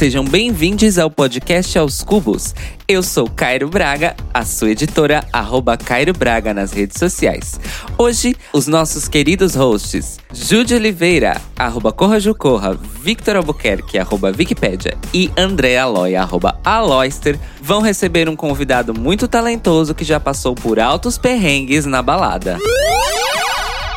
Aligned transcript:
Sejam 0.00 0.24
bem-vindos 0.24 0.98
ao 0.98 1.10
podcast 1.10 1.78
Aos 1.78 2.02
Cubos. 2.02 2.54
Eu 2.88 3.02
sou 3.02 3.28
Cairo 3.28 3.68
Braga, 3.68 4.16
a 4.32 4.46
sua 4.46 4.70
editora, 4.70 5.22
arroba 5.30 5.76
Cairo 5.76 6.14
Braga 6.14 6.54
nas 6.54 6.72
redes 6.72 6.98
sociais. 6.98 7.60
Hoje, 7.98 8.34
os 8.50 8.66
nossos 8.66 9.06
queridos 9.08 9.54
hosts, 9.54 10.18
Júlia 10.32 10.78
Oliveira, 10.78 11.38
arroba 11.54 11.92
Corra 11.92 12.18
Jucorra, 12.18 12.80
Victor 13.04 13.36
Albuquerque, 13.36 13.98
arroba 13.98 14.32
Wikipédia 14.34 14.96
e 15.12 15.30
André 15.36 15.76
Aloy, 15.76 16.16
arroba 16.16 16.58
Aloyster, 16.64 17.38
vão 17.60 17.82
receber 17.82 18.26
um 18.26 18.34
convidado 18.34 18.98
muito 18.98 19.28
talentoso 19.28 19.94
que 19.94 20.02
já 20.02 20.18
passou 20.18 20.54
por 20.54 20.80
altos 20.80 21.18
perrengues 21.18 21.84
na 21.84 22.00
balada. 22.00 22.56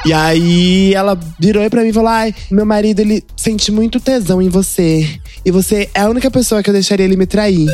E 0.06 0.12
aí 0.12 0.94
ela 0.94 1.18
virou 1.40 1.68
pra 1.70 1.82
mim 1.82 1.90
e 1.90 1.94
falou: 1.94 2.10
Ai, 2.10 2.36
meu 2.52 2.66
marido 2.66 3.00
ele 3.00 3.24
sente 3.38 3.72
muito 3.72 4.02
tesão 4.02 4.42
em 4.42 4.50
você. 4.50 5.08
E 5.46 5.52
você 5.52 5.90
é 5.94 6.02
a 6.02 6.10
única 6.10 6.32
pessoa 6.32 6.64
que 6.64 6.70
eu 6.70 6.74
deixaria 6.74 7.06
ele 7.06 7.18
me 7.18 7.26
trair. 7.26 7.68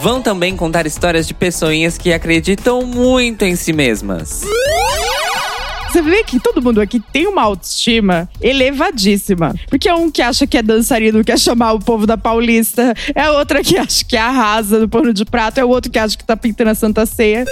Vão 0.00 0.22
também 0.22 0.56
contar 0.56 0.86
histórias 0.86 1.26
de 1.26 1.34
pessoinhas 1.34 1.98
que 1.98 2.12
acreditam 2.12 2.82
muito 2.82 3.44
em 3.44 3.54
si 3.54 3.72
mesmas. 3.72 4.42
Você 5.90 6.02
vê 6.02 6.24
que 6.24 6.40
todo 6.40 6.60
mundo 6.60 6.80
aqui 6.80 6.98
tem 6.98 7.26
uma 7.26 7.42
autoestima 7.42 8.28
elevadíssima. 8.40 9.54
Porque 9.68 9.88
é 9.88 9.94
um 9.94 10.10
que 10.10 10.20
acha 10.20 10.46
que 10.46 10.58
é 10.58 10.62
dançarino, 10.62 11.22
quer 11.22 11.38
chamar 11.38 11.72
o 11.74 11.78
povo 11.78 12.06
da 12.06 12.18
Paulista. 12.18 12.94
É 13.14 13.30
outra 13.30 13.62
que 13.62 13.78
acha 13.78 14.04
que 14.04 14.16
arrasa 14.16 14.80
no 14.80 14.88
pano 14.88 15.14
de 15.14 15.24
prato. 15.24 15.60
É 15.60 15.64
o 15.64 15.68
outro 15.68 15.92
que 15.92 15.98
acha 15.98 16.18
que 16.18 16.24
tá 16.24 16.36
pintando 16.36 16.70
a 16.70 16.74
Santa 16.74 17.06
Ceia. 17.06 17.44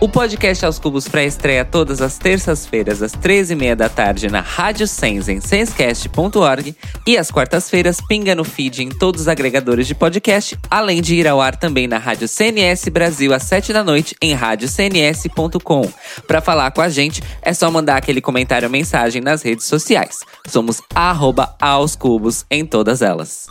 O 0.00 0.08
podcast 0.08 0.64
Aos 0.64 0.78
Cubos 0.78 1.08
pré-estreia 1.08 1.64
todas 1.64 2.00
as 2.00 2.18
terças-feiras, 2.18 3.02
às 3.02 3.10
13h30 3.16 3.74
da 3.74 3.88
tarde, 3.88 4.28
na 4.28 4.40
Rádio 4.40 4.86
Sens, 4.86 5.28
em 5.28 5.40
senscast.org. 5.40 6.76
E 7.04 7.18
às 7.18 7.32
quartas-feiras, 7.32 8.00
pinga 8.00 8.32
no 8.32 8.44
feed 8.44 8.84
em 8.84 8.90
todos 8.90 9.22
os 9.22 9.28
agregadores 9.28 9.88
de 9.88 9.96
podcast, 9.96 10.56
além 10.70 11.02
de 11.02 11.16
ir 11.16 11.26
ao 11.26 11.40
ar 11.40 11.56
também 11.56 11.88
na 11.88 11.98
Rádio 11.98 12.28
CNS 12.28 12.88
Brasil, 12.90 13.34
às 13.34 13.42
7 13.42 13.72
da 13.72 13.82
noite, 13.82 14.14
em 14.22 14.34
radiocns.com. 14.34 15.90
Para 16.28 16.40
falar 16.40 16.70
com 16.70 16.80
a 16.80 16.88
gente, 16.88 17.20
é 17.42 17.52
só 17.52 17.68
mandar 17.68 17.96
aquele 17.96 18.20
comentário 18.20 18.66
ou 18.66 18.72
mensagem 18.72 19.20
nas 19.20 19.42
redes 19.42 19.66
sociais. 19.66 20.20
Somos 20.46 20.80
arroba 20.94 21.56
aos 21.60 21.96
cubos 21.96 22.46
em 22.48 22.64
todas 22.64 23.02
elas. 23.02 23.48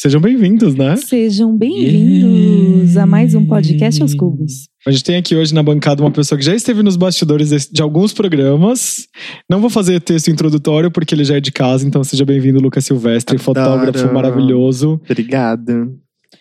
Sejam 0.00 0.18
bem-vindos, 0.18 0.74
né? 0.74 0.96
Sejam 0.96 1.54
bem-vindos 1.54 2.96
a 2.96 3.04
mais 3.04 3.34
um 3.34 3.44
podcast 3.44 4.00
aos 4.00 4.14
cubos. 4.14 4.66
A 4.86 4.90
gente 4.90 5.04
tem 5.04 5.16
aqui 5.16 5.36
hoje 5.36 5.54
na 5.54 5.62
bancada 5.62 6.02
uma 6.02 6.10
pessoa 6.10 6.38
que 6.38 6.44
já 6.46 6.54
esteve 6.54 6.82
nos 6.82 6.96
bastidores 6.96 7.50
de, 7.50 7.70
de 7.70 7.82
alguns 7.82 8.10
programas. 8.14 9.06
Não 9.46 9.60
vou 9.60 9.68
fazer 9.68 10.00
texto 10.00 10.28
introdutório 10.28 10.90
porque 10.90 11.14
ele 11.14 11.22
já 11.22 11.36
é 11.36 11.40
de 11.40 11.52
casa, 11.52 11.86
então 11.86 12.02
seja 12.02 12.24
bem-vindo, 12.24 12.58
Lucas 12.58 12.86
Silvestre, 12.86 13.36
Adoro. 13.36 13.44
fotógrafo 13.44 14.14
maravilhoso. 14.14 14.98
Obrigado. 15.04 15.94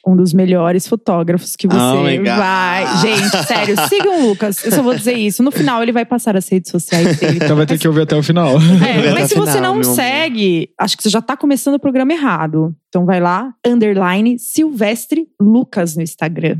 Um 0.05 0.15
dos 0.15 0.33
melhores 0.33 0.87
fotógrafos 0.87 1.55
que 1.55 1.67
você 1.67 1.77
Oh 1.77 2.03
my 2.03 2.17
God. 2.17 2.27
vai. 2.27 2.97
Gente, 2.97 3.45
sério, 3.45 3.75
sigam 3.87 4.23
o 4.23 4.29
Lucas. 4.29 4.63
Eu 4.63 4.71
só 4.71 4.81
vou 4.81 4.95
dizer 4.95 5.13
isso. 5.13 5.43
No 5.43 5.51
final, 5.51 5.83
ele 5.83 5.91
vai 5.91 6.05
passar 6.05 6.35
as 6.37 6.47
redes 6.49 6.71
sociais 6.71 7.19
dele. 7.19 7.39
Então 7.43 7.55
vai 7.55 7.65
ter 7.65 7.77
que 7.77 7.87
ouvir 7.87 8.01
até 8.01 8.15
o 8.15 8.23
final. 8.23 8.55
É, 8.57 9.13
mas 9.13 9.29
se 9.29 9.35
você 9.35 9.59
não 9.59 9.83
segue, 9.83 10.69
acho 10.79 10.95
que 10.95 11.03
você 11.03 11.09
já 11.09 11.21
tá 11.21 11.35
começando 11.35 11.75
o 11.75 11.79
programa 11.79 12.13
errado. 12.13 12.73
Então 12.87 13.05
vai 13.05 13.19
lá, 13.19 13.53
underline 13.65 14.39
Silvestre 14.39 15.27
Lucas 15.39 15.95
no 15.95 16.01
Instagram. 16.01 16.57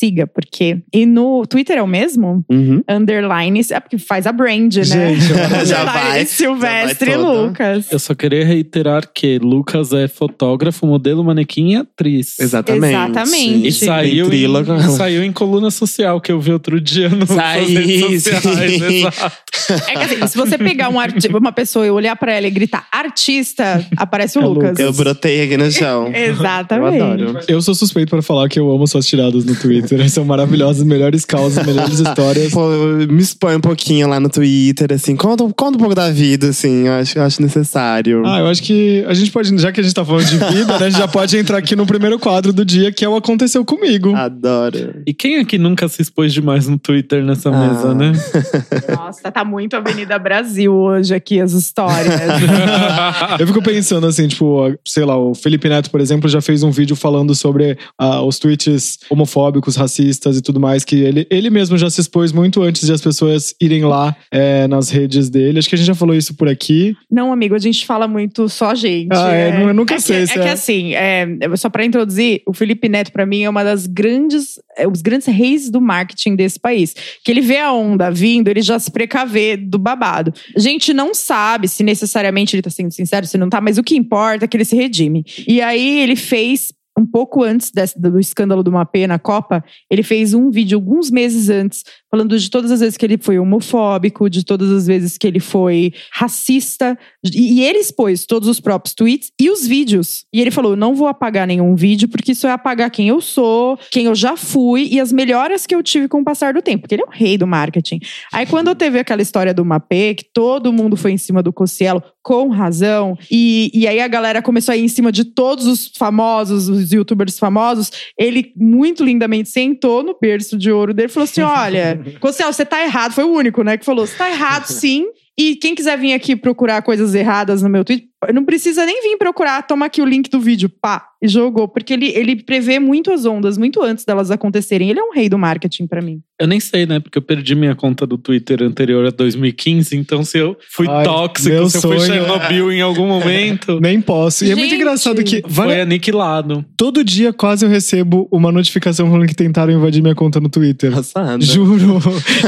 Siga, 0.00 0.26
porque. 0.26 0.78
E 0.94 1.04
no 1.04 1.44
Twitter 1.44 1.76
é 1.76 1.82
o 1.82 1.86
mesmo? 1.86 2.42
Uhum. 2.50 2.82
Underline. 2.88 3.60
É 3.70 3.78
porque 3.78 3.98
faz 3.98 4.26
a 4.26 4.32
brand, 4.32 4.74
né? 4.74 4.82
Gente, 4.82 5.66
Já 5.66 5.84
vai, 5.84 6.24
Silvestre 6.24 7.10
já 7.10 7.18
vai. 7.18 7.26
Lucas. 7.26 7.92
Eu 7.92 7.98
só 7.98 8.14
queria 8.14 8.42
reiterar 8.42 9.06
que 9.14 9.38
Lucas 9.38 9.92
é 9.92 10.08
fotógrafo, 10.08 10.86
modelo, 10.86 11.22
manequim 11.22 11.72
e 11.72 11.76
atriz. 11.76 12.38
Exatamente. 12.40 12.94
Exatamente. 12.94 13.68
E 13.68 13.72
saiu 13.72 14.32
em, 14.32 14.90
saiu 14.96 15.22
em 15.22 15.32
coluna 15.32 15.70
social, 15.70 16.18
que 16.18 16.32
eu 16.32 16.40
vi 16.40 16.52
outro 16.52 16.80
dia 16.80 17.10
no 17.10 17.26
redes 17.26 18.24
sociais. 18.24 19.40
É 19.70 19.92
que 19.92 19.98
assim, 19.98 20.26
se 20.26 20.36
você 20.36 20.58
pegar 20.58 20.88
um 20.88 20.96
uma 21.38 21.52
pessoa 21.52 21.86
e 21.86 21.90
olhar 21.90 22.16
pra 22.16 22.32
ela 22.32 22.46
e 22.46 22.50
gritar 22.50 22.86
artista, 22.90 23.86
aparece 23.96 24.38
o 24.38 24.42
É 24.42 24.46
Lucas. 24.46 24.70
Lucas. 24.70 24.78
Eu 24.80 24.92
brotei 24.92 25.42
aqui 25.42 25.56
no 25.56 25.70
chão. 25.70 26.10
Exatamente. 26.14 26.98
Eu 26.98 27.04
adoro. 27.04 27.40
Eu 27.46 27.62
sou 27.62 27.74
suspeito 27.74 28.10
para 28.10 28.22
falar 28.22 28.48
que 28.48 28.58
eu 28.58 28.70
amo 28.70 28.86
suas 28.86 29.06
tiradas 29.06 29.44
no 29.44 29.54
Twitter. 29.54 29.89
São 30.08 30.24
maravilhosas, 30.24 30.82
melhores 30.82 31.24
causas, 31.24 31.64
melhores 31.66 31.98
histórias. 32.00 32.50
Pô, 32.54 32.68
me 33.08 33.20
expõe 33.22 33.56
um 33.56 33.60
pouquinho 33.60 34.08
lá 34.08 34.18
no 34.20 34.28
Twitter, 34.28 34.92
assim. 34.92 35.16
Conta, 35.16 35.44
conta 35.56 35.76
um 35.76 35.80
pouco 35.80 35.94
da 35.94 36.10
vida, 36.10 36.48
assim. 36.48 36.86
Eu 36.86 36.92
acho, 36.94 37.18
eu 37.18 37.22
acho 37.22 37.42
necessário. 37.42 38.22
Ah, 38.26 38.40
eu 38.40 38.46
acho 38.46 38.62
que 38.62 39.04
a 39.08 39.14
gente 39.14 39.30
pode, 39.30 39.56
já 39.58 39.70
que 39.72 39.80
a 39.80 39.82
gente 39.82 39.94
tá 39.94 40.04
falando 40.04 40.24
de 40.26 40.36
vida, 40.36 40.78
né, 40.78 40.86
a 40.86 40.90
gente 40.90 40.98
já 40.98 41.08
pode 41.08 41.36
entrar 41.36 41.58
aqui 41.58 41.74
no 41.76 41.86
primeiro 41.86 42.18
quadro 42.18 42.52
do 42.52 42.64
dia, 42.64 42.90
que 42.92 43.04
é 43.04 43.08
o 43.08 43.16
Aconteceu 43.16 43.64
Comigo. 43.64 44.14
Adoro. 44.14 45.02
E 45.06 45.12
quem 45.14 45.38
aqui 45.38 45.58
nunca 45.58 45.88
se 45.88 46.02
expôs 46.02 46.32
demais 46.32 46.66
no 46.66 46.78
Twitter 46.78 47.24
nessa 47.24 47.50
Ah. 47.50 47.68
mesa, 47.68 47.94
né? 47.94 48.12
Nossa, 48.96 49.30
tá 49.30 49.44
muito 49.44 49.74
Avenida 49.74 50.18
Brasil 50.18 50.72
hoje 50.72 51.14
aqui, 51.14 51.40
as 51.40 51.52
histórias. 51.52 52.14
Eu 53.38 53.46
fico 53.46 53.62
pensando 53.62 54.06
assim, 54.06 54.28
tipo, 54.28 54.74
sei 54.86 55.04
lá, 55.04 55.16
o 55.16 55.34
Felipe 55.34 55.68
Neto, 55.68 55.90
por 55.90 56.00
exemplo, 56.00 56.28
já 56.28 56.40
fez 56.40 56.62
um 56.62 56.70
vídeo 56.70 56.94
falando 56.96 57.34
sobre 57.34 57.78
ah, 57.98 58.22
os 58.22 58.38
tweets 58.38 58.98
homofóbicos, 59.10 59.76
racistas 59.80 60.36
e 60.36 60.42
tudo 60.42 60.60
mais, 60.60 60.84
que 60.84 60.96
ele, 60.96 61.26
ele 61.30 61.50
mesmo 61.50 61.76
já 61.78 61.88
se 61.90 62.00
expôs 62.00 62.32
muito 62.32 62.62
antes 62.62 62.86
de 62.86 62.92
as 62.92 63.00
pessoas 63.00 63.54
irem 63.60 63.84
lá 63.84 64.14
é, 64.30 64.68
nas 64.68 64.90
redes 64.90 65.28
dele. 65.30 65.58
Acho 65.58 65.68
que 65.68 65.74
a 65.74 65.78
gente 65.78 65.86
já 65.86 65.94
falou 65.94 66.14
isso 66.14 66.34
por 66.34 66.48
aqui. 66.48 66.94
Não, 67.10 67.32
amigo, 67.32 67.54
a 67.54 67.58
gente 67.58 67.84
fala 67.86 68.06
muito 68.06 68.48
só 68.48 68.74
gente. 68.74 69.08
Ah, 69.12 69.32
é, 69.32 69.58
não- 69.58 69.68
eu 69.68 69.74
nunca 69.74 69.94
que- 69.96 70.00
sei 70.02 70.22
É 70.22 70.26
se 70.26 70.32
que 70.34 70.38
é- 70.40 70.50
assim, 70.52 70.94
é, 70.94 71.26
só 71.56 71.68
pra 71.68 71.84
introduzir, 71.84 72.42
o 72.46 72.52
Felipe 72.52 72.88
Neto, 72.88 73.10
pra 73.12 73.24
mim, 73.26 73.42
é 73.42 73.48
uma 73.50 73.64
das 73.64 73.86
grandes, 73.86 74.60
é, 74.76 74.86
os 74.86 75.00
grandes 75.02 75.26
reis 75.26 75.70
do 75.70 75.80
marketing 75.80 76.36
desse 76.36 76.58
país. 76.60 76.94
Que 77.24 77.30
ele 77.32 77.40
vê 77.40 77.58
a 77.58 77.72
onda 77.72 78.10
vindo, 78.10 78.48
ele 78.48 78.62
já 78.62 78.78
se 78.78 78.90
precavê 78.90 79.56
do 79.56 79.78
babado. 79.78 80.32
A 80.54 80.60
gente 80.60 80.92
não 80.92 81.14
sabe 81.14 81.68
se 81.68 81.82
necessariamente 81.82 82.54
ele 82.54 82.62
tá 82.62 82.70
sendo 82.70 82.92
sincero, 82.92 83.26
se 83.26 83.38
não 83.38 83.48
tá, 83.48 83.60
mas 83.60 83.78
o 83.78 83.82
que 83.82 83.96
importa 83.96 84.44
é 84.44 84.48
que 84.48 84.56
ele 84.56 84.64
se 84.64 84.76
redime. 84.76 85.24
E 85.48 85.60
aí 85.60 86.00
ele 86.00 86.16
fez. 86.16 86.72
Um 87.00 87.06
pouco 87.06 87.42
antes 87.42 87.70
desse- 87.70 87.98
do 87.98 88.20
escândalo 88.20 88.62
do 88.62 88.70
Mapê 88.70 89.06
na 89.06 89.18
Copa, 89.18 89.64
ele 89.90 90.02
fez 90.02 90.34
um 90.34 90.50
vídeo 90.50 90.76
alguns 90.76 91.10
meses 91.10 91.48
antes, 91.48 91.82
falando 92.10 92.38
de 92.38 92.50
todas 92.50 92.70
as 92.70 92.80
vezes 92.80 92.96
que 92.96 93.06
ele 93.06 93.16
foi 93.18 93.38
homofóbico, 93.38 94.28
de 94.28 94.44
todas 94.44 94.70
as 94.70 94.86
vezes 94.86 95.16
que 95.16 95.26
ele 95.26 95.40
foi 95.40 95.92
racista. 96.12 96.98
E, 97.24 97.62
ele 97.62 97.78
expôs 97.78 98.26
todos 98.26 98.48
os 98.48 98.60
próprios 98.60 98.94
tweets 98.94 99.30
e 99.40 99.50
os 99.50 99.66
vídeos. 99.66 100.24
E 100.32 100.40
ele 100.40 100.50
falou: 100.50 100.74
não 100.74 100.94
vou 100.94 101.06
apagar 101.06 101.46
nenhum 101.46 101.74
vídeo, 101.74 102.08
porque 102.08 102.32
isso 102.32 102.46
é 102.46 102.52
apagar 102.52 102.90
quem 102.90 103.08
eu 103.08 103.20
sou, 103.20 103.78
quem 103.90 104.06
eu 104.06 104.14
já 104.14 104.36
fui 104.36 104.88
e 104.90 105.00
as 105.00 105.12
melhoras 105.12 105.66
que 105.66 105.74
eu 105.74 105.82
tive 105.82 106.08
com 106.08 106.20
o 106.20 106.24
passar 106.24 106.52
do 106.52 106.62
tempo. 106.62 106.82
Porque 106.82 106.94
ele 106.94 107.02
é 107.02 107.06
o 107.06 107.10
rei 107.10 107.38
do 107.38 107.46
marketing. 107.46 108.00
Aí 108.32 108.46
quando 108.46 108.74
teve 108.74 108.98
aquela 108.98 109.22
história 109.22 109.54
do 109.54 109.64
Mapê, 109.64 110.14
que 110.14 110.24
todo 110.32 110.72
mundo 110.72 110.96
foi 110.96 111.12
em 111.12 111.18
cima 111.18 111.42
do 111.42 111.52
Cossielo, 111.52 112.02
com 112.22 112.48
razão, 112.48 113.16
e, 113.30 113.70
e 113.72 113.86
aí 113.86 114.00
a 114.00 114.08
galera 114.08 114.42
começou 114.42 114.72
a 114.72 114.76
ir 114.76 114.84
em 114.84 114.88
cima 114.88 115.10
de 115.10 115.24
todos 115.24 115.66
os 115.66 115.90
famosos, 115.96 116.68
os 116.68 116.92
youtubers 116.92 117.38
famosos, 117.38 117.90
ele 118.18 118.52
muito 118.56 119.02
lindamente 119.02 119.48
sentou 119.48 120.02
no 120.02 120.16
berço 120.20 120.58
de 120.58 120.70
ouro 120.70 120.92
dele 120.92 121.08
e 121.08 121.12
falou 121.12 121.24
assim: 121.24 121.40
olha, 121.42 121.99
Cossielo, 122.18 122.52
você 122.52 122.64
tá 122.64 122.82
errado. 122.82 123.12
Foi 123.12 123.24
o 123.24 123.32
único, 123.32 123.62
né, 123.62 123.76
que 123.76 123.84
falou: 123.84 124.06
você 124.06 124.16
tá 124.16 124.30
errado 124.30 124.66
sim. 124.72 125.06
E 125.38 125.56
quem 125.56 125.74
quiser 125.74 125.96
vir 125.96 126.12
aqui 126.12 126.36
procurar 126.36 126.82
coisas 126.82 127.14
erradas 127.14 127.62
no 127.62 127.68
meu 127.70 127.84
tweet, 127.84 128.09
não 128.34 128.44
precisa 128.44 128.84
nem 128.84 129.02
vir 129.02 129.16
procurar, 129.16 129.62
toma 129.66 129.86
aqui 129.86 130.02
o 130.02 130.04
link 130.04 130.28
do 130.28 130.38
vídeo, 130.40 130.68
pá, 130.68 131.06
e 131.22 131.26
jogou. 131.28 131.66
Porque 131.68 131.92
ele, 131.94 132.08
ele 132.08 132.36
prevê 132.36 132.78
muito 132.78 133.10
as 133.12 133.24
ondas, 133.24 133.56
muito 133.56 133.82
antes 133.82 134.04
delas 134.04 134.30
acontecerem. 134.30 134.90
Ele 134.90 135.00
é 135.00 135.02
um 135.02 135.12
rei 135.12 135.28
do 135.28 135.38
marketing 135.38 135.86
pra 135.86 136.02
mim. 136.02 136.20
Eu 136.38 136.46
nem 136.46 136.58
sei, 136.60 136.86
né? 136.86 136.98
Porque 137.00 137.18
eu 137.18 137.22
perdi 137.22 137.54
minha 137.54 137.74
conta 137.74 138.06
do 138.06 138.16
Twitter 138.16 138.62
anterior 138.62 139.06
a 139.06 139.10
2015. 139.10 139.94
Então, 139.96 140.24
se 140.24 140.38
eu 140.38 140.56
fui 140.70 140.86
Ai, 140.88 141.04
tóxico, 141.04 141.68
se 141.68 141.76
eu 141.76 141.82
fui 141.82 141.98
sonho. 141.98 142.00
Chernobyl 142.00 142.72
em 142.72 142.80
algum 142.80 143.06
momento, 143.08 143.78
Nem 143.80 144.00
posso. 144.00 144.44
E 144.44 144.50
é 144.50 144.54
muito 144.54 144.70
Gente. 144.70 144.80
engraçado 144.80 145.22
que 145.22 145.40
foi 145.42 145.50
várias- 145.50 145.82
aniquilado. 145.86 146.64
todo 146.76 147.04
dia 147.04 147.32
quase 147.32 147.64
eu 147.66 147.68
recebo 147.70 148.26
uma 148.32 148.50
notificação 148.50 149.10
falando 149.10 149.26
que 149.28 149.34
tentaram 149.34 149.72
invadir 149.72 150.00
minha 150.02 150.14
conta 150.14 150.40
no 150.40 150.48
Twitter. 150.48 150.92
Passada. 150.92 151.42
Juro. 151.44 151.98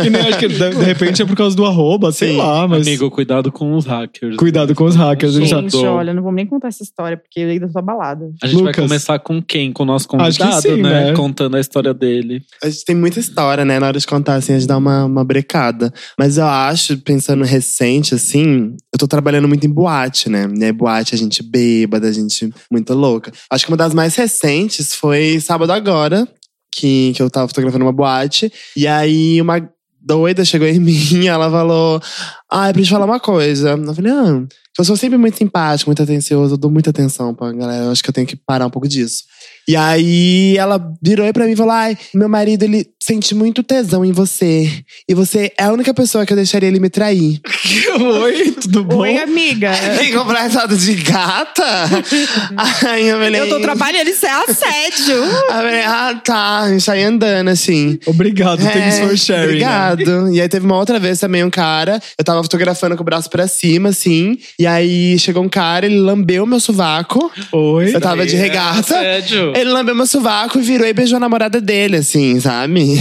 E 0.04 0.08
nem 0.10 0.22
acho 0.22 0.38
que 0.38 0.48
de, 0.48 0.70
de 0.70 0.84
repente 0.84 1.20
é 1.20 1.26
por 1.26 1.36
causa 1.36 1.54
do 1.54 1.66
arroba, 1.66 2.10
sei 2.12 2.30
Sim. 2.32 2.36
lá, 2.38 2.66
mas. 2.66 2.86
Amigo, 2.86 3.10
cuidado 3.10 3.52
com 3.52 3.74
os 3.74 3.84
hackers. 3.84 4.36
Cuidado 4.36 4.74
com 4.74 4.84
os 4.84 4.96
hackers. 4.96 5.36
a 5.36 5.40
gente 5.40 5.50
tá- 5.50 5.61
Gente, 5.68 5.86
olha, 5.86 6.12
não 6.14 6.22
vamos 6.22 6.36
nem 6.36 6.46
contar 6.46 6.68
essa 6.68 6.82
história, 6.82 7.16
porque 7.16 7.40
eu 7.40 7.48
ainda 7.48 7.68
tô 7.68 7.78
abalada. 7.78 8.30
A 8.42 8.46
gente 8.46 8.62
vai 8.62 8.72
Lucas. 8.72 8.84
começar 8.84 9.18
com 9.18 9.42
quem? 9.42 9.72
Com 9.72 9.82
o 9.82 9.86
nosso 9.86 10.06
Acho 10.16 10.38
que 10.38 10.44
convidado, 10.44 10.62
sim, 10.62 10.82
né? 10.82 11.06
né? 11.06 11.12
Contando 11.14 11.56
a 11.56 11.60
história 11.60 11.94
dele. 11.94 12.42
A 12.62 12.68
gente 12.68 12.84
tem 12.84 12.96
muita 12.96 13.20
história, 13.20 13.64
né? 13.64 13.78
Na 13.78 13.86
hora 13.86 13.98
de 13.98 14.06
contar, 14.06 14.34
assim, 14.34 14.52
a 14.52 14.58
gente 14.58 14.68
dá 14.68 14.76
uma, 14.76 15.04
uma 15.04 15.24
brecada. 15.24 15.92
Mas 16.18 16.38
eu 16.38 16.46
acho, 16.46 16.98
pensando 16.98 17.44
recente, 17.44 18.14
assim, 18.14 18.76
eu 18.92 18.98
tô 18.98 19.06
trabalhando 19.06 19.48
muito 19.48 19.66
em 19.66 19.70
boate, 19.70 20.28
né? 20.28 20.48
E 20.56 20.64
aí, 20.64 20.72
boate, 20.72 21.14
a 21.14 21.18
gente 21.18 21.42
bêbada, 21.42 22.08
a 22.08 22.12
gente 22.12 22.52
muito 22.70 22.94
louca. 22.94 23.32
Acho 23.50 23.66
que 23.66 23.70
uma 23.70 23.76
das 23.76 23.94
mais 23.94 24.14
recentes 24.16 24.94
foi 24.94 25.40
sábado 25.40 25.72
agora, 25.72 26.26
que, 26.74 27.12
que 27.14 27.22
eu 27.22 27.30
tava 27.30 27.48
fotografando 27.48 27.84
uma 27.84 27.92
boate. 27.92 28.52
E 28.76 28.86
aí, 28.86 29.40
uma 29.40 29.60
doida 30.04 30.44
chegou 30.44 30.66
em 30.66 30.78
mim, 30.80 31.26
ela 31.26 31.50
falou: 31.50 32.00
Ah, 32.52 32.68
é 32.68 32.72
pra 32.72 32.82
te 32.82 32.90
falar 32.90 33.06
uma 33.06 33.20
coisa. 33.20 33.70
Eu 33.70 33.94
falei, 33.94 34.12
ah. 34.12 34.42
Eu 34.78 34.84
sou 34.86 34.96
sempre 34.96 35.18
muito 35.18 35.36
simpático, 35.36 35.90
muito 35.90 36.02
atencioso, 36.02 36.54
eu 36.54 36.58
dou 36.58 36.70
muita 36.70 36.88
atenção 36.90 37.34
pra 37.34 37.52
galera. 37.52 37.84
Eu 37.84 37.90
acho 37.92 38.02
que 38.02 38.08
eu 38.08 38.14
tenho 38.14 38.26
que 38.26 38.34
parar 38.36 38.66
um 38.66 38.70
pouco 38.70 38.88
disso. 38.88 39.24
E 39.68 39.76
aí 39.76 40.56
ela 40.56 40.80
virou 41.02 41.24
aí 41.26 41.32
pra 41.32 41.44
mim 41.44 41.52
e 41.52 41.56
falou: 41.56 41.72
Ai, 41.72 41.96
meu 42.14 42.28
marido, 42.28 42.62
ele 42.64 42.86
sente 43.00 43.34
muito 43.34 43.62
tesão 43.62 44.02
em 44.04 44.12
você. 44.12 44.82
E 45.08 45.14
você 45.14 45.52
é 45.58 45.64
a 45.64 45.72
única 45.72 45.92
pessoa 45.92 46.24
que 46.24 46.32
eu 46.32 46.36
deixaria 46.36 46.68
ele 46.68 46.80
me 46.80 46.88
trair. 46.88 47.38
Oi, 48.22 48.52
tudo 48.52 48.82
bom? 48.82 48.98
Oi, 49.00 49.18
amiga. 49.18 49.72
Tem 49.98 50.12
completado 50.12 50.76
de 50.76 50.94
gata? 50.94 51.64
Ai, 52.86 53.10
eu 53.10 53.18
falei. 53.18 53.40
Eu 53.40 53.48
tô 53.48 53.60
trabalhando, 53.60 54.08
isso 54.08 54.26
é 54.26 54.30
assédio. 54.30 55.22
Aí 55.22 55.30
eu 55.30 55.46
falei, 55.48 55.82
ah, 55.82 56.20
tá. 56.24 56.58
A 56.60 56.68
gente 56.70 56.90
aí 56.90 57.02
andando, 57.04 57.48
assim. 57.48 57.98
Obrigado, 58.06 58.60
thanks 58.62 58.98
for 59.00 59.16
sharing. 59.16 59.58
né? 59.60 59.92
Obrigado. 59.92 60.32
E 60.32 60.40
aí 60.40 60.48
teve 60.48 60.64
uma 60.66 60.78
outra 60.78 60.98
vez 60.98 61.18
também 61.20 61.44
um 61.44 61.50
cara. 61.50 62.00
Eu 62.18 62.24
tava 62.24 62.41
fotografando 62.42 62.96
com 62.96 63.02
o 63.02 63.04
braço 63.04 63.28
pra 63.30 63.46
cima, 63.46 63.90
assim. 63.90 64.38
E 64.58 64.66
aí 64.66 65.18
chegou 65.18 65.42
um 65.42 65.48
cara, 65.48 65.86
ele 65.86 65.98
lambeu 65.98 66.44
meu 66.46 66.60
sovaco. 66.60 67.30
Oi. 67.52 67.94
Eu 67.94 68.00
tava 68.00 68.26
de 68.26 68.36
regata. 68.36 68.94
É. 68.96 69.22
Ele 69.56 69.70
lambeu 69.70 69.94
meu 69.94 70.06
sovaco 70.06 70.58
e 70.58 70.62
virou 70.62 70.86
e 70.86 70.92
beijou 70.92 71.16
a 71.16 71.20
namorada 71.20 71.60
dele, 71.60 71.96
assim, 71.96 72.38
sabe? 72.40 72.96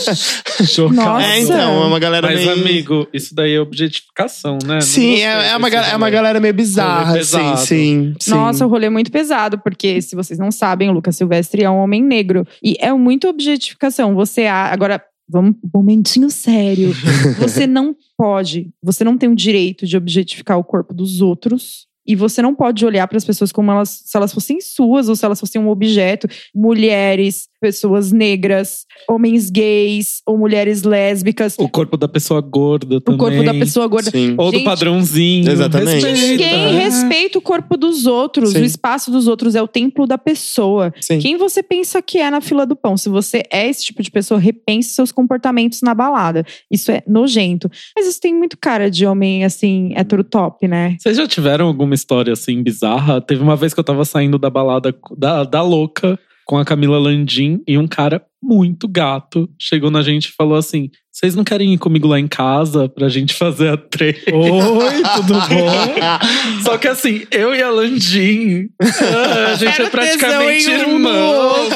Chocado. 0.66 1.20
É, 1.20 1.40
então, 1.40 1.82
é 1.82 1.86
uma 1.86 1.98
galera 1.98 2.26
Mas, 2.28 2.38
meio. 2.40 2.52
amigo, 2.52 3.08
isso 3.12 3.34
daí 3.34 3.54
é 3.54 3.60
objetificação, 3.60 4.58
né? 4.64 4.80
Sim, 4.80 5.20
é, 5.20 5.48
é 5.50 5.56
uma, 5.56 5.68
é 5.68 5.96
uma 5.96 6.10
galera 6.10 6.40
meio 6.40 6.54
bizarra, 6.54 7.18
assim, 7.18 7.56
sim, 7.56 8.14
sim. 8.18 8.30
Nossa, 8.30 8.66
o 8.66 8.68
rolê 8.68 8.86
é 8.86 8.90
muito 8.90 9.10
pesado, 9.10 9.58
porque 9.58 10.00
se 10.02 10.14
vocês 10.14 10.38
não 10.38 10.50
sabem, 10.50 10.88
o 10.88 10.92
Lucas 10.92 11.16
Silvestre 11.16 11.62
é 11.64 11.70
um 11.70 11.78
homem 11.78 12.02
negro. 12.02 12.46
E 12.62 12.76
é 12.80 12.92
muito 12.92 13.28
objetificação. 13.28 14.14
Você. 14.14 14.46
a- 14.46 14.72
Agora, 14.72 15.02
vamos. 15.28 15.54
Momentinho 15.72 16.30
sério. 16.30 16.92
você 17.38 17.66
não 17.66 17.94
pode, 18.16 18.70
você 18.82 19.04
não 19.04 19.16
tem 19.16 19.28
o 19.28 19.34
direito 19.34 19.86
de 19.86 19.96
objetificar 19.96 20.58
o 20.58 20.64
corpo 20.64 20.92
dos 20.92 21.20
outros. 21.20 21.86
E 22.04 22.16
você 22.16 22.42
não 22.42 22.54
pode 22.54 22.84
olhar 22.84 23.06
para 23.06 23.16
as 23.16 23.24
pessoas 23.24 23.52
como 23.52 23.70
elas, 23.70 24.02
se 24.04 24.16
elas 24.16 24.32
fossem 24.32 24.60
suas 24.60 25.08
ou 25.08 25.14
se 25.14 25.24
elas 25.24 25.38
fossem 25.38 25.60
um 25.60 25.68
objeto. 25.68 26.26
Mulheres, 26.52 27.48
pessoas 27.62 28.10
negras, 28.10 28.84
homens 29.08 29.48
gays 29.48 30.20
ou 30.26 30.36
mulheres 30.36 30.82
lésbicas. 30.82 31.54
O 31.56 31.68
corpo 31.68 31.96
da 31.96 32.08
pessoa 32.08 32.40
gorda 32.40 32.96
O 32.96 33.00
também. 33.00 33.18
corpo 33.18 33.44
da 33.44 33.54
pessoa 33.54 33.86
gorda. 33.86 34.10
Sim. 34.10 34.34
Ou 34.36 34.50
do 34.50 34.56
Gente, 34.58 34.64
padrãozinho. 34.64 35.48
Exatamente. 35.48 36.04
Respeita. 36.04 36.26
Ninguém 36.26 36.74
respeita 36.74 37.38
o 37.38 37.40
corpo 37.40 37.76
dos 37.76 38.04
outros. 38.04 38.50
Sim. 38.50 38.62
O 38.62 38.64
espaço 38.64 39.12
dos 39.12 39.28
outros 39.28 39.54
é 39.54 39.62
o 39.62 39.68
templo 39.68 40.08
da 40.08 40.18
pessoa. 40.18 40.92
Sim. 41.00 41.20
Quem 41.20 41.36
você 41.36 41.62
pensa 41.62 42.02
que 42.02 42.18
é 42.18 42.28
na 42.32 42.40
fila 42.40 42.66
do 42.66 42.74
pão? 42.74 42.96
Se 42.96 43.08
você 43.08 43.44
é 43.52 43.68
esse 43.68 43.84
tipo 43.84 44.02
de 44.02 44.10
pessoa, 44.10 44.40
repense 44.40 44.90
seus 44.90 45.12
comportamentos 45.12 45.80
na 45.82 45.94
balada. 45.94 46.44
Isso 46.68 46.90
é 46.90 47.00
nojento. 47.06 47.70
Mas 47.96 48.08
isso 48.08 48.20
tem 48.20 48.34
muito 48.34 48.58
cara 48.58 48.90
de 48.90 49.06
homem, 49.06 49.44
assim, 49.44 49.92
hétero 49.94 50.24
top, 50.24 50.66
né? 50.66 50.96
Vocês 50.98 51.16
já 51.16 51.28
tiveram 51.28 51.68
alguma 51.68 51.94
história 51.94 52.32
assim 52.32 52.60
bizarra? 52.60 53.20
Teve 53.20 53.40
uma 53.40 53.54
vez 53.54 53.72
que 53.72 53.78
eu 53.78 53.84
tava 53.84 54.04
saindo 54.04 54.36
da 54.36 54.50
balada 54.50 54.92
da, 55.16 55.44
da 55.44 55.62
louca 55.62 56.18
com 56.52 56.58
a 56.58 56.66
Camila 56.66 56.98
Landim 56.98 57.62
e 57.66 57.78
um 57.78 57.88
cara 57.88 58.22
muito 58.42 58.86
gato 58.86 59.48
chegou 59.58 59.90
na 59.90 60.02
gente 60.02 60.26
e 60.26 60.32
falou 60.32 60.54
assim: 60.54 60.90
Vocês 61.14 61.34
não 61.34 61.44
querem 61.44 61.74
ir 61.74 61.78
comigo 61.78 62.08
lá 62.08 62.18
em 62.18 62.26
casa 62.26 62.88
pra 62.88 63.06
gente 63.10 63.34
fazer 63.34 63.68
a 63.68 63.76
trade? 63.76 64.22
Oi, 64.32 65.02
tudo 65.16 65.34
bom? 65.34 66.62
Só 66.64 66.78
que 66.78 66.88
assim, 66.88 67.24
eu 67.30 67.54
e 67.54 67.62
a 67.62 67.68
Landim, 67.70 68.70
ah, 68.80 69.50
a 69.50 69.54
gente 69.54 69.74
Era 69.74 69.84
é 69.88 69.90
praticamente 69.90 70.70
um 70.70 70.94
irmãos. 70.94 71.68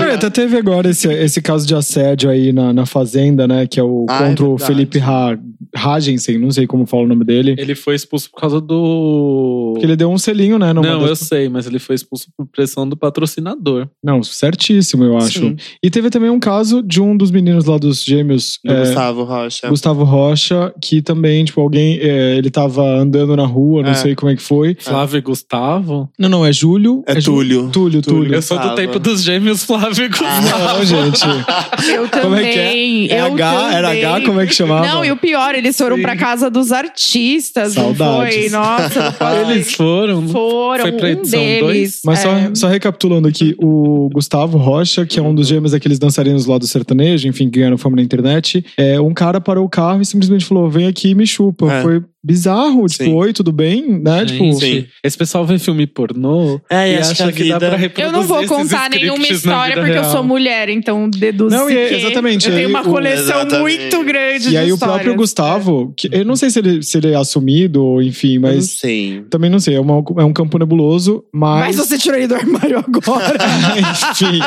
e 0.00 0.14
até 0.14 0.28
teve 0.30 0.56
agora 0.56 0.90
esse, 0.90 1.06
esse 1.12 1.40
caso 1.40 1.64
de 1.64 1.76
assédio 1.76 2.28
aí 2.28 2.52
na, 2.52 2.72
na 2.72 2.84
Fazenda, 2.84 3.46
né? 3.46 3.68
Que 3.68 3.78
é 3.78 3.84
o 3.84 4.04
Ah, 4.08 4.24
é 4.24 4.28
contra 4.28 4.44
o 4.46 4.56
verdade. 4.56 4.72
Felipe 4.72 4.98
Ha- 4.98 5.38
Hagensen, 5.74 6.36
não 6.38 6.50
sei 6.50 6.66
como 6.66 6.84
fala 6.84 7.04
o 7.04 7.08
nome 7.08 7.24
dele. 7.24 7.54
Ele 7.56 7.74
foi 7.76 7.94
expulso 7.94 8.28
por 8.30 8.40
causa 8.40 8.60
do. 8.60 9.70
Porque 9.74 9.86
ele 9.86 9.96
deu 9.96 10.10
um 10.10 10.18
selinho, 10.18 10.58
né? 10.58 10.72
Não, 10.72 10.82
das- 10.82 11.08
eu 11.08 11.16
sei, 11.16 11.48
mas 11.48 11.66
ele 11.68 11.78
foi 11.78 11.94
expulso 11.94 12.26
por 12.36 12.46
pressão 12.46 12.86
do 12.86 12.96
patrocinador. 12.96 13.88
Não, 14.04 14.22
certíssimo, 14.24 15.04
eu 15.04 15.16
acho. 15.16 15.38
Sim. 15.38 15.56
E 15.82 15.88
teve 15.88 16.10
também 16.10 16.28
um 16.28 16.40
caso 16.40 16.82
de 16.82 17.00
um 17.00 17.16
dos 17.16 17.30
meninos 17.30 17.64
lá 17.64 17.78
dos 17.78 18.02
gêmeos. 18.04 18.58
Do 18.72 18.78
é, 18.78 18.84
Gustavo 18.86 19.24
Rocha. 19.24 19.68
Gustavo 19.68 20.04
Rocha, 20.04 20.72
que 20.80 21.02
também, 21.02 21.44
tipo, 21.44 21.60
alguém. 21.60 21.98
é, 22.00 22.36
ele 22.36 22.50
tava 22.50 22.82
andando 22.82 23.36
na 23.36 23.44
rua, 23.46 23.82
não 23.82 23.90
É. 23.90 23.94
sei 23.94 24.14
como 24.14 24.30
é 24.32 24.36
que 24.36 24.42
foi. 24.42 24.76
Flávio 24.78 25.18
e 25.18 25.20
Gustavo? 25.20 26.08
Não, 26.18 26.28
não, 26.28 26.46
é 26.46 26.52
Júlio. 26.52 27.02
É 27.06 27.20
Jú- 27.20 27.32
Túlio. 27.32 27.68
Túlio, 27.72 28.02
Túlio. 28.02 28.34
Eu 28.34 28.42
sou 28.42 28.58
do 28.58 28.74
tempo 28.74 28.98
dos 28.98 29.22
gêmeos 29.22 29.64
Flávio 29.64 30.04
e 30.04 30.08
Gustavo. 30.08 30.48
Não, 30.48 30.84
gente. 30.84 31.20
Eu 31.94 32.08
também. 32.08 32.22
Como 32.22 32.36
é 32.36 32.42
que 32.52 32.58
é? 32.58 33.06
É 33.18 33.20
eu 33.20 33.34
H? 33.34 33.72
Era 33.74 33.88
também. 33.88 34.04
H? 34.04 34.26
Como 34.26 34.40
é 34.40 34.46
que 34.46 34.54
chamava? 34.54 34.86
Não, 34.86 35.04
e 35.04 35.10
o 35.10 35.16
pior, 35.16 35.54
eles 35.54 35.76
foram 35.76 35.96
Sim. 35.96 36.02
pra 36.02 36.16
casa 36.16 36.50
dos 36.50 36.70
artistas, 36.72 37.74
não 37.74 37.94
Saudades. 37.94 38.34
foi? 38.36 38.48
Nossa, 38.50 39.16
não 39.20 39.50
Eles 39.50 39.74
foram. 39.74 40.28
foram. 40.28 40.82
Foi 40.82 40.92
pra 40.92 41.06
um 41.06 41.10
edição 41.10 41.40
deles. 41.40 41.60
dois? 41.62 42.00
Mas 42.04 42.18
só, 42.20 42.30
é, 42.32 42.50
só 42.54 42.68
recapitulando 42.68 43.28
aqui, 43.28 43.54
o 43.62 44.08
Gustavo 44.12 44.56
Rocha, 44.58 45.04
que 45.06 45.18
é 45.18 45.22
um 45.22 45.34
dos 45.34 45.48
gêmeos 45.48 45.72
daqueles 45.72 45.98
dançarinos 45.98 46.46
lá 46.46 46.58
do 46.58 46.66
sertanejo, 46.66 47.26
enfim, 47.28 47.50
que 47.50 47.58
ganharam 47.58 47.76
fama 47.78 47.96
na 47.96 48.02
internet, 48.02 48.61
é, 48.76 49.00
um 49.00 49.14
cara 49.14 49.40
parou 49.40 49.64
o 49.64 49.68
carro 49.68 50.00
e 50.00 50.06
simplesmente 50.06 50.44
falou: 50.44 50.70
vem 50.70 50.86
aqui 50.86 51.10
e 51.10 51.14
me 51.14 51.26
chupa. 51.26 51.70
É. 51.70 51.82
Foi 51.82 52.04
bizarro, 52.24 52.86
tipo, 52.86 53.04
Sim. 53.04 53.14
oi, 53.14 53.32
tudo 53.32 53.50
bem? 53.52 54.00
Né? 54.00 54.20
Gente, 54.26 54.32
Tipo, 54.32 54.52
Sim. 54.60 54.84
Esse 55.02 55.16
pessoal 55.18 55.44
vê 55.44 55.58
filme 55.58 55.86
pornô 55.86 56.60
É, 56.70 56.88
e 56.90 56.94
e 56.94 56.96
acha 56.98 57.32
que 57.32 57.48
dá 57.48 57.58
pra 57.58 57.76
reproduzir 57.76 58.04
Eu 58.04 58.12
não 58.12 58.22
vou 58.26 58.46
contar 58.46 58.88
nenhuma 58.90 59.26
história 59.26 59.74
porque 59.76 59.90
eu 59.90 59.94
real. 60.02 60.10
sou 60.12 60.22
mulher, 60.22 60.68
então 60.68 61.08
deduzi 61.10 61.54
Não, 61.56 61.68
e 61.68 61.76
é- 61.76 61.88
que 61.88 61.94
exatamente, 61.96 62.48
eu 62.48 62.54
tenho 62.54 62.68
uma 62.68 62.80
o- 62.80 62.84
coleção 62.84 63.40
Exatamente. 63.42 63.60
muito 63.60 64.04
grande 64.04 64.46
E 64.48 64.50
de 64.50 64.56
aí 64.56 64.72
o 64.72 64.78
próprio 64.78 65.14
Gustavo, 65.14 65.92
que 65.96 66.08
eu 66.12 66.24
não 66.24 66.36
sei 66.36 66.50
se 66.50 66.58
ele, 66.60 66.82
se 66.82 66.96
ele 66.98 67.10
é 67.12 67.16
assumido, 67.16 67.82
ou 67.84 68.02
enfim, 68.02 68.36
Eu 68.36 68.40
não 68.42 68.48
mas 68.54 68.70
sei. 68.70 69.22
também 69.28 69.50
não 69.50 69.58
sei, 69.58 69.74
é, 69.74 69.80
uma- 69.80 70.02
é 70.18 70.24
um 70.24 70.32
campo 70.32 70.58
nebuloso, 70.58 71.24
Mas 71.32 71.76
mas. 71.76 71.88
você 71.88 71.98
tirou 71.98 72.16
ele 72.18 72.28
do 72.28 72.34
armário 72.34 72.78
agora. 72.78 73.34
enfim. 74.12 74.38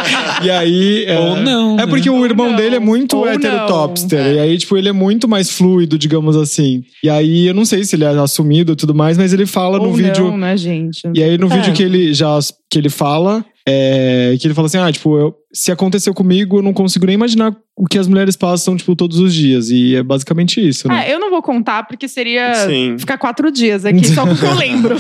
E 0.46 0.50
aí. 0.52 0.86
É, 1.16 1.20
Ou 1.20 1.36
não, 1.38 1.74
É 1.74 1.86
né? 1.86 1.88
porque 1.88 2.10
o 2.10 2.16
Ou 2.16 2.26
irmão 2.26 2.50
não. 2.50 2.56
dele 2.56 2.76
é 2.76 2.80
muito 2.80 3.18
Ou 3.18 3.28
heterotopster. 3.28 4.24
não. 4.24 4.34
E 4.34 4.40
aí, 4.40 4.58
tipo, 4.58 4.78
ele 4.78 4.90
é 4.90 4.92
muito 4.92 5.28
mais 5.28 5.50
fluido, 5.50 5.98
digamos 5.98 6.36
assim. 6.36 6.84
E 7.04 7.10
aí, 7.10 7.48
eu 7.48 7.54
não 7.54 7.65
sei 7.66 7.84
se 7.84 7.96
ele 7.96 8.04
é 8.06 8.10
assumido 8.10 8.74
e 8.74 8.76
tudo 8.76 8.94
mais, 8.96 9.18
mas 9.18 9.34
ele 9.34 9.46
fala 9.46 9.78
no 9.78 9.86
Ou 9.86 9.94
vídeo. 9.94 10.26
não, 10.26 10.38
né, 10.38 10.56
gente? 10.58 11.02
E 11.14 11.24
aí, 11.24 11.38
no 11.38 11.48
É. 11.52 11.56
vídeo 11.58 11.74
que 11.74 11.84
ele 11.84 12.14
já 12.14 12.38
que 12.70 12.78
ele 12.80 12.90
fala, 12.90 13.44
é, 13.68 14.36
que 14.40 14.48
ele 14.48 14.54
fala 14.54 14.68
assim: 14.68 14.78
ah, 14.78 14.92
tipo, 14.92 15.18
eu- 15.18 15.36
se 15.56 15.72
aconteceu 15.72 16.14
comigo, 16.14 16.58
eu 16.58 16.62
não 16.62 16.74
consigo 16.74 17.06
nem 17.06 17.16
imaginar 17.16 17.56
o 17.78 17.86
que 17.88 17.98
as 17.98 18.08
mulheres 18.08 18.36
passam, 18.36 18.76
tipo, 18.76 18.96
todos 18.96 19.20
os 19.20 19.34
dias. 19.34 19.70
E 19.70 19.96
é 19.96 20.04
basicamente 20.04 20.66
isso, 20.66 20.88
né? 20.88 21.04
Ah, 21.06 21.10
eu 21.10 21.20
não 21.20 21.30
vou 21.30 21.42
contar 21.42 21.84
porque 21.84 22.08
seria 22.08 22.54
Sim. 22.68 22.98
ficar 22.98 23.18
quatro 23.18 23.50
dias 23.52 23.86
aqui 23.86 24.06
só 24.08 24.26
com 24.26 24.34
o 24.34 24.38
que 24.38 24.46
eu 24.46 24.54
lembro. 24.54 24.96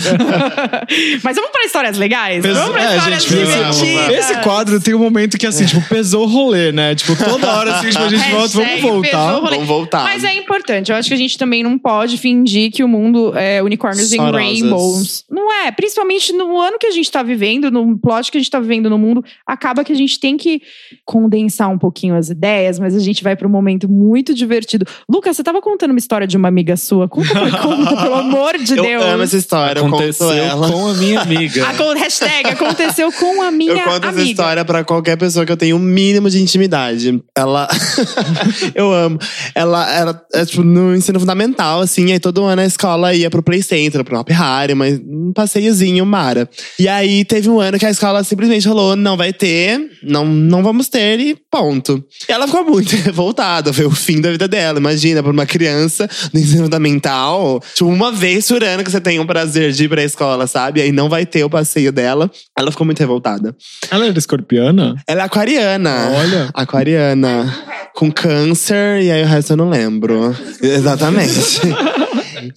Mas 1.23 1.35
vamos 1.35 1.51
pra 1.51 1.65
histórias 1.65 1.97
legais? 1.97 2.41
Pes- 2.41 2.53
Vamos 2.53 2.71
pra 2.71 2.93
é, 2.93 2.97
histórias 2.97 3.23
gente, 3.23 3.37
divertidas. 3.37 4.09
Esse 4.09 4.41
quadro 4.41 4.79
tem 4.81 4.93
um 4.93 4.99
momento 4.99 5.37
que, 5.37 5.45
assim, 5.45 5.65
tipo, 5.65 5.81
pesou 5.89 6.23
o 6.23 6.27
rolê, 6.27 6.71
né? 6.71 6.95
Tipo, 6.95 7.15
toda 7.17 7.53
hora 7.53 7.75
assim, 7.75 7.89
tipo, 7.89 8.03
a 8.03 8.09
gente 8.09 8.29
volta, 8.29 8.57
vamos 8.57 8.81
voltar. 8.81 9.31
Vamos 9.39 9.67
voltar. 9.67 10.03
Mas 10.03 10.23
é 10.23 10.35
importante. 10.35 10.91
Eu 10.91 10.97
acho 10.97 11.09
que 11.09 11.15
a 11.15 11.17
gente 11.17 11.37
também 11.37 11.63
não 11.63 11.77
pode 11.77 12.17
fingir 12.17 12.71
que 12.71 12.83
o 12.83 12.87
mundo 12.87 13.33
é 13.37 13.61
unicórnios 13.61 14.13
em 14.13 14.17
rainbows. 14.17 15.25
Não 15.29 15.51
é. 15.51 15.71
Principalmente 15.71 16.31
no 16.33 16.59
ano 16.59 16.77
que 16.79 16.87
a 16.87 16.91
gente 16.91 17.11
tá 17.11 17.23
vivendo, 17.23 17.69
no 17.69 17.97
plot 17.97 18.31
que 18.31 18.37
a 18.37 18.41
gente 18.41 18.51
tá 18.51 18.59
vivendo 18.59 18.89
no 18.89 18.97
mundo, 18.97 19.23
acaba 19.45 19.83
que 19.83 19.91
a 19.91 19.95
gente 19.95 20.19
tem 20.19 20.37
que 20.37 20.44
condensar 21.05 21.69
um 21.69 21.77
pouquinho 21.77 22.15
as 22.15 22.29
ideias, 22.29 22.79
mas 22.79 22.95
a 22.95 22.99
gente 22.99 23.23
vai 23.23 23.35
pra 23.35 23.47
um 23.47 23.51
momento 23.51 23.89
muito 23.89 24.33
divertido. 24.33 24.85
Lucas, 25.09 25.35
você 25.37 25.43
tava 25.43 25.61
contando 25.61 25.91
uma 25.91 25.99
história 25.99 26.25
de 26.27 26.37
uma 26.37 26.47
amiga 26.47 26.75
sua. 26.77 27.07
Conta, 27.07 27.29
pra- 27.31 27.51
conta 27.61 27.95
pelo 28.01 28.15
amor 28.15 28.57
de 28.57 28.77
eu 28.77 28.83
Deus. 28.83 29.03
amo 29.03 29.23
essa 29.23 29.37
história, 29.37 29.79
eu 29.79 29.85
Aconteceu 29.85 30.27
com 30.69 30.87
a 30.87 30.93
minha 30.93 31.21
amiga. 31.21 31.67
Aco- 31.69 31.93
hashtag 31.93 32.49
aconteceu 32.49 33.11
com 33.11 33.41
a 33.41 33.51
minha 33.51 33.71
Eu 33.73 33.79
conto 33.79 33.95
essa 33.97 34.07
amiga. 34.09 34.29
história 34.29 34.65
pra 34.65 34.83
qualquer 34.83 35.17
pessoa 35.17 35.45
que 35.45 35.51
eu 35.51 35.57
tenha 35.57 35.75
um 35.75 35.79
mínimo 35.79 36.29
de 36.29 36.41
intimidade. 36.41 37.21
Ela. 37.37 37.67
eu 38.73 38.91
amo. 38.93 39.17
Ela 39.53 39.89
era, 39.93 40.21
é, 40.33 40.45
tipo, 40.45 40.63
no 40.63 40.95
ensino 40.95 41.19
fundamental, 41.19 41.81
assim, 41.81 42.11
aí 42.11 42.19
todo 42.19 42.43
ano 42.43 42.61
a 42.61 42.65
escola 42.65 43.13
ia 43.13 43.29
pro 43.29 43.43
Play 43.43 43.61
Center, 43.63 44.03
pro 44.03 44.19
Hop 44.19 44.29
Harry, 44.29 44.73
mas 44.75 44.99
um 44.99 45.31
passeiozinho, 45.33 46.05
Mara. 46.05 46.49
E 46.79 46.87
aí 46.87 47.23
teve 47.25 47.49
um 47.49 47.59
ano 47.59 47.77
que 47.79 47.85
a 47.85 47.89
escola 47.91 48.23
simplesmente 48.23 48.67
falou: 48.67 48.95
não 48.95 49.15
vai 49.17 49.31
ter, 49.33 49.79
não, 50.03 50.25
não 50.35 50.61
vamos 50.61 50.89
ter 50.89 51.19
e 51.19 51.35
ponto. 51.49 52.03
E 52.27 52.31
ela 52.31 52.47
ficou 52.47 52.65
muito 52.65 52.95
revoltada, 52.97 53.73
foi 53.73 53.85
o 53.85 53.91
fim 53.91 54.21
da 54.21 54.31
vida 54.31 54.47
dela. 54.47 54.79
Imagina, 54.79 55.23
pra 55.23 55.31
uma 55.31 55.45
criança 55.45 56.09
do 56.33 56.39
ensino 56.39 56.63
fundamental, 56.63 57.61
tipo, 57.73 57.89
uma 57.89 58.11
vez 58.11 58.47
por 58.47 58.63
ano 58.63 58.83
que 58.83 58.91
você 58.91 59.01
tem 59.01 59.19
um 59.19 59.25
prazer 59.25 59.71
de 59.71 59.85
ir 59.85 59.89
pra 59.89 60.03
escola, 60.03 60.47
sabe? 60.47 60.81
Aí 60.81 60.91
não 60.91 61.09
vai 61.09 61.25
ter 61.25 61.43
o 61.43 61.49
passeio 61.49 61.91
dela. 61.91 62.29
Ela 62.57 62.71
ficou 62.71 62.85
muito 62.85 62.99
revoltada. 62.99 63.55
Ela 63.89 64.05
era 64.07 64.17
escorpiana? 64.17 64.95
Ela 65.07 65.21
é 65.21 65.25
aquariana. 65.25 66.11
Olha. 66.11 66.49
Aquariana. 66.53 67.53
Com 67.95 68.11
câncer, 68.11 69.01
e 69.01 69.11
aí 69.11 69.23
o 69.23 69.27
resto 69.27 69.53
eu 69.53 69.57
não 69.57 69.69
lembro. 69.69 70.35
Exatamente. 70.61 71.61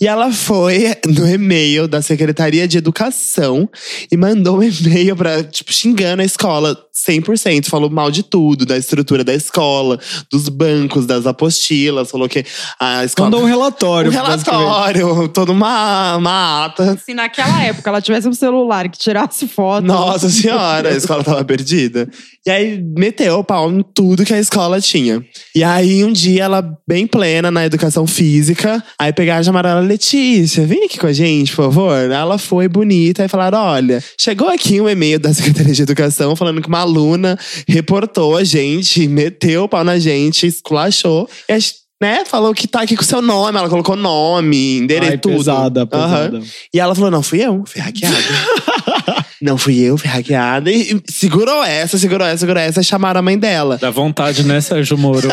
E 0.00 0.06
ela 0.06 0.32
foi 0.32 0.94
no 1.06 1.26
e-mail 1.28 1.88
da 1.88 2.02
Secretaria 2.02 2.68
de 2.68 2.78
Educação 2.78 3.68
e 4.10 4.16
mandou 4.16 4.58
um 4.58 4.62
e-mail 4.62 5.16
pra, 5.16 5.42
tipo, 5.42 5.72
xingando 5.72 6.22
a 6.22 6.24
escola 6.24 6.76
100%. 7.06 7.68
Falou 7.68 7.90
mal 7.90 8.10
de 8.10 8.22
tudo, 8.22 8.64
da 8.64 8.76
estrutura 8.76 9.22
da 9.22 9.34
escola, 9.34 9.98
dos 10.30 10.48
bancos, 10.48 11.06
das 11.06 11.26
apostilas. 11.26 12.10
Falou 12.10 12.28
que 12.28 12.44
a 12.80 13.04
escola. 13.04 13.30
Mandou 13.30 13.44
um 13.44 13.48
relatório. 13.48 14.10
um 14.10 14.14
relatório, 14.14 15.28
toda 15.28 15.52
uma, 15.52 16.16
uma 16.16 16.64
ata. 16.64 16.98
Se 17.04 17.14
naquela 17.14 17.62
época 17.64 17.88
ela 17.88 18.00
tivesse 18.00 18.28
um 18.28 18.32
celular 18.32 18.88
que 18.88 18.98
tirasse 18.98 19.46
foto. 19.46 19.84
Nossa 19.84 20.28
senhora, 20.28 20.90
a 20.90 20.96
escola 20.96 21.22
tava 21.22 21.44
perdida. 21.44 22.08
E 22.46 22.50
aí 22.50 22.82
meteu 22.96 23.40
o 23.40 23.44
pau 23.44 23.70
em 23.70 23.82
tudo 23.94 24.24
que 24.24 24.32
a 24.32 24.38
escola 24.38 24.80
tinha. 24.80 25.22
E 25.54 25.62
aí 25.62 26.04
um 26.04 26.12
dia 26.12 26.44
ela, 26.44 26.76
bem 26.86 27.06
plena 27.06 27.50
na 27.50 27.66
educação 27.66 28.06
física, 28.06 28.82
aí 28.98 29.12
pegaram 29.12 29.42
e 29.42 29.44
chamaram 29.44 29.70
ela, 29.70 29.80
Letícia, 29.80 30.66
vem 30.66 30.84
aqui 30.84 30.98
com 30.98 31.06
a 31.06 31.12
gente, 31.12 31.54
por 31.54 31.64
favor. 31.64 32.10
Ela 32.10 32.38
foi 32.38 32.68
bonita 32.68 33.24
e 33.24 33.28
falaram: 33.28 33.58
olha, 33.58 34.02
chegou 34.18 34.48
aqui 34.48 34.80
um 34.80 34.88
e-mail 34.88 35.20
da 35.20 35.34
Secretaria 35.34 35.74
de 35.74 35.82
Educação 35.82 36.34
falando 36.34 36.62
que 36.62 36.68
uma 36.68 36.84
aluna 36.88 37.38
reportou 37.66 38.36
a 38.36 38.44
gente, 38.44 39.06
meteu 39.06 39.64
o 39.64 39.68
pau 39.68 39.84
na 39.84 39.98
gente, 39.98 40.46
esculachou. 40.46 41.28
E 41.48 41.52
a 41.52 41.58
gente, 41.58 41.74
né, 42.00 42.24
falou 42.24 42.54
que 42.54 42.66
tá 42.66 42.82
aqui 42.82 42.96
com 42.96 43.02
seu 43.02 43.20
nome, 43.20 43.58
ela 43.58 43.68
colocou 43.68 43.96
nome, 43.96 44.78
endereço, 44.78 45.12
Ai, 45.12 45.18
tudo. 45.18 45.36
pesada, 45.36 45.86
pesada. 45.86 46.40
E 46.72 46.80
ela 46.80 46.94
falou: 46.94 47.10
não, 47.10 47.22
fui 47.22 47.40
eu, 47.40 47.62
fui 47.66 47.80
hackeada. 47.80 48.16
não 49.40 49.56
fui 49.56 49.78
eu, 49.78 49.96
fui 49.96 50.08
hackeada. 50.08 50.70
E 50.70 50.88
e 50.88 51.02
segurou 51.12 51.62
essa, 51.64 51.98
segurou 51.98 52.26
essa, 52.26 52.38
segurou 52.38 52.62
essa, 52.62 52.80
e 52.80 52.84
chamaram 52.84 53.20
a 53.20 53.22
mãe 53.22 53.38
dela. 53.38 53.78
Dá 53.80 53.90
vontade, 53.90 54.42
né, 54.44 54.60
Sérgio 54.60 54.96
Moro? 54.96 55.28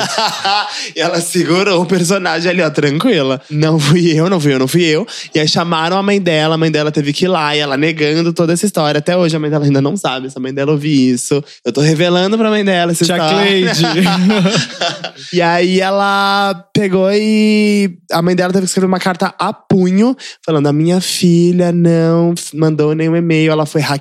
e 0.95 0.99
ela 0.99 1.21
segurou 1.21 1.81
o 1.81 1.85
personagem 1.85 2.51
ali, 2.51 2.61
ó, 2.61 2.69
tranquila. 2.69 3.41
Não 3.49 3.79
fui 3.79 4.11
eu, 4.11 4.29
não 4.29 4.39
fui 4.39 4.53
eu, 4.53 4.59
não 4.59 4.67
fui 4.67 4.83
eu. 4.83 5.07
E 5.33 5.39
aí 5.39 5.47
chamaram 5.47 5.97
a 5.97 6.03
mãe 6.03 6.19
dela, 6.19 6.55
a 6.55 6.57
mãe 6.57 6.69
dela 6.69 6.91
teve 6.91 7.13
que 7.13 7.25
ir 7.25 7.27
lá, 7.27 7.55
e 7.55 7.59
ela 7.59 7.77
negando 7.77 8.33
toda 8.33 8.53
essa 8.53 8.65
história. 8.65 8.99
Até 8.99 9.15
hoje 9.15 9.35
a 9.35 9.39
mãe 9.39 9.49
dela 9.49 9.63
ainda 9.63 9.81
não 9.81 9.95
sabe 9.95 10.29
se 10.29 10.37
a 10.37 10.41
mãe 10.41 10.53
dela 10.53 10.71
ouviu 10.71 11.13
isso. 11.13 11.43
Eu 11.63 11.71
tô 11.71 11.81
revelando 11.81 12.37
pra 12.37 12.49
mãe 12.49 12.65
dela 12.65 12.91
essa 12.91 13.05
Tia 13.05 13.15
história. 13.15 13.37
Cleide. 13.37 13.85
E 15.33 15.41
aí 15.41 15.79
ela 15.79 16.53
pegou 16.73 17.09
e 17.11 17.97
a 18.11 18.21
mãe 18.21 18.35
dela 18.35 18.51
teve 18.53 18.65
que 18.65 18.69
escrever 18.69 18.87
uma 18.87 18.99
carta 18.99 19.33
a 19.39 19.51
punho, 19.51 20.15
falando: 20.45 20.67
a 20.67 20.73
minha 20.73 21.01
filha 21.01 21.71
não 21.71 22.33
mandou 22.53 22.93
nenhum 22.93 23.15
e-mail, 23.15 23.51
ela 23.51 23.65
foi 23.65 23.81
hackeada. 23.81 23.94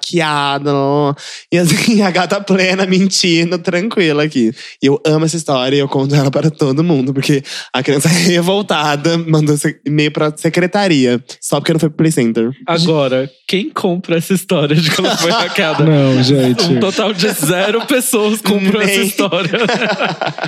Não." 0.62 1.14
E 1.52 1.58
assim, 1.58 2.02
a 2.02 2.10
gata 2.10 2.40
plena, 2.40 2.86
mentindo, 2.86 3.58
tranquila 3.58 4.24
aqui. 4.24 4.52
E 4.82 4.86
eu 4.86 5.00
amo 5.06 5.24
essa 5.24 5.36
história 5.36 5.76
e 5.76 5.78
eu 5.78 5.88
conto 5.88 6.14
ela 6.14 6.30
para 6.30 6.50
todo 6.50 6.84
mundo, 6.84 7.12
porque 7.12 7.42
a 7.72 7.82
criança 7.82 8.08
revoltada 8.34 9.16
mandou 9.18 9.56
e-mail 9.84 10.10
pra 10.10 10.32
secretaria, 10.36 11.22
só 11.40 11.60
porque 11.60 11.72
não 11.72 11.80
foi 11.80 11.88
pro 11.88 11.98
Play 11.98 12.12
Center. 12.12 12.50
Agora, 12.66 13.30
quem 13.46 13.70
compra 13.70 14.16
essa 14.16 14.32
história 14.32 14.74
de 14.74 14.90
que 14.90 15.00
ela 15.00 15.16
foi 15.16 15.30
hackeada? 15.30 15.84
Não, 15.84 16.22
gente. 16.22 16.64
Um 16.64 16.80
total 16.80 17.12
de 17.12 17.28
zero 17.30 17.86
pessoas 17.86 18.40
comprou 18.40 18.80
essa 18.80 18.96
Nem. 18.96 19.06
história. 19.06 19.50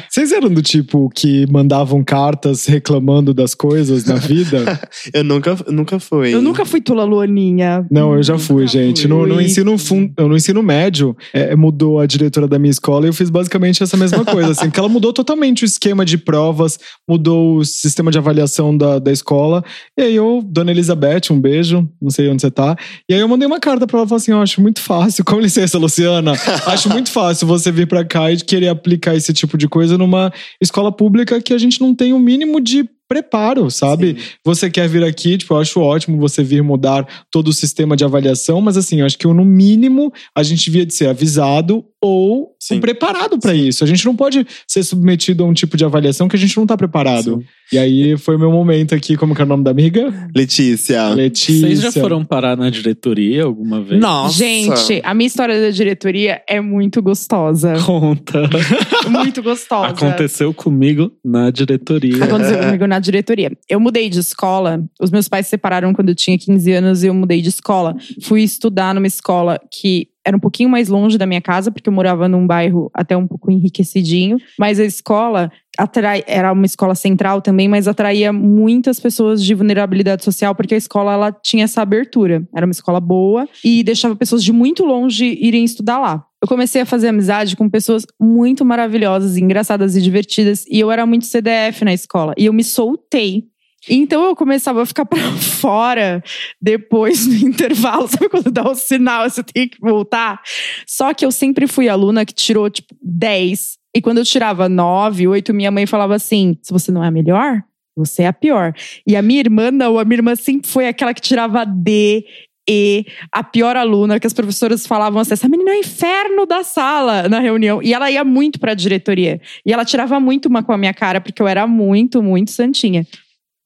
Vocês 0.08 0.32
eram 0.32 0.48
do 0.48 0.62
tipo 0.62 1.10
que 1.14 1.46
mandavam 1.50 2.02
cartas 2.02 2.66
reclamando 2.66 3.34
das 3.34 3.54
coisas 3.54 4.04
na 4.04 4.16
vida? 4.16 4.80
Eu 5.12 5.24
nunca, 5.24 5.56
nunca 5.68 5.98
fui. 5.98 6.34
Eu 6.34 6.42
nunca 6.42 6.64
fui 6.64 6.80
Tula 6.80 7.04
Luaninha. 7.04 7.86
Não, 7.90 8.14
eu 8.14 8.22
já 8.22 8.38
fui, 8.38 8.66
gente. 8.66 9.06
No, 9.06 9.26
no 9.36 9.42
ensino 9.42 9.78
fun- 9.78 10.10
no 10.18 10.36
ensino 10.36 10.62
médio, 10.62 11.16
é, 11.32 11.54
mudou 11.54 12.00
a 12.00 12.06
diretora 12.06 12.46
da 12.48 12.58
minha 12.58 12.70
escola 12.70 13.06
e 13.06 13.08
eu 13.08 13.12
fiz 13.12 13.30
basicamente 13.30 13.82
essa 13.82 13.96
mesma 13.96 14.24
coisa, 14.24 14.50
assim, 14.52 14.70
que 14.70 14.78
ela 14.78 14.88
mudou 14.88 15.12
totalmente 15.12 15.64
o 15.64 15.66
esquema 15.66 16.04
de 16.04 16.18
provas, 16.18 16.78
mudou 17.08 17.58
o 17.58 17.64
sistema 17.64 18.10
de 18.10 18.18
avaliação 18.18 18.76
da, 18.76 18.98
da 18.98 19.12
escola. 19.12 19.64
E 19.96 20.02
aí 20.02 20.14
eu, 20.16 20.42
Dona 20.44 20.70
Elizabeth, 20.70 21.30
um 21.30 21.40
beijo, 21.40 21.88
não 22.00 22.10
sei 22.10 22.28
onde 22.28 22.42
você 22.42 22.50
tá. 22.50 22.76
E 23.08 23.14
aí 23.14 23.20
eu 23.20 23.28
mandei 23.28 23.46
uma 23.46 23.60
carta 23.60 23.86
pra 23.86 23.98
ela, 24.00 24.08
falei 24.08 24.22
assim, 24.22 24.32
eu 24.32 24.40
acho 24.40 24.60
muito 24.60 24.80
fácil, 24.80 25.24
com 25.24 25.38
licença, 25.40 25.78
Luciana, 25.78 26.32
acho 26.66 26.88
muito 26.88 27.10
fácil 27.10 27.46
você 27.46 27.70
vir 27.70 27.86
pra 27.86 28.04
cá 28.04 28.30
e 28.32 28.36
querer 28.36 28.68
aplicar 28.68 29.14
esse 29.14 29.32
tipo 29.32 29.56
de 29.58 29.68
coisa 29.68 29.96
numa 29.98 30.32
escola 30.60 30.90
pública 30.92 31.40
que 31.40 31.52
a 31.54 31.58
gente 31.58 31.80
não 31.80 31.94
tem 31.94 32.12
o 32.12 32.18
mínimo 32.18 32.60
de 32.60 32.88
preparo, 33.08 33.70
sabe? 33.70 34.16
Você 34.44 34.70
quer 34.70 34.88
vir 34.88 35.04
aqui, 35.04 35.38
tipo, 35.38 35.54
eu 35.54 35.58
acho 35.58 35.80
ótimo 35.80 36.18
você 36.18 36.42
vir 36.42 36.62
mudar 36.62 37.06
todo 37.30 37.48
o 37.48 37.52
sistema 37.52 37.96
de 37.96 38.04
avaliação, 38.04 38.60
mas 38.60 38.76
assim, 38.76 39.00
eu 39.00 39.06
acho 39.06 39.18
que 39.18 39.26
no 39.26 39.44
mínimo 39.44 40.12
a 40.34 40.42
gente 40.42 40.64
devia 40.64 40.86
de 40.86 40.94
ser 40.94 41.08
avisado 41.08 41.84
ou 42.06 42.56
Sim. 42.60 42.80
preparado 42.80 43.38
pra 43.38 43.54
isso. 43.54 43.82
A 43.82 43.86
gente 43.86 44.04
não 44.04 44.14
pode 44.14 44.46
ser 44.66 44.82
submetido 44.82 45.44
a 45.44 45.46
um 45.46 45.52
tipo 45.52 45.76
de 45.76 45.84
avaliação 45.84 46.28
que 46.28 46.36
a 46.36 46.38
gente 46.38 46.56
não 46.56 46.66
tá 46.66 46.76
preparado. 46.76 47.42
E 47.72 47.78
aí 47.78 48.16
foi 48.16 48.36
o 48.36 48.38
meu 48.38 48.50
momento 48.50 48.94
aqui, 48.94 49.16
como 49.16 49.34
que 49.34 49.42
é 49.42 49.44
o 49.44 49.48
nome 49.48 49.64
da 49.64 49.72
amiga? 49.72 50.12
Letícia. 50.34 51.08
Letícia. 51.08 51.66
Vocês 51.66 51.80
já 51.80 51.92
foram 51.92 52.24
parar 52.24 52.56
na 52.56 52.70
diretoria 52.70 53.42
alguma 53.42 53.82
vez? 53.82 54.00
Nossa. 54.00 54.38
Gente, 54.38 55.00
a 55.02 55.12
minha 55.12 55.26
história 55.26 55.60
da 55.60 55.70
diretoria 55.70 56.40
é 56.48 56.60
muito 56.60 57.02
gostosa. 57.02 57.74
Conta. 57.84 58.48
muito 59.10 59.42
gostosa. 59.42 59.88
Aconteceu 59.88 60.54
comigo 60.54 61.10
na 61.24 61.50
diretoria. 61.50 62.24
Aconteceu 62.24 62.58
comigo 62.58 62.86
na 62.86 63.00
diretoria. 63.00 63.50
Eu 63.68 63.80
mudei 63.80 64.08
de 64.08 64.20
escola. 64.20 64.84
Os 65.00 65.10
meus 65.10 65.28
pais 65.28 65.46
se 65.46 65.50
separaram 65.50 65.92
quando 65.92 66.10
eu 66.10 66.14
tinha 66.14 66.38
15 66.38 66.72
anos 66.72 67.02
e 67.02 67.08
eu 67.08 67.14
mudei 67.14 67.40
de 67.40 67.48
escola. 67.48 67.96
Fui 68.22 68.42
estudar 68.42 68.94
numa 68.94 69.06
escola 69.06 69.58
que 69.72 70.08
era 70.26 70.36
um 70.36 70.40
pouquinho 70.40 70.68
mais 70.68 70.88
longe 70.88 71.16
da 71.16 71.24
minha 71.24 71.40
casa, 71.40 71.70
porque 71.70 71.88
eu 71.88 71.92
morava 71.92 72.28
num 72.28 72.44
bairro 72.44 72.90
até 72.92 73.16
um 73.16 73.28
pouco 73.28 73.48
enriquecidinho. 73.48 74.38
Mas 74.58 74.80
a 74.80 74.84
escola 74.84 75.52
atrai, 75.78 76.24
era 76.26 76.52
uma 76.52 76.66
escola 76.66 76.96
central 76.96 77.40
também, 77.40 77.68
mas 77.68 77.86
atraía 77.86 78.32
muitas 78.32 78.98
pessoas 78.98 79.44
de 79.44 79.54
vulnerabilidade 79.54 80.24
social, 80.24 80.52
porque 80.52 80.74
a 80.74 80.78
escola 80.78 81.12
ela 81.12 81.30
tinha 81.30 81.62
essa 81.62 81.80
abertura. 81.80 82.42
Era 82.52 82.66
uma 82.66 82.72
escola 82.72 82.98
boa 82.98 83.48
e 83.62 83.84
deixava 83.84 84.16
pessoas 84.16 84.42
de 84.42 84.52
muito 84.52 84.84
longe 84.84 85.38
irem 85.40 85.64
estudar 85.64 86.00
lá. 86.00 86.26
Eu 86.42 86.48
comecei 86.48 86.82
a 86.82 86.86
fazer 86.86 87.08
amizade 87.08 87.56
com 87.56 87.70
pessoas 87.70 88.04
muito 88.20 88.64
maravilhosas, 88.64 89.36
engraçadas 89.36 89.94
e 89.94 90.02
divertidas, 90.02 90.66
e 90.68 90.80
eu 90.80 90.90
era 90.90 91.06
muito 91.06 91.24
CDF 91.24 91.84
na 91.84 91.94
escola. 91.94 92.34
E 92.36 92.46
eu 92.46 92.52
me 92.52 92.64
soltei. 92.64 93.44
Então 93.88 94.24
eu 94.24 94.36
começava 94.36 94.82
a 94.82 94.86
ficar 94.86 95.04
pra 95.04 95.20
fora 95.38 96.22
depois 96.60 97.26
do 97.26 97.34
intervalo. 97.46 98.08
Sabe 98.08 98.28
quando 98.28 98.50
dá 98.50 98.68
o 98.68 98.74
sinal, 98.74 99.28
você 99.28 99.42
tem 99.42 99.68
que 99.68 99.80
voltar? 99.80 100.40
Só 100.86 101.14
que 101.14 101.24
eu 101.24 101.30
sempre 101.30 101.66
fui 101.66 101.88
aluna 101.88 102.24
que 102.24 102.34
tirou, 102.34 102.68
tipo, 102.68 102.94
10. 103.02 103.76
E 103.94 104.02
quando 104.02 104.18
eu 104.18 104.24
tirava 104.24 104.68
9, 104.68 105.28
8, 105.28 105.54
minha 105.54 105.70
mãe 105.70 105.86
falava 105.86 106.14
assim: 106.14 106.56
se 106.62 106.72
você 106.72 106.90
não 106.90 107.02
é 107.02 107.08
a 107.08 107.10
melhor, 107.10 107.62
você 107.96 108.22
é 108.22 108.26
a 108.26 108.32
pior. 108.32 108.74
E 109.06 109.16
a 109.16 109.22
minha 109.22 109.40
irmã, 109.40 109.70
não, 109.70 109.98
a 109.98 110.04
minha 110.04 110.18
irmã 110.18 110.34
sempre 110.34 110.68
foi 110.68 110.86
aquela 110.88 111.14
que 111.14 111.20
tirava 111.20 111.64
D. 111.64 112.24
E 112.68 113.06
a 113.30 113.44
pior 113.44 113.76
aluna, 113.76 114.18
que 114.18 114.26
as 114.26 114.32
professoras 114.32 114.86
falavam 114.86 115.20
assim: 115.20 115.32
essa 115.32 115.48
menina 115.48 115.70
é 115.70 115.74
o 115.76 115.80
inferno 115.80 116.44
da 116.44 116.64
sala 116.64 117.28
na 117.28 117.38
reunião. 117.38 117.80
E 117.82 117.94
ela 117.94 118.10
ia 118.10 118.24
muito 118.24 118.58
pra 118.58 118.74
diretoria. 118.74 119.40
E 119.64 119.72
ela 119.72 119.84
tirava 119.84 120.18
muito 120.18 120.46
uma 120.46 120.62
com 120.62 120.72
a 120.72 120.78
minha 120.78 120.92
cara, 120.92 121.20
porque 121.20 121.40
eu 121.40 121.46
era 121.46 121.66
muito, 121.66 122.22
muito 122.22 122.50
santinha 122.50 123.06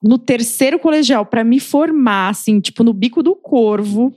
no 0.02 0.19
terceiro 0.19 0.78
colegial 0.78 1.26
para 1.26 1.45
me 1.45 1.61
formar, 1.61 2.30
assim, 2.30 2.61
tipo, 2.61 2.83
no 2.83 2.92
bico 2.92 3.23
do 3.23 3.35
corvo. 3.35 4.14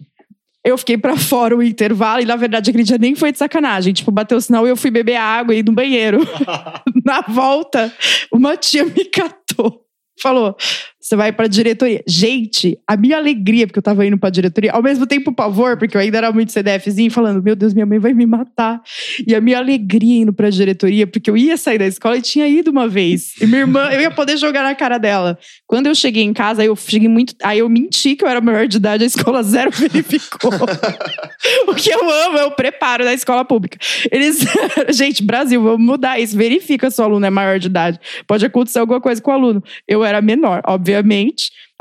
Eu 0.66 0.78
fiquei 0.78 0.98
pra 0.98 1.18
fora 1.18 1.58
o 1.58 1.62
intervalo 1.62 2.22
e, 2.22 2.26
na 2.26 2.38
verdade, 2.38 2.70
aquele 2.70 2.86
dia 2.86 2.98
nem 2.98 3.16
foi 3.16 3.34
de 3.34 3.38
sacanagem. 3.38 3.94
Tipo, 3.94 4.12
bateu 4.12 4.38
o 4.38 4.42
sinal 4.42 4.66
e 4.66 4.70
eu 4.70 4.78
fui 4.78 4.90
beber 4.90 5.18
água 5.18 5.54
e 5.54 5.60
ir 5.60 5.66
no 5.66 5.74
banheiro. 5.74 6.20
na 7.04 7.22
volta, 7.22 7.94
uma 8.32 8.56
tia 8.56 8.86
me 8.86 9.04
catou. 9.06 9.84
Falou, 10.22 10.56
você 11.04 11.18
vai 11.18 11.34
pra 11.34 11.48
diretoria. 11.48 12.02
Gente, 12.08 12.80
a 12.88 12.96
minha 12.96 13.18
alegria, 13.18 13.68
porque 13.68 13.78
eu 13.78 13.84
tava 13.84 14.06
indo 14.06 14.18
pra 14.18 14.30
diretoria, 14.30 14.72
ao 14.72 14.82
mesmo 14.82 15.06
tempo 15.06 15.32
o 15.32 15.36
pavor, 15.36 15.76
porque 15.76 15.98
eu 15.98 16.02
ainda 16.02 16.18
era 16.18 16.32
muito 16.32 16.54
CDFzinho, 16.54 17.12
falando, 17.12 17.44
meu 17.44 17.58
Deus, 17.58 17.74
minha 17.74 17.86
mãe 17.86 18.00
vai 18.00 18.14
me 18.14 18.26
matar. 18.26 18.82
E 19.28 19.36
a 19.36 19.42
minha 19.42 19.58
alegria 19.58 20.22
indo 20.22 20.32
pra 20.32 20.50
diretoria, 20.50 21.06
porque 21.06 21.30
eu 21.30 21.36
ia 21.36 21.58
sair 21.58 21.78
da 21.78 21.86
escola 21.86 22.18
e 22.18 22.22
tinha 22.22 22.48
ido 22.48 22.72
uma 22.72 22.88
vez. 22.88 23.34
E 23.42 23.46
minha 23.46 23.60
irmã, 23.60 23.90
eu 23.92 24.00
ia 24.00 24.12
poder 24.12 24.38
jogar 24.38 24.64
na 24.64 24.74
cara 24.76 24.98
dela. 24.98 25.38
Quando 25.68 25.88
eu 25.88 25.96
cheguei 25.96 26.24
em 26.24 26.32
casa, 26.32 26.62
aí 26.62 26.70
eu 26.70 26.76
cheguei 26.78 27.10
muito. 27.10 27.36
Aí 27.44 27.60
eu 27.60 27.68
menti 27.68 28.16
que 28.16 28.24
eu 28.24 28.30
era 28.30 28.40
maior 28.40 28.66
de 28.66 28.78
idade, 28.78 29.04
a 29.04 29.08
escola 29.08 29.44
zero 29.44 29.72
verificou. 29.72 30.54
o 31.68 31.76
que 31.76 31.90
eu 31.90 32.10
amo 32.28 32.38
é 32.38 32.46
o 32.46 32.52
preparo 32.52 33.04
da 33.04 33.14
escola 33.14 33.44
pública. 33.44 33.78
Eles. 34.10 34.40
Gente, 34.96 35.22
Brasil, 35.22 35.62
vamos 35.62 35.86
mudar 35.86 36.18
isso. 36.18 36.38
Verifica 36.38 36.90
se 36.90 37.02
o 37.02 37.04
aluno 37.04 37.26
é 37.26 37.30
maior 37.30 37.60
de 37.60 37.68
idade. 37.68 38.00
Pode 38.26 38.46
acontecer 38.46 38.80
alguma 38.80 39.02
coisa 39.02 39.22
com 39.22 39.32
o 39.32 39.34
aluno. 39.34 39.62
Eu 39.86 40.06
era 40.06 40.22
menor, 40.22 40.62
obviamente. 40.66 40.93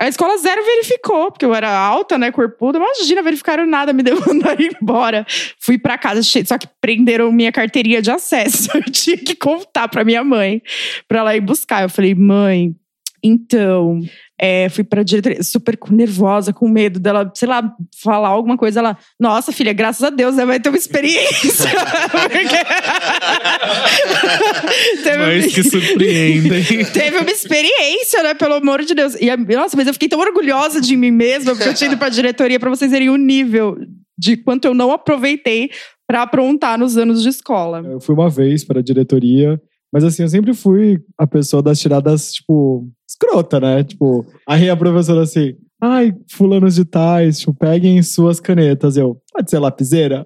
A 0.00 0.09
escola 0.09 0.37
zero 0.37 0.64
verificou, 0.64 1.31
porque 1.31 1.45
eu 1.45 1.54
era 1.54 1.71
alta, 1.71 2.19
né, 2.19 2.33
corpuda. 2.33 2.78
Imagina, 2.78 3.23
verificaram 3.23 3.66
nada, 3.66 3.92
me 3.92 4.02
mandaram 4.26 4.64
embora. 4.81 5.26
Fui 5.61 5.78
pra 5.78 5.99
casa, 5.99 6.23
só 6.23 6.59
que 6.59 6.66
prenderam 6.81 7.31
minha 7.31 7.52
carteirinha 7.52 8.02
de 8.02 8.11
acesso. 8.11 8.69
Eu 8.76 8.83
tinha 8.85 9.16
que 9.16 9.35
contar 9.35 9.88
pra 9.88 10.04
minha 10.04 10.25
mãe, 10.25 10.61
pra 11.07 11.21
ela 11.21 11.37
ir 11.37 11.40
buscar. 11.40 11.83
Eu 11.83 11.88
falei, 11.88 12.14
mãe, 12.14 12.75
então, 13.23 14.00
é, 14.44 14.68
fui 14.68 14.82
pra 14.82 15.04
diretoria 15.04 15.40
super 15.44 15.78
nervosa, 15.88 16.52
com 16.52 16.68
medo 16.68 16.99
dela, 16.99 17.30
sei 17.32 17.46
lá, 17.46 17.72
falar 18.02 18.30
alguma 18.30 18.56
coisa. 18.56 18.80
Ela, 18.80 18.99
nossa, 19.18 19.52
filha, 19.52 19.72
graças 19.72 20.02
a 20.02 20.11
Deus, 20.11 20.34
né, 20.34 20.44
vai 20.44 20.58
ter 20.58 20.68
uma 20.68 20.76
experiência. 20.76 21.70
Teve 25.04 25.16
Mas 25.16 25.54
que 25.54 25.62
surpreendem. 25.62 26.64
Teve 26.92 27.18
uma 27.18 27.30
experiência, 27.30 28.20
né, 28.25 28.34
pelo 28.34 28.54
amor 28.54 28.82
de 28.82 28.96
Deus. 28.96 29.14
E, 29.14 29.30
nossa, 29.54 29.76
mas 29.76 29.87
eu 29.87 29.92
fiquei 29.92 30.08
tão 30.08 30.18
orgulhosa 30.18 30.80
de 30.80 30.96
mim 30.96 31.12
mesma, 31.12 31.54
porque 31.54 31.68
eu 31.68 31.75
tinha 31.75 31.88
ido 31.88 31.96
pra 31.96 32.08
diretoria, 32.08 32.58
pra 32.58 32.68
vocês 32.68 32.90
verem 32.90 33.11
o 33.11 33.16
nível 33.16 33.76
de 34.18 34.37
quanto 34.37 34.64
eu 34.64 34.75
não 34.75 34.90
aproveitei 34.90 35.70
para 36.04 36.22
aprontar 36.22 36.76
nos 36.76 36.96
anos 36.96 37.22
de 37.22 37.28
escola. 37.28 37.80
Eu 37.84 38.00
fui 38.00 38.12
uma 38.12 38.28
vez 38.28 38.64
para 38.64 38.80
a 38.80 38.82
diretoria, 38.82 39.62
mas 39.92 40.02
assim, 40.02 40.22
eu 40.22 40.28
sempre 40.28 40.52
fui 40.52 40.99
a 41.16 41.28
pessoa 41.28 41.62
das 41.62 41.78
tiradas, 41.78 42.32
tipo, 42.32 42.90
escrota, 43.22 43.60
né? 43.60 43.84
Tipo, 43.84 44.26
aí 44.46 44.68
a 44.68 44.76
professora 44.76 45.22
assim, 45.22 45.54
ai, 45.80 46.12
fulanos 46.30 46.74
de 46.74 46.84
tais, 46.84 47.38
tipo, 47.38 47.54
peguem 47.54 48.02
suas 48.02 48.40
canetas. 48.40 48.96
Eu, 48.96 49.20
pode 49.32 49.50
ser 49.50 49.58
lapiseira? 49.58 50.24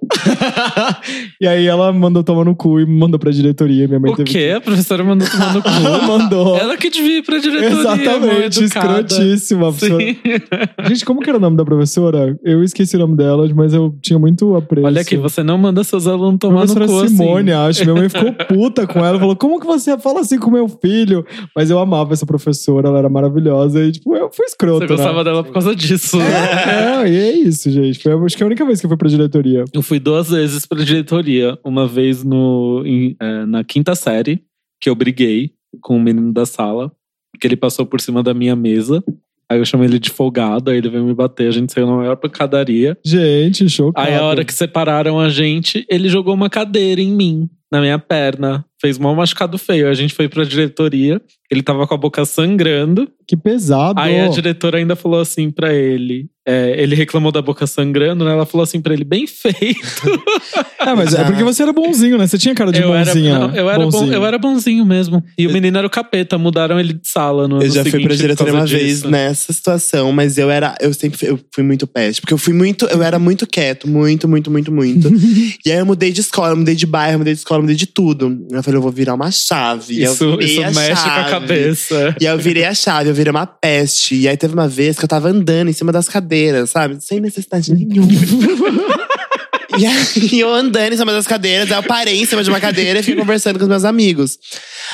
e 1.40 1.46
aí 1.46 1.66
ela 1.66 1.92
mandou 1.92 2.22
tomar 2.22 2.44
no 2.44 2.54
cu 2.54 2.80
e 2.80 2.86
mandou 2.86 3.18
pra 3.18 3.30
diretoria. 3.30 3.86
Minha 3.86 4.00
mãe 4.00 4.12
o 4.12 4.16
teve 4.16 4.30
quê? 4.30 4.38
Que... 4.38 4.52
A 4.52 4.60
professora 4.60 5.04
mandou 5.04 5.28
tomar 5.28 5.54
no 5.54 5.62
cu? 5.62 5.70
mandou. 6.06 6.56
Ela 6.56 6.76
que 6.76 6.90
devia 6.90 7.18
ir 7.18 7.22
pra 7.22 7.38
diretoria. 7.38 7.80
Exatamente, 7.80 8.64
escrotíssima. 8.64 9.72
Gente, 10.88 11.04
como 11.04 11.20
que 11.20 11.30
era 11.30 11.38
o 11.38 11.40
nome 11.40 11.56
da 11.56 11.64
professora? 11.64 12.38
Eu 12.44 12.62
esqueci 12.62 12.96
o 12.96 12.98
nome 12.98 13.16
dela, 13.16 13.48
mas 13.54 13.72
eu 13.72 13.94
tinha 14.02 14.18
muito 14.18 14.54
apreço. 14.56 14.86
Olha 14.86 15.00
aqui, 15.00 15.16
você 15.16 15.42
não 15.42 15.58
manda 15.58 15.82
seus 15.84 16.06
alunos 16.06 16.38
tomar 16.40 16.66
no 16.66 16.74
cu 16.74 17.00
assim. 17.00 17.16
Simone, 17.16 17.52
assim. 17.52 17.68
acho. 17.68 17.84
Minha 17.84 17.94
mãe 17.94 18.08
ficou 18.08 18.32
puta 18.32 18.86
com 18.86 19.04
ela. 19.04 19.18
Falou, 19.18 19.36
como 19.36 19.60
que 19.60 19.66
você 19.66 19.96
fala 19.98 20.20
assim 20.20 20.38
com 20.38 20.50
meu 20.50 20.68
filho? 20.68 21.24
Mas 21.54 21.70
eu 21.70 21.78
amava 21.78 22.12
essa 22.12 22.26
professora, 22.26 22.88
ela 22.88 22.98
era 22.98 23.08
maravilhosa. 23.08 23.84
E, 23.84 23.92
tipo, 23.92 24.16
eu 24.16 24.30
fui 24.32 24.44
escroto, 24.46 24.80
Você 24.80 24.86
gostava 24.86 25.18
né? 25.18 25.24
dela 25.24 25.44
por 25.44 25.52
causa 25.52 25.74
disso. 25.74 26.18
É, 26.20 27.04
é, 27.04 27.08
e 27.08 27.16
é 27.16 27.32
isso, 27.36 27.70
gente. 27.70 28.02
Foi, 28.02 28.12
acho 28.24 28.36
que 28.36 28.42
é 28.42 28.44
a 28.44 28.46
única 28.46 28.64
vez 28.64 28.80
que 28.80 28.86
eu 28.86 28.90
fui 28.90 28.95
pra 28.96 29.08
diretoria. 29.08 29.64
Eu 29.72 29.82
fui 29.82 29.98
duas 29.98 30.30
vezes 30.30 30.66
pra 30.66 30.82
diretoria. 30.82 31.58
Uma 31.64 31.86
vez 31.86 32.22
no, 32.24 32.82
em, 32.84 33.16
é, 33.20 33.44
na 33.46 33.64
quinta 33.64 33.94
série, 33.94 34.42
que 34.80 34.88
eu 34.88 34.94
briguei 34.94 35.52
com 35.80 35.96
o 35.96 36.00
menino 36.00 36.32
da 36.32 36.46
sala, 36.46 36.92
porque 37.32 37.46
ele 37.46 37.56
passou 37.56 37.84
por 37.86 38.00
cima 38.00 38.22
da 38.22 38.32
minha 38.32 38.56
mesa. 38.56 39.02
Aí 39.48 39.58
eu 39.58 39.64
chamei 39.64 39.86
ele 39.86 39.98
de 39.98 40.10
folgado, 40.10 40.70
aí 40.70 40.78
ele 40.78 40.88
veio 40.88 41.04
me 41.04 41.14
bater, 41.14 41.48
a 41.48 41.52
gente 41.52 41.72
saiu 41.72 41.86
na 41.86 41.96
maior 41.96 42.16
pancadaria. 42.16 42.98
Gente, 43.04 43.68
chocado. 43.68 44.06
Aí 44.06 44.14
a 44.14 44.22
hora 44.24 44.44
que 44.44 44.52
separaram 44.52 45.20
a 45.20 45.28
gente, 45.28 45.86
ele 45.88 46.08
jogou 46.08 46.34
uma 46.34 46.50
cadeira 46.50 47.00
em 47.00 47.12
mim, 47.12 47.48
na 47.70 47.80
minha 47.80 47.98
perna. 47.98 48.64
Fez 48.80 48.98
mal 48.98 49.14
machucado 49.14 49.56
feio. 49.56 49.88
A 49.88 49.94
gente 49.94 50.14
foi 50.14 50.28
pra 50.28 50.44
diretoria, 50.44 51.20
ele 51.50 51.62
tava 51.62 51.86
com 51.86 51.94
a 51.94 51.96
boca 51.96 52.24
sangrando. 52.24 53.08
Que 53.26 53.36
pesado. 53.36 54.00
Aí 54.00 54.20
a 54.20 54.28
diretora 54.28 54.78
ainda 54.78 54.94
falou 54.94 55.20
assim 55.20 55.50
pra 55.50 55.74
ele: 55.74 56.28
é, 56.48 56.80
ele 56.80 56.94
reclamou 56.94 57.32
da 57.32 57.42
boca 57.42 57.66
sangrando, 57.66 58.24
né? 58.24 58.30
Ela 58.30 58.46
falou 58.46 58.62
assim 58.62 58.80
pra 58.80 58.94
ele, 58.94 59.02
bem 59.02 59.26
feito. 59.26 60.22
é, 60.78 60.94
mas 60.94 61.12
é 61.12 61.24
porque 61.24 61.42
você 61.42 61.64
era 61.64 61.72
bonzinho, 61.72 62.16
né? 62.16 62.24
Você 62.24 62.38
tinha 62.38 62.54
cara 62.54 62.70
de 62.70 62.80
eu 62.80 62.88
bonzinho. 62.88 63.34
Era, 63.34 63.48
não, 63.48 63.54
eu, 63.56 63.68
era 63.68 63.82
bonzinho. 63.82 64.06
Bom, 64.06 64.12
eu 64.12 64.24
era 64.24 64.38
bonzinho 64.38 64.86
mesmo. 64.86 65.24
E 65.36 65.44
o 65.44 65.52
menino 65.52 65.76
era 65.76 65.86
o 65.86 65.90
capeta, 65.90 66.38
mudaram 66.38 66.78
ele 66.78 66.92
de 66.92 67.08
sala 67.08 67.48
no 67.48 67.60
Eu 67.60 67.70
já 67.70 67.84
fui 67.84 68.00
pra 68.00 68.14
diretoria 68.14 68.54
uma 68.54 68.64
disso. 68.64 68.78
vez 68.78 69.02
nessa 69.02 69.52
situação, 69.52 70.12
mas 70.12 70.38
eu 70.38 70.48
era. 70.48 70.76
Eu 70.80 70.94
sempre 70.94 71.18
eu 71.26 71.40
fui 71.52 71.64
muito 71.64 71.84
peste. 71.84 72.20
Porque 72.20 72.32
eu 72.32 72.38
fui 72.38 72.52
muito. 72.52 72.86
Eu 72.86 73.02
era 73.02 73.18
muito 73.18 73.44
quieto, 73.44 73.88
muito, 73.88 74.28
muito, 74.28 74.48
muito, 74.48 74.70
muito. 74.70 75.08
e 75.66 75.72
aí 75.72 75.78
eu 75.78 75.86
mudei 75.86 76.12
de 76.12 76.20
escola, 76.20 76.52
eu 76.52 76.56
mudei 76.56 76.76
de 76.76 76.86
bairro, 76.86 77.18
mudei 77.18 77.34
de 77.34 77.40
escola, 77.40 77.60
mudei 77.60 77.74
de 77.74 77.86
tudo. 77.86 78.46
Eu 78.52 78.60
falei, 78.66 78.78
eu 78.78 78.82
vou 78.82 78.92
virar 78.92 79.14
uma 79.14 79.30
chave. 79.30 80.02
Isso, 80.02 80.38
isso 80.40 80.62
a 80.62 80.70
mexe 80.70 81.02
chave. 81.02 81.14
com 81.14 81.20
a 81.20 81.30
cabeça. 81.30 82.16
E 82.20 82.26
aí 82.26 82.34
eu 82.34 82.38
virei 82.38 82.64
a 82.64 82.74
chave, 82.74 83.08
eu 83.08 83.14
virei 83.14 83.30
uma 83.30 83.46
peste. 83.46 84.14
E 84.16 84.28
aí 84.28 84.36
teve 84.36 84.52
uma 84.54 84.68
vez 84.68 84.98
que 84.98 85.04
eu 85.04 85.08
tava 85.08 85.28
andando 85.28 85.68
em 85.68 85.72
cima 85.72 85.92
das 85.92 86.08
cadeiras, 86.08 86.70
sabe? 86.70 87.00
Sem 87.00 87.20
necessidade 87.20 87.72
nenhuma. 87.72 88.08
e 89.78 89.86
aí 89.86 90.40
eu 90.40 90.52
andando 90.52 90.92
em 90.92 90.96
cima 90.96 91.12
das 91.12 91.26
cadeiras, 91.26 91.70
aí 91.70 91.78
eu 91.78 91.82
parei 91.82 92.20
em 92.20 92.26
cima 92.26 92.42
de 92.42 92.50
uma 92.50 92.60
cadeira 92.60 93.00
e 93.00 93.02
fiquei 93.02 93.20
conversando 93.20 93.58
com 93.58 93.64
os 93.64 93.68
meus 93.68 93.84
amigos. 93.84 94.38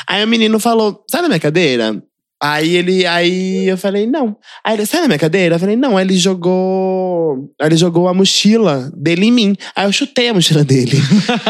Aí 0.06 0.22
o 0.22 0.28
menino 0.28 0.60
falou: 0.60 1.04
sai 1.10 1.22
da 1.22 1.28
minha 1.28 1.40
cadeira? 1.40 2.02
Aí 2.42 2.74
ele, 2.74 3.06
aí 3.06 3.68
eu 3.68 3.78
falei, 3.78 4.04
não. 4.04 4.36
Aí 4.64 4.74
ele, 4.74 4.84
sai 4.84 5.02
da 5.02 5.06
minha 5.06 5.18
cadeira? 5.18 5.54
Eu 5.54 5.60
falei, 5.60 5.76
não. 5.76 5.96
Aí 5.96 6.04
ele 6.04 6.16
jogou. 6.16 7.48
Aí 7.60 7.68
ele 7.68 7.76
jogou 7.76 8.08
a 8.08 8.14
mochila 8.14 8.90
dele 8.96 9.26
em 9.26 9.30
mim. 9.30 9.56
Aí 9.76 9.86
eu 9.86 9.92
chutei 9.92 10.28
a 10.28 10.34
mochila 10.34 10.64
dele. 10.64 10.96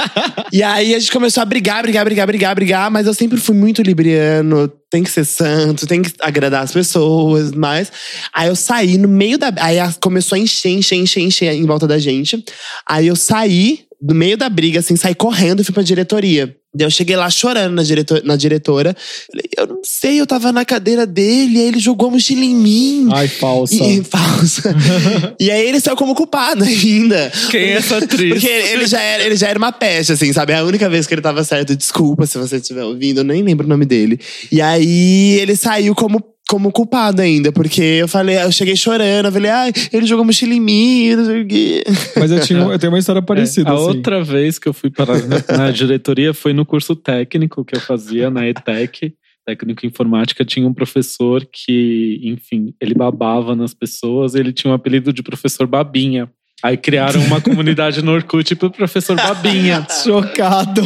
e 0.53 0.63
aí 0.63 0.95
a 0.95 0.99
gente 0.99 1.11
começou 1.11 1.41
a 1.41 1.47
brigar, 1.47 1.83
brigar, 1.83 2.05
brigar, 2.05 2.27
brigar, 2.27 2.55
brigar, 2.55 2.91
mas 2.91 3.07
eu 3.07 3.15
sempre 3.15 3.39
fui 3.41 3.57
muito 3.57 3.81
libriano. 3.81 4.69
Tem 4.91 5.03
que 5.03 5.11
ser 5.11 5.25
santo, 5.25 5.87
tem 5.87 6.03
que 6.03 6.13
agradar 6.21 6.63
as 6.63 6.73
pessoas, 6.73 7.53
mas. 7.53 7.91
Aí 8.35 8.49
eu 8.49 8.57
saí 8.57 8.99
no 8.99 9.09
meio 9.09 9.39
da. 9.39 9.51
Aí 9.61 9.79
começou 9.99 10.37
a 10.37 10.39
encher, 10.39 10.73
encher, 10.73 10.97
encher, 10.97 11.23
encher 11.23 11.55
em 11.55 11.65
volta 11.65 11.87
da 11.87 11.99
gente. 11.99 12.45
Aí 12.87 13.07
eu 13.07 13.17
saí 13.17 13.87
no 13.99 14.15
meio 14.15 14.37
da 14.37 14.51
briga, 14.51 14.81
assim, 14.81 14.95
saí 14.95 15.15
correndo 15.15 15.63
e 15.63 15.65
fui 15.65 15.73
pra 15.73 15.83
diretoria. 15.83 16.55
Eu 16.79 16.91
cheguei 16.91 17.17
lá 17.17 17.29
chorando 17.29 17.75
na, 17.75 17.83
diretor, 17.83 18.23
na 18.25 18.35
diretora. 18.35 18.97
Falei, 19.31 19.45
eu 19.59 19.67
não 19.67 19.81
sei, 19.85 20.21
eu 20.21 20.27
tava 20.27 20.51
na 20.53 20.65
cadeira 20.65 21.07
dele, 21.07 21.59
aí 21.59 21.69
ele 21.69 21.79
jogou 21.79 22.09
a 22.09 22.13
mochila 22.13 22.45
em 22.45 22.55
mim. 22.55 23.09
Ai, 23.13 23.29
falsa. 23.29 23.75
E, 23.75 24.03
falsa. 24.03 24.75
e 25.39 25.51
aí 25.51 25.69
ele 25.69 25.81
saiu 25.81 25.97
como 25.97 26.15
culpado 26.15 26.65
ainda. 26.65 27.31
Quem 27.51 27.61
é 27.61 27.73
essa 27.73 27.99
atriz? 27.99 28.33
Porque 28.33 28.49
ele 28.49 28.87
já, 28.87 29.01
era, 29.01 29.23
ele 29.23 29.37
já 29.37 29.49
era 29.49 29.59
uma 29.59 29.71
peste, 29.71 30.13
assim, 30.13 30.33
sabe? 30.33 30.55
A 30.55 30.65
única 30.65 30.89
vez 30.89 31.07
que 31.07 31.13
ele 31.13 31.21
tava 31.21 31.45
certo, 31.45 31.77
desculpa 31.77 32.27
se 32.27 32.39
você 32.39 32.57
estiver 32.57 32.85
ouvindo, 32.85 33.19
eu 33.21 33.25
nem 33.25 33.43
lembro 33.43 33.67
o 33.67 33.69
nome 33.69 33.85
dele. 33.85 34.19
E 34.51 34.61
aí 34.61 35.39
ele 35.41 35.55
saiu 35.55 35.95
como 35.95 36.25
como 36.49 36.71
culpado 36.71 37.23
ainda, 37.23 37.51
porque 37.51 37.81
eu 37.81 38.09
falei, 38.09 38.37
eu 38.43 38.53
cheguei 38.53 38.77
chorando, 38.77 39.27
eu 39.27 39.33
falei, 39.33 39.51
ai, 39.51 39.73
ele 39.93 40.07
jogou 40.07 40.25
mochila 40.25 40.53
em 40.53 40.61
mim, 40.61 41.17
não 41.17 41.25
sei 41.25 41.43
o 41.43 41.47
quê. 41.47 41.85
Mas 42.17 42.31
eu, 42.31 42.41
tinha, 42.41 42.61
eu 42.61 42.79
tenho 42.79 42.93
uma 42.93 42.99
história 42.99 43.23
parecida. 43.23 43.71
É, 43.71 43.73
a 43.73 43.75
assim. 43.75 43.87
outra 43.87 44.23
vez 44.23 44.59
que 44.59 44.69
eu 44.69 44.75
fui 44.75 44.91
para 44.91 45.15
na 45.57 45.71
diretoria 45.71 46.35
foi 46.35 46.53
no 46.53 46.67
curso 46.67 46.95
técnico 46.95 47.65
que 47.65 47.77
eu 47.77 47.81
fazia 47.81 48.31
na 48.31 48.47
ETEC. 48.47 49.15
Técnico 49.45 49.85
em 49.85 49.89
informática, 49.89 50.45
tinha 50.45 50.69
um 50.69 50.73
professor 50.73 51.45
que, 51.51 52.21
enfim, 52.23 52.73
ele 52.81 52.95
babava 52.95 53.57
nas 53.57 53.75
pessoas, 53.75 54.37
ele 54.37 54.53
tinha 54.53 54.71
um 54.71 54.75
apelido 54.75 55.13
de 55.13 55.21
professor 55.21 55.67
Babinha. 55.67 56.31
Aí 56.63 56.77
criaram 56.77 57.21
uma 57.25 57.41
comunidade 57.41 58.03
no 58.03 58.13
Orkut 58.13 58.55
pro 58.55 58.71
professor 58.71 59.17
Babinha. 59.17 59.85
Chocado. 60.05 60.83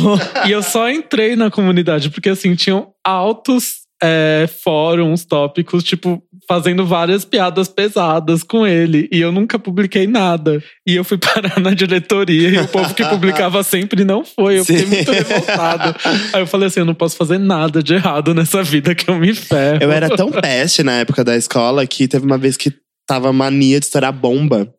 E 0.47 0.53
eu 0.53 0.63
só 0.63 0.91
entrei 0.91 1.37
na 1.37 1.51
comunidade, 1.51 2.09
porque 2.09 2.31
assim, 2.31 2.55
tinham 2.55 2.93
altos 3.05 3.86
é, 4.03 4.49
fóruns, 4.63 5.25
tópicos, 5.25 5.83
tipo, 5.83 6.23
fazendo 6.49 6.85
várias 6.85 7.25
piadas 7.25 7.69
pesadas 7.69 8.43
com 8.43 8.67
ele. 8.67 9.09
E 9.11 9.21
eu 9.21 9.33
nunca 9.33 9.59
publiquei 9.59 10.07
nada. 10.07 10.63
E 10.87 10.95
eu 10.95 11.05
fui 11.05 11.19
parar 11.19 11.59
na 11.61 11.73
diretoria 11.73 12.49
e 12.49 12.59
o 12.59 12.69
povo 12.69 12.95
que 12.95 13.05
publicava 13.05 13.63
sempre 13.63 14.05
não 14.05 14.25
foi. 14.25 14.59
Eu 14.59 14.65
fiquei 14.65 14.87
Sim. 14.87 14.97
muito 14.97 15.13
revoltado. 15.13 15.97
Aí 16.33 16.41
eu 16.41 16.47
falei 16.47 16.69
assim: 16.69 16.81
eu 16.81 16.87
não 16.87 16.95
posso 16.95 17.17
fazer 17.17 17.39
nada 17.39 17.83
de 17.83 17.95
errado 17.95 18.35
nessa 18.35 18.63
vida 18.63 18.95
que 18.95 19.09
eu 19.09 19.17
me 19.17 19.35
ferro. 19.35 19.79
Eu 19.81 19.91
era 19.91 20.09
tão 20.15 20.31
peste 20.31 20.83
na 20.83 20.93
época 21.01 21.25
da 21.25 21.37
escola 21.37 21.87
que 21.87 22.07
teve 22.07 22.27
uma 22.27 22.39
vez 22.39 22.57
que 22.57 22.73
tava 23.07 23.33
mania 23.33 23.79
de 23.79 23.87
estourar 23.87 24.13
bomba 24.13 24.73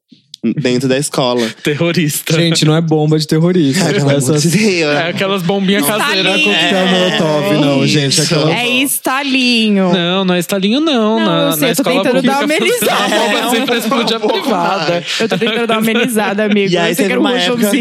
dentro 0.44 0.88
da 0.88 0.98
escola. 0.98 1.46
terrorista. 1.64 2.34
Gente, 2.34 2.66
não 2.66 2.76
é 2.76 2.82
bomba 2.82 3.18
de 3.20 3.28
terrorista. 3.28 3.86
Ai, 3.86 3.94
Tipo, 3.94 4.12
essas. 4.12 4.56
É 4.56 5.10
aquelas 5.10 5.42
bombinhas 5.42 5.82
Não. 5.88 5.98
caseiras. 5.98 6.42
Com- 6.42 6.44
coquetel 6.54 6.88
molotov, 6.88 7.54
não, 7.66 7.88
gente. 7.88 8.22
Isso. 8.22 8.34
Aquela... 8.36 8.54
É 8.56 8.68
estalinho. 8.68 9.92
Não, 9.94 10.26
não 10.26 10.34
é 10.36 10.40
estalinho, 10.40 10.80
não. 10.80 11.20
Não, 11.20 11.26
na, 11.26 11.42
eu 11.48 11.52
sei, 11.54 11.62
na 11.62 11.68
eu 11.70 11.76
tô 11.76 11.84
tentando 11.84 12.22
dar 12.22 12.34
uma 12.38 12.44
amenizada. 12.44 13.10
bomba 13.10 13.58
É, 13.58 13.66
pra 13.66 13.76
um 13.76 13.78
explodir 13.78 14.16
a 14.16 14.20
privada. 14.20 15.04
Eu 15.20 15.30
tô 15.30 15.38
tentando 15.38 15.68
dar 15.68 15.80
uma 15.80 15.92
amenizada, 15.92 16.44
amigo. 16.46 16.74
E 16.74 16.78
aí 16.78 16.90
que 16.96 17.02
teve 17.02 17.12
era 17.12 17.20
um 17.20 17.24
uma 17.24 17.38
época-. 17.38 17.72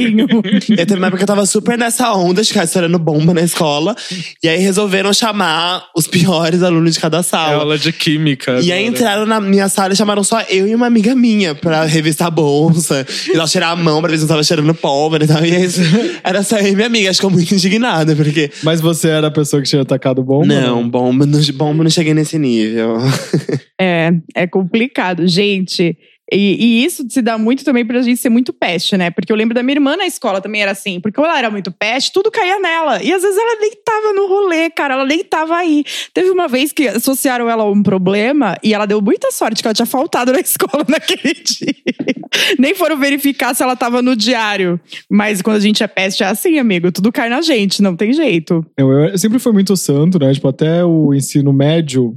E 0.69 0.77
teve 0.87 0.95
uma 0.95 1.07
época 1.09 1.19
que 1.19 1.23
eu 1.25 1.27
tava 1.27 1.47
super 1.47 1.77
nessa 1.79 2.13
onda 2.15 2.43
de 2.43 2.49
ficar 2.49 2.65
estourando 2.65 2.99
bomba 2.99 3.33
na 3.35 3.43
escola. 3.43 3.95
E 4.43 4.49
aí 4.49 4.59
resolveram 4.59 5.13
chamar 5.13 5.85
os 5.95 6.07
piores 6.07 6.63
alunos 6.63 6.95
de 6.95 7.01
cada 7.01 7.19
É 7.19 7.23
sala. 7.23 7.55
aula 7.61 7.79
de 7.79 7.93
química. 7.93 8.59
E 8.63 8.73
aí 8.73 8.81
agora. 8.81 8.83
entraram 8.83 9.27
na 9.27 9.41
minha 9.41 9.69
sala 9.69 9.93
e 9.93 9.97
chamaram 9.97 10.23
só 10.25 10.41
eu 10.49 10.67
e 10.67 10.75
uma 10.75 10.87
amiga 10.87 11.15
minha 11.15 11.55
pra 11.55 11.85
revistar 11.85 12.29
a 12.29 12.31
bolsa. 12.57 13.07
E 13.29 13.35
ela 13.35 13.47
cheirar 13.47 13.71
a 13.71 13.77
mão 13.77 14.01
pra 14.01 14.11
ver 14.11 14.17
se 14.17 14.23
não 14.23 14.29
tava 14.29 14.43
cheirando 14.43 14.75
pólvora 14.75 15.25
e 15.25 15.27
tal. 15.27 15.45
E 15.45 15.65
isso, 15.65 15.81
era 16.25 16.43
só 16.43 16.59
eu 16.59 16.69
e 16.69 16.75
minha 16.75 16.87
amiga. 16.87 17.11
Acho 17.11 17.21
que 17.21 17.27
eu 17.27 17.31
muito 17.31 17.53
indignada, 17.53 18.15
porque. 18.17 18.51
Mas 18.63 18.81
você 18.81 19.09
era 19.09 19.27
a 19.27 19.31
pessoa 19.31 19.63
que 19.63 19.69
tinha 19.69 19.83
atacado 19.83 20.23
bomba? 20.23 20.47
Não, 20.47 20.89
bomba, 20.89 21.27
não, 21.27 21.41
bomba 21.55 21.85
não 21.85 21.91
cheguei 21.91 22.15
nesse 22.15 22.39
nível. 22.39 22.99
É, 23.79 24.11
é 24.35 24.47
complicado. 24.47 25.29
Gente, 25.29 25.99
E, 26.33 26.57
e 26.59 26.85
isso 26.85 27.07
se 27.09 27.23
dá 27.23 27.39
muito 27.39 27.65
também 27.65 27.85
pra 27.85 28.03
gente 28.03 28.21
ser 28.21 28.29
muito 28.29 28.53
peste, 28.53 28.97
né? 28.97 29.11
Porque 29.11 29.31
eu 29.31 29.37
lembro 29.37 29.55
da 29.55 29.63
minha 29.63 29.77
irmã 29.77 29.97
na 29.97 30.07
escola 30.07 30.41
também 30.41 30.63
era 30.63 30.73
assim. 30.73 31.01
Porque 31.01 31.19
ela 31.21 31.39
era 31.39 31.51
muito 31.51 31.71
peste, 31.71 32.13
tudo 32.13 32.31
caía 32.31 32.59
nela. 32.59 33.03
E 33.03 33.13
às 33.13 33.23
vezes 33.23 33.37
ela 33.37 33.61
nem 33.61 33.73
tava 33.85 34.13
no 34.13 34.27
rolê, 34.27 34.69
cara. 34.71 34.95
Ela 34.95 35.05
nem 35.05 35.23
tava 35.23 35.57
aí. 35.57 35.85
Teve 36.13 36.31
uma 36.31 36.49
vez 36.49 36.73
que 36.73 36.89
associaram 36.89 37.49
ela 37.49 37.63
a 37.63 37.71
um 37.71 37.83
problema 37.83 38.57
e 38.63 38.75
ela 38.75 38.87
deu 38.87 39.01
muita 39.01 39.31
sorte 39.31 39.63
que 39.63 39.69
ela 39.69 39.75
tinha 39.75 39.87
faltado 39.87 40.33
na 40.33 40.41
escola 40.41 40.85
naquele 40.89 41.35
dia. 41.35 41.75
nem 42.59 42.75
foram 42.75 42.97
verificar 42.97 43.55
se 43.55 43.63
ela 43.63 43.77
tava 43.77 44.03
no 44.03 44.17
diário. 44.17 44.81
Mas 45.11 45.41
quando 45.41 45.57
a 45.57 45.61
gente 45.61 45.83
é 45.83 45.87
peste, 45.87 46.25
é 46.25 46.27
assim, 46.27 46.59
amigo. 46.59 46.91
Tudo 46.91 47.13
cai 47.13 47.29
na 47.29 47.41
gente, 47.41 47.83
não 47.83 47.95
tem 47.95 48.13
jeito. 48.13 48.65
Eu, 48.77 48.91
eu 48.93 49.19
sempre 49.19 49.39
fui 49.39 49.53
muito 49.53 49.77
santo, 49.77 50.19
né? 50.19 50.33
Tipo, 50.33 50.49
até 50.49 50.85
o 50.85 51.15
ensino 51.15 51.53
médio. 51.53 52.17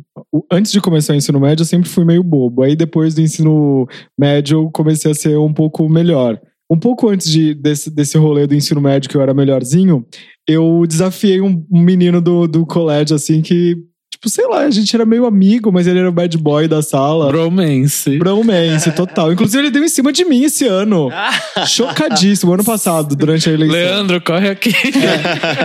Antes 0.52 0.72
de 0.72 0.80
começar 0.80 1.14
o 1.14 1.16
ensino 1.16 1.40
médio, 1.40 1.64
eu 1.64 1.68
sempre 1.68 1.90
fui 1.90 2.06
meio 2.06 2.24
bobo. 2.24 2.64
Aí 2.64 2.76
depois 2.76 3.16
do 3.16 3.22
ensino 3.22 3.88
médio, 4.18 4.60
eu 4.60 4.72
comecei 4.72 5.12
a 5.12 5.16
ser 5.16 5.38
um 5.38 5.54
pouco 5.54 5.90
melhor. 5.90 6.40
Um 6.72 6.78
pouco 6.78 7.10
antes 7.10 7.28
de, 7.30 7.56
desse, 7.56 7.90
desse 7.90 8.18
rolê 8.18 8.46
do 8.46 8.54
ensino 8.54 8.80
médio, 8.80 9.10
que 9.10 9.18
eu 9.18 9.22
era 9.22 9.34
melhorzinho, 9.34 10.06
eu 10.48 10.84
desafiei 10.88 11.42
um 11.42 11.66
menino 11.70 12.22
do, 12.22 12.48
do 12.48 12.64
colégio, 12.66 13.16
assim, 13.16 13.42
que, 13.42 13.76
tipo, 14.20 14.30
sei 14.30 14.46
lá, 14.48 14.60
a 14.60 14.70
gente 14.70 14.94
era 14.94 15.06
meio 15.06 15.26
amigo, 15.26 15.72
mas 15.72 15.88
ele 15.88 16.00
era 16.00 16.10
o 16.10 16.12
bad 16.12 16.38
boy 16.38 16.68
da 16.68 16.82
sala. 16.82 17.30
Bromance. 17.30 18.18
Bromance, 18.18 18.92
total. 18.92 19.32
Inclusive, 19.32 19.64
ele 19.64 19.72
deu 19.72 19.84
em 19.84 19.90
cima 19.90 20.12
de 20.12 20.26
mim 20.26 20.44
esse 20.44 20.68
ano. 20.68 21.10
Chocadíssimo, 21.66 22.54
ano 22.54 22.64
passado, 22.64 23.16
durante 23.16 23.50
a 23.50 23.54
eleição. 23.54 23.78
Leandro, 23.80 24.22
corre 24.22 24.50
aqui. 24.50 24.74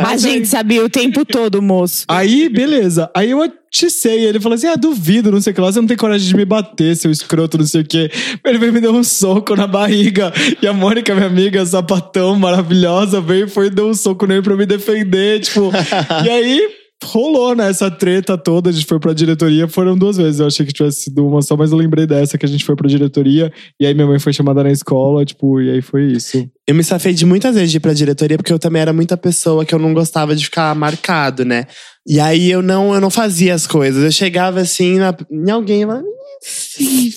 A 0.06 0.16
gente 0.16 0.46
sabia 0.46 0.84
o 0.84 0.88
tempo 0.88 1.24
todo, 1.24 1.60
moço. 1.60 2.04
Aí, 2.08 2.48
beleza. 2.48 3.10
Aí 3.12 3.32
eu 3.32 3.42
aticei. 3.42 4.24
Ele 4.24 4.38
falou 4.38 4.54
assim: 4.54 4.68
ah, 4.68 4.76
duvido, 4.76 5.32
não 5.32 5.40
sei 5.40 5.52
o 5.52 5.54
que 5.54 5.60
lá. 5.60 5.72
Você 5.72 5.80
não 5.80 5.88
tem 5.88 5.96
coragem 5.96 6.28
de 6.28 6.36
me 6.36 6.44
bater, 6.44 6.96
seu 6.96 7.10
escroto, 7.10 7.58
não 7.58 7.66
sei 7.66 7.80
o 7.80 7.84
que. 7.84 8.08
Ele 8.44 8.58
veio 8.58 8.72
me 8.72 8.80
dar 8.80 8.92
um 8.92 9.02
soco 9.02 9.56
na 9.56 9.66
barriga. 9.66 10.32
E 10.62 10.66
a 10.66 10.72
Mônica, 10.72 11.12
minha 11.12 11.26
amiga, 11.26 11.66
sapatão 11.66 12.36
maravilhosa, 12.36 13.20
veio 13.20 13.46
e 13.46 13.50
foi 13.50 13.66
e 13.66 13.70
deu 13.70 13.88
um 13.88 13.94
soco 13.94 14.26
nele 14.26 14.42
pra 14.42 14.54
me 14.54 14.64
defender. 14.64 15.40
Tipo, 15.40 15.72
e 16.24 16.30
aí. 16.30 16.83
Rolou, 17.02 17.54
né? 17.54 17.68
Essa 17.68 17.90
treta 17.90 18.36
toda, 18.38 18.70
a 18.70 18.72
gente 18.72 18.86
foi 18.86 18.98
pra 18.98 19.12
diretoria, 19.12 19.68
foram 19.68 19.96
duas 19.96 20.16
vezes. 20.16 20.40
Eu 20.40 20.46
achei 20.46 20.64
que 20.64 20.72
tivesse 20.72 21.02
sido 21.02 21.26
uma 21.26 21.42
só, 21.42 21.56
mas 21.56 21.70
eu 21.70 21.76
lembrei 21.76 22.06
dessa 22.06 22.38
que 22.38 22.46
a 22.46 22.48
gente 22.48 22.64
foi 22.64 22.74
pra 22.76 22.88
diretoria. 22.88 23.52
E 23.78 23.84
aí 23.86 23.92
minha 23.94 24.06
mãe 24.06 24.18
foi 24.18 24.32
chamada 24.32 24.62
na 24.62 24.70
escola, 24.70 25.24
tipo, 25.24 25.60
e 25.60 25.70
aí 25.70 25.82
foi 25.82 26.12
isso. 26.12 26.48
Eu 26.66 26.74
me 26.74 26.82
safei 26.82 27.12
de 27.12 27.26
muitas 27.26 27.54
vezes 27.54 27.70
de 27.70 27.76
ir 27.76 27.80
pra 27.80 27.92
diretoria, 27.92 28.38
porque 28.38 28.52
eu 28.52 28.58
também 28.58 28.80
era 28.80 28.92
muita 28.92 29.16
pessoa 29.16 29.64
que 29.66 29.74
eu 29.74 29.78
não 29.78 29.92
gostava 29.92 30.34
de 30.34 30.44
ficar 30.44 30.74
marcado, 30.74 31.44
né? 31.44 31.66
E 32.06 32.18
aí 32.18 32.50
eu 32.50 32.62
não, 32.62 32.94
eu 32.94 33.00
não 33.00 33.10
fazia 33.10 33.54
as 33.54 33.66
coisas. 33.66 34.02
Eu 34.02 34.12
chegava 34.12 34.60
assim 34.60 34.98
na- 34.98 35.14
em 35.30 35.50
alguém 35.50 35.82
e 35.82 35.86
falava, 35.86 36.04
"E 36.06 36.23
se 36.46 37.10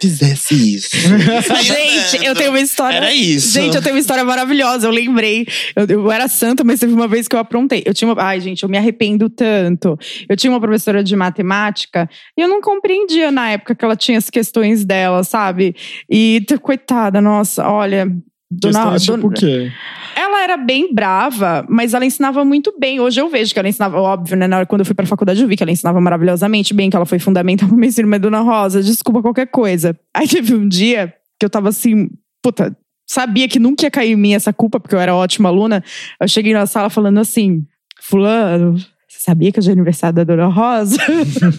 fizesse 0.00 0.76
isso. 0.76 0.96
Gente, 1.62 2.24
eu 2.24 2.34
tenho 2.34 2.50
uma 2.50 2.60
história. 2.60 2.96
Era 2.96 3.12
isso. 3.12 3.52
Gente, 3.52 3.76
eu 3.76 3.82
tenho 3.82 3.94
uma 3.94 4.00
história 4.00 4.24
maravilhosa. 4.24 4.86
Eu 4.86 4.90
lembrei. 4.90 5.46
Eu, 5.76 5.86
eu 5.86 6.10
era 6.10 6.26
santa, 6.26 6.64
mas 6.64 6.80
teve 6.80 6.94
uma 6.94 7.06
vez 7.06 7.28
que 7.28 7.36
eu 7.36 7.40
aprontei. 7.40 7.82
Eu 7.84 7.92
tinha 7.92 8.10
uma. 8.10 8.22
Ai, 8.22 8.40
gente, 8.40 8.62
eu 8.62 8.68
me 8.70 8.78
arrependo 8.78 9.28
tanto. 9.28 9.98
Eu 10.26 10.36
tinha 10.36 10.50
uma 10.50 10.60
professora 10.60 11.04
de 11.04 11.14
matemática 11.14 12.08
e 12.36 12.40
eu 12.40 12.48
não 12.48 12.62
compreendia 12.62 13.30
na 13.30 13.50
época 13.50 13.74
que 13.74 13.84
ela 13.84 13.96
tinha 13.96 14.16
as 14.16 14.30
questões 14.30 14.86
dela, 14.86 15.22
sabe? 15.22 15.76
E, 16.10 16.42
coitada, 16.62 17.20
nossa, 17.20 17.68
olha. 17.68 18.10
Dona, 18.52 18.92
Questões 18.92 19.02
tipo 19.04 19.28
o 19.28 19.30
quê? 19.30 19.72
ela 20.14 20.42
era 20.42 20.56
bem 20.56 20.92
brava, 20.94 21.64
mas 21.68 21.94
ela 21.94 22.04
ensinava 22.04 22.44
muito 22.44 22.74
bem. 22.78 23.00
Hoje 23.00 23.20
eu 23.20 23.28
vejo 23.28 23.52
que 23.52 23.58
ela 23.58 23.68
ensinava, 23.68 23.98
óbvio, 23.98 24.36
né? 24.36 24.46
Na 24.46 24.58
hora, 24.58 24.66
quando 24.66 24.80
eu 24.80 24.84
fui 24.84 24.94
pra 24.94 25.06
faculdade, 25.06 25.40
eu 25.40 25.48
vi 25.48 25.56
que 25.56 25.62
ela 25.62 25.72
ensinava 25.72 26.00
maravilhosamente 26.00 26.74
bem, 26.74 26.90
que 26.90 26.96
ela 26.96 27.06
foi 27.06 27.18
fundamental 27.18 27.66
pro 27.68 27.76
meu 27.76 27.88
ensino, 27.88 28.08
mas 28.08 28.20
Dona 28.20 28.40
Rosa, 28.40 28.82
desculpa 28.82 29.22
qualquer 29.22 29.46
coisa. 29.46 29.98
Aí 30.14 30.28
teve 30.28 30.54
um 30.54 30.68
dia 30.68 31.12
que 31.38 31.44
eu 31.44 31.50
tava 31.50 31.70
assim, 31.70 32.10
puta, 32.42 32.76
sabia 33.06 33.48
que 33.48 33.58
nunca 33.58 33.84
ia 33.84 33.90
cair 33.90 34.12
em 34.12 34.16
mim 34.16 34.34
essa 34.34 34.52
culpa, 34.52 34.78
porque 34.78 34.94
eu 34.94 35.00
era 35.00 35.14
ótima 35.14 35.48
aluna. 35.48 35.82
Eu 36.20 36.28
cheguei 36.28 36.52
na 36.52 36.66
sala 36.66 36.90
falando 36.90 37.18
assim, 37.18 37.64
fulano. 38.00 38.76
Sabia 39.24 39.52
que 39.52 39.60
hoje 39.60 39.68
é 39.68 39.72
aniversário 39.72 40.16
da 40.16 40.24
Dona 40.24 40.48
Rosa? 40.48 40.98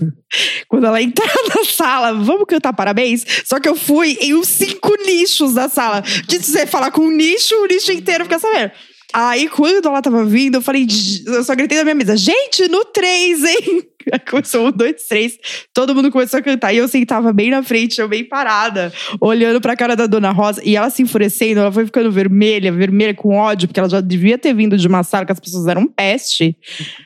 Quando 0.68 0.86
ela 0.86 1.02
entrar 1.02 1.34
na 1.56 1.64
sala, 1.64 2.12
vamos 2.12 2.44
cantar 2.46 2.74
parabéns? 2.74 3.26
Só 3.46 3.58
que 3.58 3.70
eu 3.70 3.76
fui 3.76 4.18
em 4.20 4.34
uns 4.34 4.50
cinco 4.50 4.94
nichos 5.06 5.54
da 5.54 5.70
sala. 5.70 6.02
De 6.28 6.40
você 6.40 6.68
falar 6.68 6.92
com 6.92 7.04
um 7.04 7.12
nicho, 7.12 7.56
o 7.56 7.66
nicho 7.66 7.94
inteiro 7.94 8.26
fica 8.26 8.38
sabendo. 8.38 8.72
Aí, 9.14 9.48
quando 9.48 9.88
ela 9.88 10.02
tava 10.02 10.26
vindo, 10.26 10.56
eu 10.56 10.62
falei, 10.62 10.86
eu 11.26 11.42
só 11.46 11.56
gritei 11.56 11.78
na 11.78 11.86
minha 11.86 11.96
mesa, 11.96 12.18
gente, 12.18 12.68
no 12.68 12.84
três, 12.84 13.42
hein? 13.46 13.84
Aí 14.12 14.20
começou 14.30 14.68
um, 14.68 14.72
dois, 14.72 15.04
três. 15.04 15.38
Todo 15.74 15.94
mundo 15.96 16.12
começou 16.12 16.40
a 16.40 16.44
cantar. 16.44 16.74
E 16.74 16.78
eu 16.78 16.88
sentava 16.88 17.32
bem 17.32 17.50
na 17.50 17.64
frente, 17.64 18.00
eu 18.00 18.08
bem 18.08 18.24
parada, 18.24 18.92
olhando 19.20 19.62
pra 19.62 19.76
cara 19.76 19.96
da 19.96 20.08
Dona 20.08 20.32
Rosa. 20.32 20.62
E 20.64 20.76
ela 20.76 20.90
se 20.90 21.02
enfurecendo, 21.02 21.60
ela 21.62 21.72
foi 21.72 21.86
ficando 21.86 22.12
vermelha, 22.12 22.72
vermelha 22.72 23.14
com 23.14 23.36
ódio, 23.36 23.68
porque 23.68 23.80
ela 23.80 23.90
já 23.90 24.02
devia 24.02 24.38
ter 24.38 24.54
vindo 24.54 24.78
de 24.78 24.88
uma 24.88 25.04
sala 25.04 25.26
que 25.26 25.32
as 25.32 25.40
pessoas 25.40 25.68
eram 25.68 25.88
peste. 25.88 26.56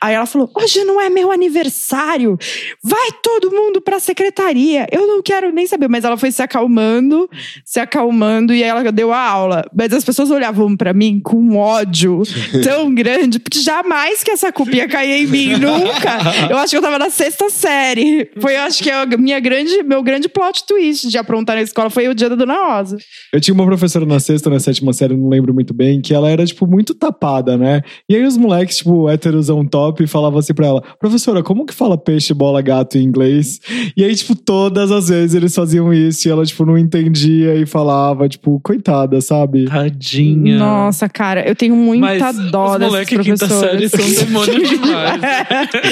Aí 0.00 0.14
ela 0.14 0.26
falou: 0.26 0.50
hoje 0.54 0.84
não 0.84 1.00
é 1.00 1.08
meu 1.08 1.30
aniversário. 1.30 2.38
Vai 2.82 3.08
todo 3.22 3.50
mundo 3.50 3.80
pra 3.80 3.98
secretaria. 3.98 4.86
Eu 4.90 5.06
não 5.06 5.22
quero 5.22 5.52
nem 5.52 5.66
saber. 5.66 5.88
Mas 5.88 6.04
ela 6.04 6.16
foi 6.16 6.30
se 6.30 6.42
acalmando, 6.42 7.28
se 7.64 7.80
acalmando, 7.80 8.54
e 8.54 8.62
aí 8.62 8.68
ela 8.68 8.90
deu 8.92 9.12
a 9.12 9.20
aula. 9.20 9.64
Mas 9.74 9.92
as 9.92 10.04
pessoas 10.04 10.30
olhavam 10.30 10.76
pra 10.76 10.92
mim 10.92 11.20
com 11.20 11.56
ódio 11.56 12.22
tão 12.62 12.94
grande, 12.94 13.38
porque 13.38 13.58
jamais 13.60 14.22
que 14.22 14.30
essa 14.30 14.52
culpa 14.52 14.76
ia 14.76 14.88
cair 14.88 15.22
em 15.22 15.26
mim, 15.26 15.56
nunca. 15.56 16.18
Eu 16.50 16.56
acho 16.58 16.70
que 16.70 16.76
eu 16.76 16.82
tava 16.88 16.98
na 16.98 17.10
sexta 17.10 17.50
série. 17.50 18.30
Foi, 18.40 18.56
eu 18.56 18.60
acho 18.62 18.82
que 18.82 18.90
a 18.90 19.04
minha 19.18 19.38
grande, 19.38 19.82
meu 19.82 20.02
grande 20.02 20.28
plot 20.28 20.64
twist 20.66 21.08
de 21.08 21.18
aprontar 21.18 21.56
na 21.56 21.62
escola 21.62 21.90
foi 21.90 22.08
o 22.08 22.14
dia 22.14 22.28
da 22.30 22.34
Dona 22.34 22.54
Rosa. 22.54 22.96
Eu 23.32 23.40
tinha 23.40 23.54
uma 23.54 23.66
professora 23.66 24.06
na 24.06 24.18
sexta, 24.18 24.48
na 24.48 24.58
sétima 24.58 24.92
série, 24.92 25.16
não 25.16 25.28
lembro 25.28 25.52
muito 25.52 25.74
bem, 25.74 26.00
que 26.00 26.14
ela 26.14 26.30
era, 26.30 26.44
tipo, 26.46 26.66
muito 26.66 26.94
tapada, 26.94 27.56
né? 27.56 27.82
E 28.08 28.16
aí 28.16 28.24
os 28.24 28.36
moleques, 28.36 28.78
tipo, 28.78 29.08
héterosão 29.08 29.64
top, 29.66 30.06
falavam 30.06 30.38
assim 30.38 30.54
pra 30.54 30.66
ela, 30.66 30.82
professora, 30.98 31.42
como 31.42 31.66
que 31.66 31.74
fala 31.74 31.98
peixe, 31.98 32.32
bola, 32.32 32.62
gato 32.62 32.96
em 32.96 33.02
inglês? 33.02 33.60
E 33.96 34.02
aí, 34.02 34.14
tipo, 34.14 34.34
todas 34.34 34.90
as 34.90 35.08
vezes 35.08 35.34
eles 35.34 35.54
faziam 35.54 35.92
isso 35.92 36.26
e 36.26 36.30
ela, 36.30 36.44
tipo, 36.44 36.64
não 36.64 36.78
entendia 36.78 37.54
e 37.54 37.66
falava, 37.66 38.28
tipo, 38.28 38.58
coitada, 38.60 39.20
sabe? 39.20 39.66
Tadinha. 39.66 40.58
Nossa, 40.58 41.08
cara, 41.08 41.46
eu 41.46 41.54
tenho 41.54 41.76
muita 41.76 42.06
Mas 42.06 42.50
dó 42.50 42.72
os 42.72 42.78
dessas 42.78 42.92
moleque 42.92 43.18
quinta 43.18 43.46
professoras. 43.46 43.70
série 43.70 43.88
são 43.88 44.24
demônio 44.26 44.62
demais. 44.68 45.20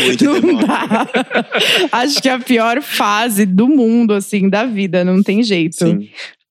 Muito 0.07 0.25
não 0.25 0.41
demônio. 0.41 0.67
dá. 0.67 0.86
Acho 1.93 2.23
que 2.23 2.29
é 2.29 2.33
a 2.33 2.39
pior 2.39 2.83
fase 2.83 3.47
do 3.47 3.69
mundo, 3.69 4.13
assim, 4.13 4.49
da 4.49 4.65
vida. 4.65 5.05
Não 5.05 5.23
tem 5.23 5.43
jeito. 5.43 5.77
Sim. 5.77 6.09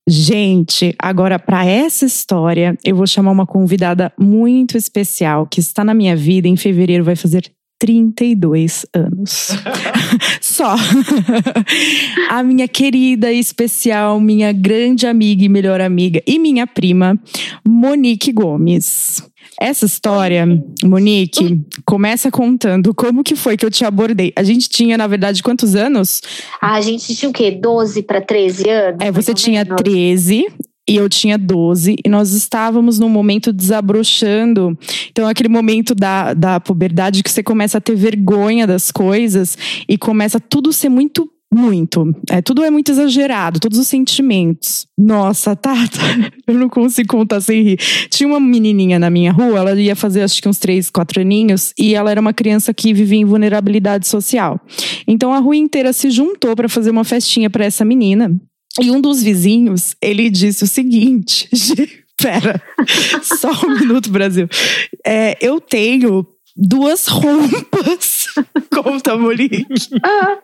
Gente, 0.07 0.93
agora 0.99 1.39
para 1.39 1.65
essa 1.65 2.05
história, 2.05 2.77
eu 2.83 2.95
vou 2.95 3.07
chamar 3.07 3.31
uma 3.31 3.45
convidada 3.45 4.13
muito 4.19 4.77
especial 4.77 5.47
que 5.47 5.59
está 5.59 5.83
na 5.83 5.95
minha 5.95 6.15
vida 6.15 6.47
em 6.47 6.55
fevereiro, 6.55 7.03
vai 7.03 7.15
fazer 7.15 7.51
32 7.79 8.85
anos. 8.93 9.49
Só. 10.39 10.75
A 12.29 12.43
minha 12.43 12.67
querida 12.67 13.31
e 13.31 13.39
especial, 13.39 14.19
minha 14.19 14.51
grande 14.51 15.07
amiga 15.07 15.43
e 15.43 15.49
melhor 15.49 15.81
amiga 15.81 16.21
e 16.25 16.37
minha 16.37 16.67
prima, 16.67 17.19
Monique 17.67 18.31
Gomes. 18.31 19.23
Essa 19.59 19.85
história, 19.85 20.45
Monique, 20.83 21.61
começa 21.85 22.29
contando 22.29 22.93
como 22.93 23.23
que 23.23 23.35
foi 23.35 23.57
que 23.57 23.65
eu 23.65 23.71
te 23.71 23.85
abordei. 23.85 24.33
A 24.35 24.43
gente 24.43 24.69
tinha, 24.69 24.97
na 24.97 25.07
verdade, 25.07 25.41
quantos 25.41 25.75
anos? 25.75 26.21
Ah, 26.61 26.75
a 26.75 26.81
gente 26.81 27.15
tinha 27.15 27.29
o 27.29 27.33
quê? 27.33 27.51
12 27.51 28.03
para 28.03 28.21
13 28.21 28.69
anos? 28.69 28.97
É, 29.01 29.11
você 29.11 29.33
tinha 29.33 29.63
menos? 29.63 29.81
13 29.81 30.45
e 30.87 30.97
eu 30.97 31.09
tinha 31.09 31.35
12, 31.37 31.95
e 32.05 32.09
nós 32.09 32.31
estávamos 32.31 32.99
num 32.99 33.09
momento 33.09 33.51
desabrochando. 33.51 34.77
Então, 35.09 35.27
aquele 35.27 35.49
momento 35.49 35.95
da, 35.95 36.33
da 36.35 36.59
puberdade 36.59 37.23
que 37.23 37.31
você 37.31 37.41
começa 37.41 37.79
a 37.79 37.81
ter 37.81 37.95
vergonha 37.95 38.67
das 38.67 38.91
coisas 38.91 39.57
e 39.89 39.97
começa 39.97 40.39
tudo 40.39 40.71
ser 40.71 40.89
muito. 40.89 41.29
Muito. 41.53 42.13
É, 42.29 42.41
tudo 42.41 42.63
é 42.63 42.69
muito 42.69 42.91
exagerado, 42.91 43.59
todos 43.59 43.79
os 43.79 43.87
sentimentos. 43.87 44.85
Nossa, 44.97 45.55
Tata, 45.55 45.99
eu 46.45 46.53
não 46.53 46.67
consigo 46.67 47.09
contar 47.09 47.39
sem 47.39 47.61
rir. 47.61 47.77
Tinha 48.09 48.27
uma 48.27 48.39
menininha 48.39 48.99
na 48.99 49.09
minha 49.09 49.31
rua, 49.31 49.59
ela 49.59 49.79
ia 49.79 49.95
fazer 49.95 50.21
acho 50.21 50.41
que 50.41 50.49
uns 50.49 50.57
3, 50.57 50.89
4 50.89 51.21
aninhos, 51.21 51.73
e 51.77 51.95
ela 51.95 52.11
era 52.11 52.19
uma 52.19 52.33
criança 52.33 52.73
que 52.73 52.93
vivia 52.93 53.19
em 53.19 53.25
vulnerabilidade 53.25 54.07
social. 54.07 54.59
Então 55.07 55.33
a 55.33 55.39
rua 55.39 55.55
inteira 55.55 55.93
se 55.93 56.09
juntou 56.09 56.55
para 56.55 56.67
fazer 56.67 56.89
uma 56.89 57.03
festinha 57.03 57.49
para 57.49 57.65
essa 57.65 57.85
menina. 57.85 58.35
E 58.81 58.91
um 58.91 58.99
dos 58.99 59.23
vizinhos, 59.23 59.95
ele 60.01 60.29
disse 60.29 60.63
o 60.63 60.67
seguinte: 60.67 61.47
Pera, 62.17 62.61
só 63.23 63.51
um 63.65 63.79
minuto, 63.79 64.09
Brasil. 64.09 64.47
É, 65.05 65.37
eu 65.41 65.59
tenho 65.61 66.25
duas 66.55 67.07
roupas. 67.07 68.27
Conta, 68.71 69.17
Monique. 69.17 69.65
Ah, 70.03 70.39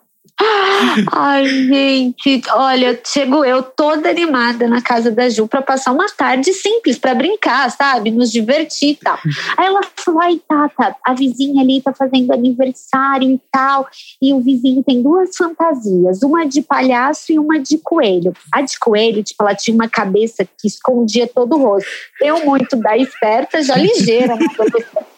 Ai, 1.12 1.46
gente, 1.46 2.42
olha, 2.54 3.00
chego 3.06 3.46
eu 3.46 3.62
toda 3.62 4.10
animada 4.10 4.68
na 4.68 4.82
casa 4.82 5.12
da 5.12 5.30
Ju 5.30 5.48
para 5.48 5.62
passar 5.62 5.92
uma 5.92 6.08
tarde 6.10 6.54
simples, 6.54 6.98
para 6.98 7.14
brincar, 7.14 7.70
sabe? 7.72 8.12
Nos 8.12 8.32
divertir 8.32 8.90
e 8.90 8.96
tal. 8.96 9.18
Aí 9.58 9.66
ela 9.66 9.82
falou: 9.96 10.22
ai, 10.22 10.42
Tata, 10.48 10.96
a 11.06 11.14
vizinha 11.14 11.62
ali 11.62 11.82
tá 11.82 11.94
fazendo 11.94 12.32
aniversário 12.32 13.30
e 13.30 13.40
tal, 13.52 13.88
e 14.22 14.34
o 14.34 14.40
vizinho 14.40 14.84
tem 14.84 15.02
duas 15.02 15.36
fantasias, 15.36 16.24
uma 16.24 16.46
de 16.46 16.62
palhaço 16.62 17.32
e 17.32 17.40
uma 17.40 17.60
de 17.60 17.78
coelho. 17.78 18.34
A 18.52 18.62
de 18.62 18.78
coelho, 18.80 19.24
tipo, 19.24 19.44
ela 19.44 19.56
tinha 19.56 19.76
uma 19.76 19.90
cabeça 19.90 20.46
que 20.46 20.68
escondia 20.68 21.28
todo 21.28 21.56
o 21.56 21.62
rosto. 21.62 21.90
Eu, 22.22 22.46
muito 22.46 22.76
da 22.76 22.98
esperta, 22.98 23.62
já 23.62 23.76
ligeira, 23.76 24.36
né? 24.36 24.46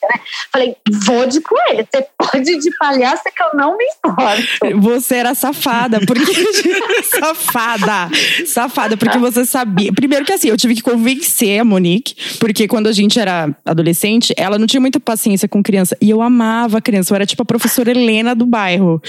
Falei, 0.52 0.76
vou 1.06 1.26
de 1.28 1.42
coelho, 1.42 1.88
você 1.92 2.06
pode 2.18 2.52
ir 2.52 2.60
de 2.60 2.70
palhaço 2.78 3.24
que 3.24 3.44
eu 3.44 3.58
não 3.60 3.78
me 3.78 3.84
importo. 3.86 4.82
Você 4.82 5.16
era 5.16 5.34
safada, 5.36 6.00
porque. 6.06 6.24
safada! 7.04 8.10
Safada, 8.46 8.98
porque 8.98 9.18
você 9.18 9.46
sabia. 9.46 9.92
Primeiro 9.94 10.26
que 10.26 10.34
assim, 10.34 10.50
eu 10.50 10.58
tive 10.58 10.76
que 10.76 10.82
convencer 10.82 11.60
a 11.60 11.66
Monique, 11.66 12.16
porque 12.39 12.68
quando 12.68 12.88
a 12.88 12.92
gente 12.92 13.20
era 13.20 13.56
adolescente, 13.66 14.34
ela 14.38 14.58
não 14.58 14.68
tinha 14.68 14.82
muita 14.82 15.00
paciência 15.00 15.48
com 15.48 15.62
criança. 15.63 15.98
E 16.02 16.10
eu 16.10 16.22
amava 16.22 16.82
criança. 16.82 17.13
Eu 17.13 17.16
era 17.16 17.26
tipo 17.26 17.42
a 17.44 17.46
professora 17.46 17.92
Helena 17.92 18.36
do 18.36 18.46
bairro. 18.46 19.02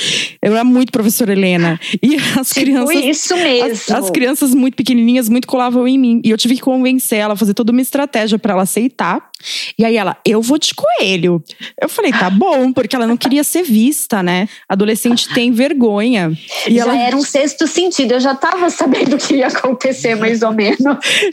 Eu 0.42 0.52
era 0.54 0.64
muito 0.64 0.92
professora 0.92 1.32
Helena. 1.32 1.78
E 2.02 2.16
as 2.38 2.48
Tipo 2.50 2.60
crianças. 2.60 2.96
isso 3.04 3.36
mesmo. 3.36 3.70
As, 3.72 3.90
as 3.90 4.10
crianças 4.10 4.54
muito 4.54 4.76
pequenininhas 4.76 5.28
muito 5.28 5.46
colavam 5.48 5.86
em 5.88 5.98
mim. 5.98 6.20
E 6.24 6.30
eu 6.30 6.36
tive 6.36 6.54
que 6.56 6.60
convencer 6.60 7.18
ela, 7.18 7.36
fazer 7.36 7.54
toda 7.54 7.72
uma 7.72 7.80
estratégia 7.80 8.38
pra 8.38 8.52
ela 8.52 8.62
aceitar. 8.62 9.30
E 9.78 9.84
aí 9.84 9.96
ela, 9.96 10.16
eu 10.24 10.40
vou 10.40 10.58
de 10.58 10.72
coelho. 10.84 11.42
Eu 11.80 11.88
falei, 11.88 12.12
tá 12.12 12.28
bom, 12.28 12.72
porque 12.72 12.94
ela 12.94 13.06
não 13.06 13.16
queria 13.16 13.44
ser 13.44 13.62
vista, 13.62 14.22
né? 14.22 14.48
Adolescente 14.68 15.32
tem 15.32 15.50
vergonha. 15.50 16.32
E 16.66 16.76
já 16.76 16.82
ela 16.82 16.98
era 16.98 17.16
um 17.16 17.22
sexto 17.22 17.66
sentido, 17.66 18.12
eu 18.12 18.20
já 18.20 18.34
tava 18.34 18.68
sabendo 18.70 19.16
o 19.16 19.18
que 19.18 19.36
ia 19.36 19.46
acontecer, 19.46 20.14
mais 20.14 20.42
ou 20.42 20.52
menos. 20.52 20.78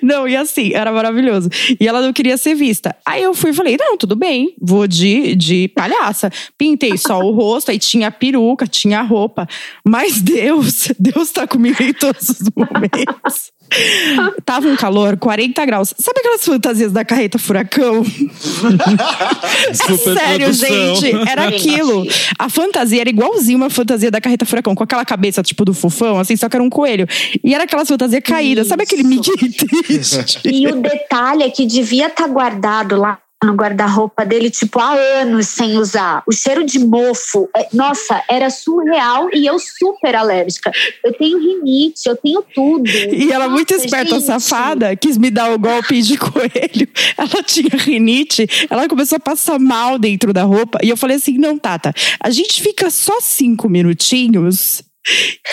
Não, 0.02 0.28
e 0.28 0.36
assim, 0.36 0.74
era 0.74 0.92
maravilhoso. 0.92 1.50
E 1.80 1.88
ela 1.88 2.02
não 2.02 2.14
queria 2.14 2.38
ser 2.38 2.56
vista. 2.56 2.96
Aí 3.06 3.24
eu 3.24 3.34
fui 3.34 3.52
e 3.52 3.54
falei: 3.54 3.78
não, 3.78 3.98
tudo 3.98 4.16
bem, 4.16 4.56
vou 4.62 4.88
de, 4.88 5.36
de 5.36 5.68
palhaça. 5.70 6.32
Pintei 6.58 6.98
só 6.98 7.20
o 7.20 7.32
rosto, 7.32 7.72
aí 7.72 7.80
tinha 7.80 8.08
a 8.08 8.12
peruca, 8.12 8.68
tinha 8.68 9.00
a 9.00 9.04
roupa. 9.04 9.48
Mas 9.86 10.22
Deus, 10.22 10.90
Deus 11.00 11.32
tá 11.32 11.48
comigo 11.48 11.82
em 11.82 11.94
todos 11.94 12.30
os 12.30 12.50
momentos. 12.56 13.52
Tava 14.46 14.68
um 14.68 14.76
calor, 14.76 15.18
40 15.18 15.66
graus. 15.66 15.94
Sabe 15.98 16.20
aquelas 16.20 16.44
fantasias 16.44 16.92
da 16.92 17.06
carreta 17.06 17.40
furacão? 17.40 18.04
Super 19.74 20.18
Sério, 20.18 20.54
gente, 20.54 21.12
era 21.30 21.48
aquilo. 21.48 22.06
A 22.38 22.50
fantasia 22.50 23.02
era 23.02 23.10
igualzinho 23.10 23.58
uma 23.58 23.70
fantasia 23.70 24.12
da 24.12 24.20
carreta 24.20 24.46
furacão, 24.46 24.76
com 24.76 24.84
aquela 24.84 25.06
cabeça 25.06 25.42
tipo 25.42 25.64
do 25.64 25.74
fofão, 25.74 26.20
assim, 26.20 26.36
só 26.36 26.50
que 26.50 26.56
era 26.56 26.64
um 26.64 26.70
coelho. 26.70 27.08
E 27.44 27.54
era 27.54 27.64
aquelas 27.64 27.88
fantasias 27.88 28.22
caídas, 28.24 28.68
sabe 28.68 28.84
aquele 28.84 29.04
Mickey 29.04 29.32
triste? 29.52 30.40
E 30.46 30.68
o 30.68 30.82
detalhe 30.82 31.44
é 31.44 31.50
que 31.50 31.66
devia 31.66 32.08
estar 32.08 32.28
guardado 32.28 32.96
lá 32.96 33.20
no 33.44 33.54
guarda-roupa 33.54 34.24
dele, 34.24 34.52
tipo, 34.52 34.80
há 34.80 34.94
anos 34.94 35.48
sem 35.48 35.78
usar. 35.78 36.22
O 36.28 36.32
cheiro 36.32 36.64
de 36.64 36.78
mofo, 36.80 37.50
é- 37.56 37.68
nossa, 37.74 38.24
era 38.30 38.50
surreal 38.50 39.30
e 39.34 39.46
eu 39.48 39.58
super 39.58 40.16
alérgica. 40.16 40.72
Eu 41.04 41.12
tenho 41.14 41.40
rinite, 41.40 42.08
eu 42.08 42.16
tenho 42.16 42.44
tudo. 42.54 42.88
E 42.88 43.32
ela, 43.32 43.50
muito 43.50 43.74
Nossa, 43.74 43.86
esperta, 43.86 44.16
gente. 44.16 44.26
safada, 44.26 44.96
quis 44.96 45.18
me 45.18 45.32
dar 45.32 45.52
o 45.52 45.58
golpe 45.60 46.02
de 46.02 46.18
coelho. 46.20 46.88
Ela 47.18 47.44
tinha 47.44 47.72
rinite, 47.74 48.48
ela 48.70 48.88
começou 48.88 49.16
a 49.16 49.20
passar 49.20 49.58
mal 49.58 49.98
dentro 49.98 50.32
da 50.32 50.44
roupa. 50.44 50.78
E 50.84 50.90
eu 50.90 50.98
falei 50.98 51.18
assim: 51.18 51.38
não, 51.38 51.58
Tata, 51.58 51.94
a 52.20 52.30
gente 52.30 52.62
fica 52.62 52.90
só 52.92 53.20
cinco 53.22 53.68
minutinhos. 53.68 54.84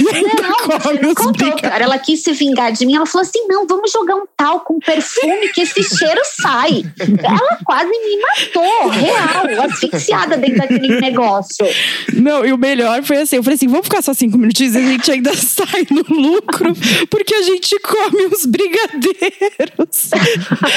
E 0.01 0.15
ainda 0.15 0.43
Não, 0.43 0.53
come 0.79 1.01
não 1.01 1.09
os 1.11 1.15
contou, 1.15 1.57
cara. 1.57 1.85
Ela 1.85 1.99
quis 1.99 2.23
se 2.23 2.33
vingar 2.33 2.71
de 2.73 2.85
mim. 2.85 2.97
Ela 2.97 3.07
falou 3.07 3.27
assim: 3.27 3.47
não, 3.49 3.67
vamos 3.67 3.91
jogar 3.91 4.17
um 4.17 4.27
tal 4.37 4.61
com 4.61 4.79
perfume 4.79 5.49
que 5.49 5.63
esse 5.63 5.83
cheiro 5.83 6.21
sai. 6.41 6.83
Ela 7.23 7.59
quase 7.65 7.89
me 7.89 8.21
matou, 8.21 8.89
real, 8.91 9.65
asfixiada 9.65 10.37
dentro 10.37 10.59
daquele 10.59 10.89
negócio. 11.01 11.67
Não, 12.13 12.45
e 12.45 12.53
o 12.53 12.59
melhor 12.59 13.03
foi 13.03 13.19
assim: 13.19 13.37
eu 13.37 13.43
falei 13.43 13.57
assim, 13.57 13.69
vamos 13.69 13.87
ficar 13.87 14.03
só 14.03 14.13
cinco 14.13 14.37
minutinhos 14.37 14.75
e 14.75 14.79
a 14.79 14.83
gente 14.83 15.11
ainda 15.11 15.35
sai 15.37 15.87
no 15.91 16.03
lucro, 16.09 16.75
porque 17.11 17.35
a 17.35 17.43
gente 17.43 17.79
come 17.81 18.27
os 18.27 18.45
brigadeiros. 18.45 20.11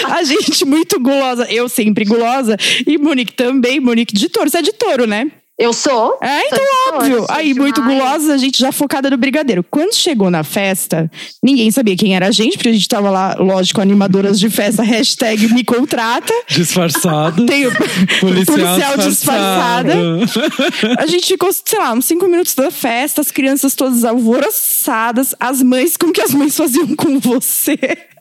a 0.10 0.24
gente 0.24 0.64
muito 0.64 1.00
gulosa, 1.00 1.46
eu 1.50 1.68
sempre 1.68 2.06
gulosa, 2.06 2.56
e 2.88 2.98
Monique 2.98 3.34
também, 3.34 3.80
Monique 3.80 4.14
de 4.14 4.30
touro. 4.30 4.50
Você 4.50 4.60
é 4.60 4.62
de 4.62 4.74
touro, 4.74 5.06
né? 5.06 5.30
Eu 5.62 5.74
sou. 5.74 6.18
É, 6.22 6.40
Sou 6.40 6.48
então 6.48 6.60
touro, 6.60 6.98
óbvio. 6.98 7.18
sou 7.20 7.26
Aí, 7.30 7.54
muito 7.54 7.82
demais. 7.82 8.00
gulosa, 8.02 8.34
a 8.34 8.38
gente 8.38 8.58
já 8.60 8.72
focada 8.72 9.10
no 9.10 9.18
brigadeiro. 9.18 9.64
Quando 9.70 9.94
chegou 9.94 10.30
na 10.32 10.44
festa, 10.44 11.10
ninguém 11.44 11.70
sabia 11.72 11.96
quem 11.96 12.16
era 12.16 12.28
a 12.28 12.32
gente, 12.32 12.58
porque 12.58 12.70
a 12.70 12.74
gente 12.74 12.88
tava 12.88 13.10
lá, 13.10 13.36
lógico, 13.40 13.80
animadoras 13.80 14.40
de 14.40 14.50
festa, 14.50 14.82
hashtag 14.84 15.54
me 15.54 15.64
contrata. 15.64 16.34
Disfarçado. 16.48 17.46
Tem 17.48 17.68
o 17.68 17.72
Policial, 18.20 18.58
policial 18.58 18.98
disfarçado. 18.98 19.90
disfarçada. 20.20 21.02
A 21.02 21.06
gente 21.06 21.28
ficou, 21.28 21.50
sei 21.54 21.80
lá, 21.80 21.94
uns 21.94 22.06
cinco 22.06 22.28
minutos 22.28 22.56
da 22.56 22.72
festa, 22.72 23.22
as 23.22 23.30
crianças 23.32 23.76
todas 23.76 24.04
alvoroçadas, 24.04 25.36
as 25.40 25.62
mães, 25.62 25.96
como 25.98 26.12
que 26.14 26.22
as 26.22 26.34
mães 26.34 26.56
faziam 26.56 26.96
com 26.96 27.20
você? 27.20 27.78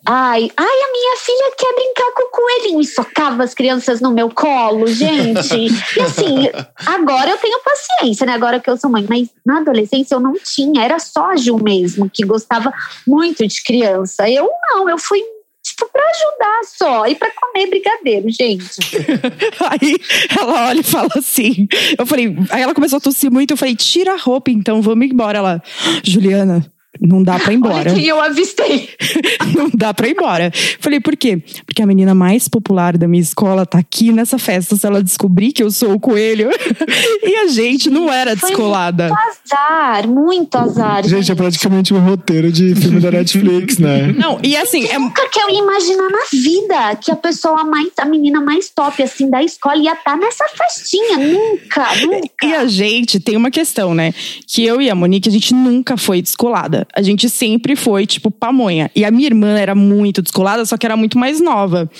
Ai, 0.06 0.50
ai, 0.56 0.66
a 0.66 0.92
minha 0.92 1.16
filha 1.18 1.52
quer 1.58 1.74
brincar 1.74 2.10
com 2.14 2.22
o 2.22 2.30
coelhinho 2.30 2.80
e 2.80 2.86
socava 2.86 3.44
as 3.44 3.52
crianças 3.52 4.00
no 4.00 4.10
meu 4.12 4.30
colo, 4.30 4.86
gente. 4.86 5.54
E 5.66 6.00
assim, 6.00 6.48
agora 6.86 7.29
eu 7.30 7.38
tenho 7.38 7.60
paciência, 7.62 8.26
né? 8.26 8.32
Agora 8.32 8.60
que 8.60 8.68
eu 8.68 8.76
sou 8.76 8.90
mãe, 8.90 9.06
mas 9.08 9.28
na 9.44 9.58
adolescência 9.58 10.14
eu 10.14 10.20
não 10.20 10.34
tinha, 10.34 10.84
era 10.84 10.98
só 10.98 11.30
a 11.30 11.36
Ju 11.36 11.56
mesmo 11.62 12.10
que 12.10 12.24
gostava 12.24 12.72
muito 13.06 13.46
de 13.46 13.62
criança. 13.62 14.28
Eu 14.28 14.48
não, 14.70 14.88
eu 14.88 14.98
fui 14.98 15.20
tipo 15.62 15.90
pra 15.92 16.02
ajudar 16.02 16.60
só 16.64 17.06
e 17.06 17.14
pra 17.14 17.30
comer 17.30 17.66
brigadeiro, 17.68 18.28
gente. 18.30 18.78
Aí 19.68 19.96
ela 20.38 20.68
olha 20.68 20.80
e 20.80 20.84
fala 20.84 21.10
assim. 21.16 21.68
Eu 21.98 22.06
falei, 22.06 22.34
aí 22.50 22.62
ela 22.62 22.74
começou 22.74 22.96
a 22.96 23.00
tossir 23.00 23.30
muito, 23.30 23.52
eu 23.52 23.56
falei, 23.56 23.76
tira 23.76 24.14
a 24.14 24.16
roupa 24.16 24.50
então, 24.50 24.80
vamos 24.82 25.06
embora. 25.06 25.38
Ela, 25.38 25.62
Juliana. 26.02 26.70
Não 27.00 27.22
dá 27.22 27.38
pra 27.38 27.52
ir 27.52 27.56
embora. 27.56 27.90
Olha 27.90 27.94
quem 27.94 28.06
eu 28.06 28.20
avistei. 28.20 28.88
Não 29.54 29.70
dá 29.74 29.92
pra 29.92 30.08
ir 30.08 30.12
embora. 30.12 30.50
Falei, 30.80 31.00
por 31.00 31.16
quê? 31.16 31.42
Porque 31.64 31.82
a 31.82 31.86
menina 31.86 32.14
mais 32.14 32.48
popular 32.48 32.96
da 32.96 33.08
minha 33.08 33.22
escola 33.22 33.66
tá 33.66 33.78
aqui 33.78 34.12
nessa 34.12 34.38
festa. 34.38 34.76
Se 34.76 34.86
ela 34.86 35.02
descobrir 35.02 35.52
que 35.52 35.62
eu 35.62 35.70
sou 35.70 35.92
o 35.92 36.00
coelho. 36.00 36.50
e 37.22 37.36
a 37.36 37.48
gente 37.48 37.90
não 37.90 38.12
era 38.12 38.36
Foi 38.36 38.50
descolada. 38.50 39.10
Azar, 39.12 40.08
muito 40.08 40.56
azar. 40.56 41.06
Gente, 41.06 41.30
é 41.30 41.34
praticamente 41.34 41.92
um 41.92 42.00
roteiro 42.00 42.52
de 42.52 42.74
filme 42.74 43.00
da 43.00 43.10
Netflix, 43.10 43.78
né? 43.78 44.12
Não, 44.16 44.38
e 44.42 44.56
assim, 44.56 44.86
é, 44.86 44.98
Nunca 45.10 45.28
que 45.28 45.40
eu 45.40 45.50
ia 45.50 45.58
imaginar 45.58 46.08
na 46.08 46.22
vida 46.30 46.96
que 46.96 47.10
a 47.10 47.16
pessoa 47.16 47.64
mais, 47.64 47.88
a 47.98 48.04
menina 48.04 48.40
mais 48.40 48.70
top 48.70 49.02
assim 49.02 49.28
da 49.28 49.42
escola 49.42 49.76
ia 49.76 49.92
estar 49.92 50.16
nessa 50.16 50.44
festinha. 50.56 51.18
Nunca, 51.18 51.96
nunca. 51.96 52.46
E 52.46 52.54
a 52.54 52.66
gente 52.66 53.18
tem 53.18 53.36
uma 53.36 53.50
questão, 53.50 53.92
né? 53.92 54.14
Que 54.46 54.64
eu 54.64 54.80
e 54.80 54.88
a 54.88 54.94
Monique, 54.94 55.28
a 55.28 55.32
gente 55.32 55.52
nunca 55.52 55.96
foi 55.96 56.22
descolada. 56.22 56.86
A 56.94 57.02
gente 57.02 57.28
sempre 57.28 57.76
foi, 57.76 58.06
tipo, 58.06 58.30
pamonha. 58.30 58.90
E 58.94 59.04
a 59.04 59.10
minha 59.10 59.26
irmã 59.26 59.58
era 59.58 59.74
muito 59.74 60.22
descolada, 60.22 60.64
só 60.64 60.76
que 60.76 60.86
era 60.86 60.96
muito 60.96 61.18
mais 61.18 61.40
nova. 61.40 61.90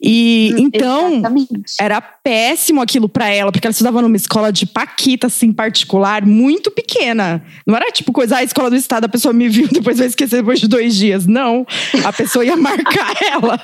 E 0.00 0.54
então, 0.58 1.14
Exatamente. 1.14 1.74
era 1.80 2.00
péssimo 2.00 2.82
aquilo 2.82 3.08
pra 3.08 3.28
ela, 3.28 3.50
porque 3.50 3.66
ela 3.66 3.72
estudava 3.72 4.02
numa 4.02 4.16
escola 4.16 4.52
de 4.52 4.66
Paquita, 4.66 5.28
assim, 5.28 5.52
particular, 5.52 6.24
muito 6.26 6.70
pequena. 6.70 7.42
Não 7.66 7.76
era 7.76 7.90
tipo 7.90 8.12
coisa, 8.12 8.36
ah, 8.36 8.44
escola 8.44 8.68
do 8.68 8.76
estado, 8.76 9.04
a 9.04 9.08
pessoa 9.08 9.32
me 9.32 9.48
viu, 9.48 9.68
depois 9.72 9.98
vai 9.98 10.06
esquecer 10.06 10.36
depois 10.36 10.60
de 10.60 10.68
dois 10.68 10.94
dias. 10.96 11.26
Não. 11.26 11.66
A 12.04 12.12
pessoa 12.12 12.44
ia 12.44 12.56
marcar 12.56 13.14
ela. 13.22 13.60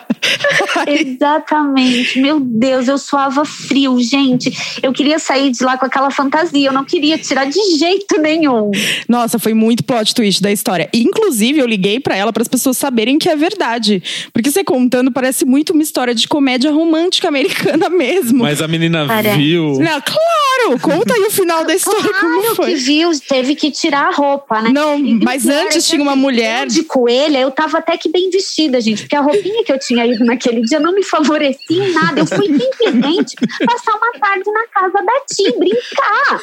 Exatamente. 0.87 2.21
Meu 2.21 2.41
Deus, 2.41 2.89
eu 2.89 2.99
suava 2.99 3.45
frio, 3.45 4.01
gente. 4.01 4.53
Eu 4.83 4.93
queria 4.93 5.19
sair 5.19 5.51
de 5.51 5.63
lá 5.65 5.77
com 5.77 5.87
aquela 5.87 6.11
fantasia. 6.11 6.69
Eu 6.69 6.73
não 6.73 6.85
queria 6.85 7.19
tirar 7.19 7.47
de 7.47 7.79
jeito 7.79 8.21
nenhum. 8.21 8.71
Nossa, 9.09 9.39
foi 9.39 9.55
muito 9.55 9.85
plot 9.85 10.15
twist 10.15 10.43
da 10.43 10.51
história. 10.63 10.89
E, 10.95 11.03
inclusive, 11.03 11.59
eu 11.59 11.67
liguei 11.67 11.99
pra 11.99 12.17
ela 12.17 12.33
para 12.33 12.43
as 12.43 12.49
pessoas 12.49 12.79
saberem 12.79 13.19
que 13.19 13.29
é 13.29 13.35
verdade. 13.35 14.01
Porque 14.33 14.51
você 14.51 14.63
contando 14.63 15.11
parece 15.11 15.45
muito 15.45 15.73
uma 15.73 15.83
história 15.83 16.15
de 16.15 16.29
comédia 16.29 16.71
romântica 16.71 17.27
americana 17.27 17.91
mesmo. 17.91 18.39
Mas 18.39 18.63
a 18.63 18.69
menina 18.69 19.05
viu. 19.37 19.79
Não, 19.81 20.01
claro! 20.01 20.42
Conta 20.81 21.15
aí 21.15 21.21
o 21.23 21.31
final 21.31 21.65
da 21.65 21.75
história, 21.75 22.03
como 22.15 22.41
Claro 22.41 22.49
que 22.51 22.55
foi. 22.57 22.75
viu, 22.75 23.11
teve 23.29 23.55
que 23.55 23.71
tirar 23.71 24.09
a 24.09 24.11
roupa, 24.11 24.61
né? 24.63 24.71
Não, 24.71 24.97
E 24.99 25.23
mas 25.23 25.43
pior 25.45 25.65
antes 25.67 25.85
que, 25.85 25.91
tinha 25.91 26.03
uma 26.03 26.17
mulher. 26.17 26.67
De 26.67 26.83
coelha, 26.85 27.39
eu 27.39 27.51
tava 27.51 27.79
até 27.79 27.97
que 27.97 28.09
bem 28.11 28.31
vestida, 28.31 28.81
gente, 28.81 29.03
porque 29.03 29.17
a 29.17 29.21
roupinha 29.21 29.65
que 29.65 29.73
eu 29.73 29.79
tinha 29.79 30.07
ido 30.07 30.25
naquele 30.25 30.63
dia 30.63 30.81
não 30.81 30.93
me 30.95 31.03
favorecia 31.03 31.85
em 31.85 31.93
nada. 31.93 32.21
Eu 32.21 32.27
fui 32.27 32.47
simplesmente 32.47 33.37
passar 33.67 33.93
uma 33.97 34.13
tarde 34.19 34.51
na 34.51 34.67
casa 34.69 35.05
da 35.05 35.13
Ti, 35.31 35.53
brincar. 35.59 36.41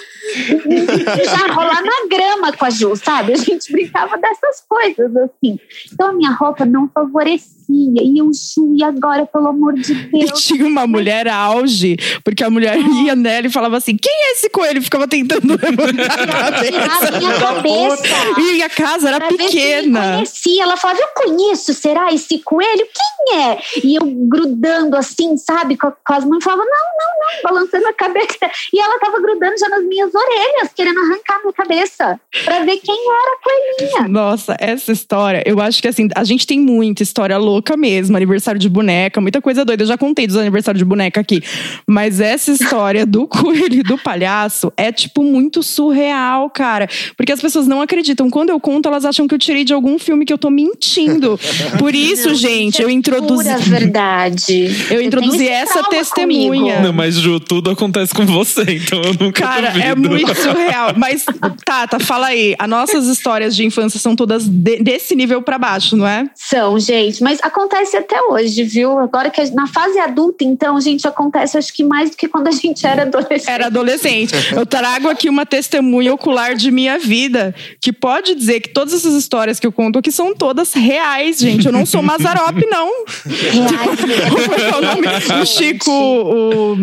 Já 1.26 1.54
rolar 1.54 1.82
na 1.82 2.08
grama 2.10 2.52
com 2.54 2.66
a 2.66 2.70
Ju, 2.70 2.96
sabe? 2.96 3.34
A 3.34 3.38
gente 3.38 3.72
brincava 3.72 4.18
dessas 4.18 4.64
coisas, 4.68 5.16
assim. 5.16 5.60
Então 5.92 6.10
a 6.10 6.14
minha 6.14 6.32
roupa 6.32 6.66
não 6.66 6.90
favorecia 6.94 7.59
E 7.70 8.20
eu, 8.20 8.32
Ju, 8.34 8.76
e 8.78 8.84
agora, 8.84 9.26
pelo 9.26 9.48
amor 9.48 9.74
de 9.76 9.94
E 10.14 10.26
Deus? 10.26 10.42
tinha 10.44 10.66
uma 10.66 10.88
mulher 10.88 11.28
auge, 11.28 11.96
porque 12.24 12.44
a 12.44 12.50
mulher 12.50 12.78
ia 13.06 13.16
nela 13.16 13.48
e 13.48 13.50
falava 13.52 13.78
assim: 13.78 13.96
quem 13.96 14.12
é 14.12 14.32
esse 14.32 14.50
coelho? 14.50 14.80
E 14.80 14.82
ficava 14.82 15.08
tentando 15.08 15.48
levantar 15.62 16.20
a 16.20 16.28
cabeça. 16.52 17.20
minha 17.20 17.34
cabeça. 17.40 18.04
E 18.40 18.64
a 18.64 18.70
casa 18.70 19.08
era 19.10 19.20
Pra 19.20 19.30
ver 19.30 19.38
se 19.38 19.44
me 19.44 19.50
pequena. 19.50 20.14
conhecia. 20.16 20.64
Ela 20.64 20.78
falava, 20.78 21.00
eu 21.00 21.08
conheço, 21.24 21.74
será 21.74 22.12
esse 22.14 22.40
coelho? 22.40 22.88
Quem 23.28 23.38
é? 23.40 23.58
E 23.84 23.96
eu 23.96 24.06
grudando 24.06 24.96
assim, 24.98 25.38
sabe, 25.38 25.78
com, 25.78 25.92
com 25.92 26.14
as 26.14 26.26
mãos, 26.26 26.44
falava, 26.44 26.64
não, 26.64 26.70
não, 26.72 27.20
não, 27.20 27.52
balançando 27.54 27.88
a 27.88 27.94
cabeça. 27.94 28.50
E 28.74 28.80
ela 28.80 29.00
tava 29.00 29.20
grudando 29.22 29.58
já 29.60 29.70
nas 29.70 29.84
minhas 29.84 30.12
orelhas, 30.14 30.74
querendo 30.76 31.00
arrancar 31.00 31.40
minha 31.42 31.54
cabeça, 31.54 32.20
pra 32.46 32.60
ver 32.62 32.78
quem 32.78 32.96
era 32.96 33.32
a 33.32 33.44
coelhinha. 33.44 34.08
Nossa, 34.08 34.56
essa 34.60 34.92
história, 34.92 35.44
eu 35.46 35.60
acho 35.62 35.82
que 35.82 35.88
assim, 35.88 36.08
a 36.16 36.24
gente 36.24 36.48
tem 36.48 36.60
muita 36.60 37.04
história 37.04 37.38
louca 37.38 37.59
mesmo, 37.78 38.16
aniversário 38.18 38.60
de 38.60 38.68
boneca, 38.70 39.20
muita 39.22 39.42
coisa 39.42 39.64
doida. 39.66 39.84
Eu 39.84 39.88
já 39.88 39.98
contei 39.98 40.26
dos 40.28 40.36
aniversários 40.36 40.80
de 40.80 40.86
boneca 40.86 41.20
aqui. 41.22 41.42
Mas 41.88 42.20
essa 42.20 42.52
história 42.52 43.06
do 43.06 43.26
coelho 43.28 43.76
e 43.80 43.84
do 43.84 43.98
palhaço 43.98 44.72
é, 44.76 44.92
tipo, 44.92 45.24
muito 45.24 45.62
surreal, 45.64 46.50
cara. 46.50 46.88
Porque 47.16 47.32
as 47.32 47.42
pessoas 47.42 47.68
não 47.68 47.82
acreditam. 47.82 48.30
Quando 48.30 48.50
eu 48.50 48.60
conto, 48.60 48.88
elas 48.88 49.06
acham 49.06 49.28
que 49.28 49.34
eu 49.36 49.40
tirei 49.40 49.64
de 49.64 49.74
algum 49.74 49.98
filme 50.00 50.26
que 50.26 50.34
eu 50.34 50.38
tô 50.38 50.50
mentindo. 50.50 51.40
Por 51.78 51.94
isso, 51.96 52.30
Não, 52.30 52.36
gente, 52.36 52.82
é 52.82 52.86
eu 52.86 52.90
introduzi. 52.90 53.44
Pura 53.44 53.58
verdade. 53.58 54.70
Eu 54.90 55.02
introduzi 55.02 55.48
essa 55.48 55.84
testemunha. 55.84 56.50
comigo. 56.50 56.82
Não, 56.84 56.94
mas 56.94 57.16
Ju, 57.16 57.40
tudo 57.40 57.70
acontece 57.70 58.14
com 58.14 58.26
você, 58.26 58.62
então 58.64 59.02
eu 59.02 59.14
nunca 59.14 59.42
Cara, 59.44 59.68
duvido. 59.72 59.86
é 59.88 59.96
muito 59.96 60.36
surreal. 60.36 60.94
Mas, 60.98 61.26
Tata, 61.66 62.00
fala 62.00 62.28
aí. 62.28 62.56
As 62.58 62.70
nossas 62.70 63.08
histórias 63.08 63.56
de 63.56 63.66
infância 63.66 64.00
são 64.00 64.16
todas 64.16 64.48
de- 64.48 64.78
desse 64.82 65.16
nível 65.16 65.42
pra 65.42 65.58
baixo, 65.58 65.96
não 65.96 66.08
é? 66.08 66.30
São, 66.36 66.80
gente, 66.80 67.22
mas 67.24 67.40
acontece 67.50 67.98
até 67.98 68.22
hoje, 68.22 68.64
viu? 68.64 68.98
Agora 69.00 69.30
que 69.30 69.42
a- 69.42 69.52
na 69.52 69.68
fase 69.68 70.00
adulta, 70.00 70.44
então, 70.44 70.80
gente, 70.80 71.08
acontece 71.08 71.58
acho 71.58 71.74
que 71.74 71.84
mais 71.84 72.10
do 72.12 72.18
que 72.18 72.28
quando 72.28 72.48
a 72.48 72.52
gente 72.52 72.86
era 72.86 73.02
adolescente. 73.04 73.50
Era 73.50 73.66
adolescente. 73.68 74.34
Eu 74.56 74.66
trago 74.66 75.10
aqui 75.10 75.28
uma 75.30 75.46
testemunha 75.46 76.14
ocular 76.14 76.56
de 76.56 76.72
minha 76.72 76.98
vida 76.98 77.54
que 77.82 77.92
pode 77.92 78.36
dizer 78.36 78.60
que 78.62 78.70
todas 78.70 78.94
essas 78.94 79.14
histórias 79.14 79.60
que 79.60 79.68
eu 79.68 79.72
conto 79.72 80.00
aqui 80.00 80.12
são 80.12 80.34
todas 80.34 80.74
reais, 80.74 81.38
gente. 81.40 81.66
Eu 81.66 81.72
não 81.72 81.86
sou 81.86 82.02
Mazarop, 82.02 82.58
não. 82.70 82.90
Reais, 83.26 84.00
Como 84.30 84.54
é 84.56 84.78
o 84.78 84.82
nome? 84.82 85.08
O 85.42 85.46
Chico. 85.46 85.92
O... 85.92 86.76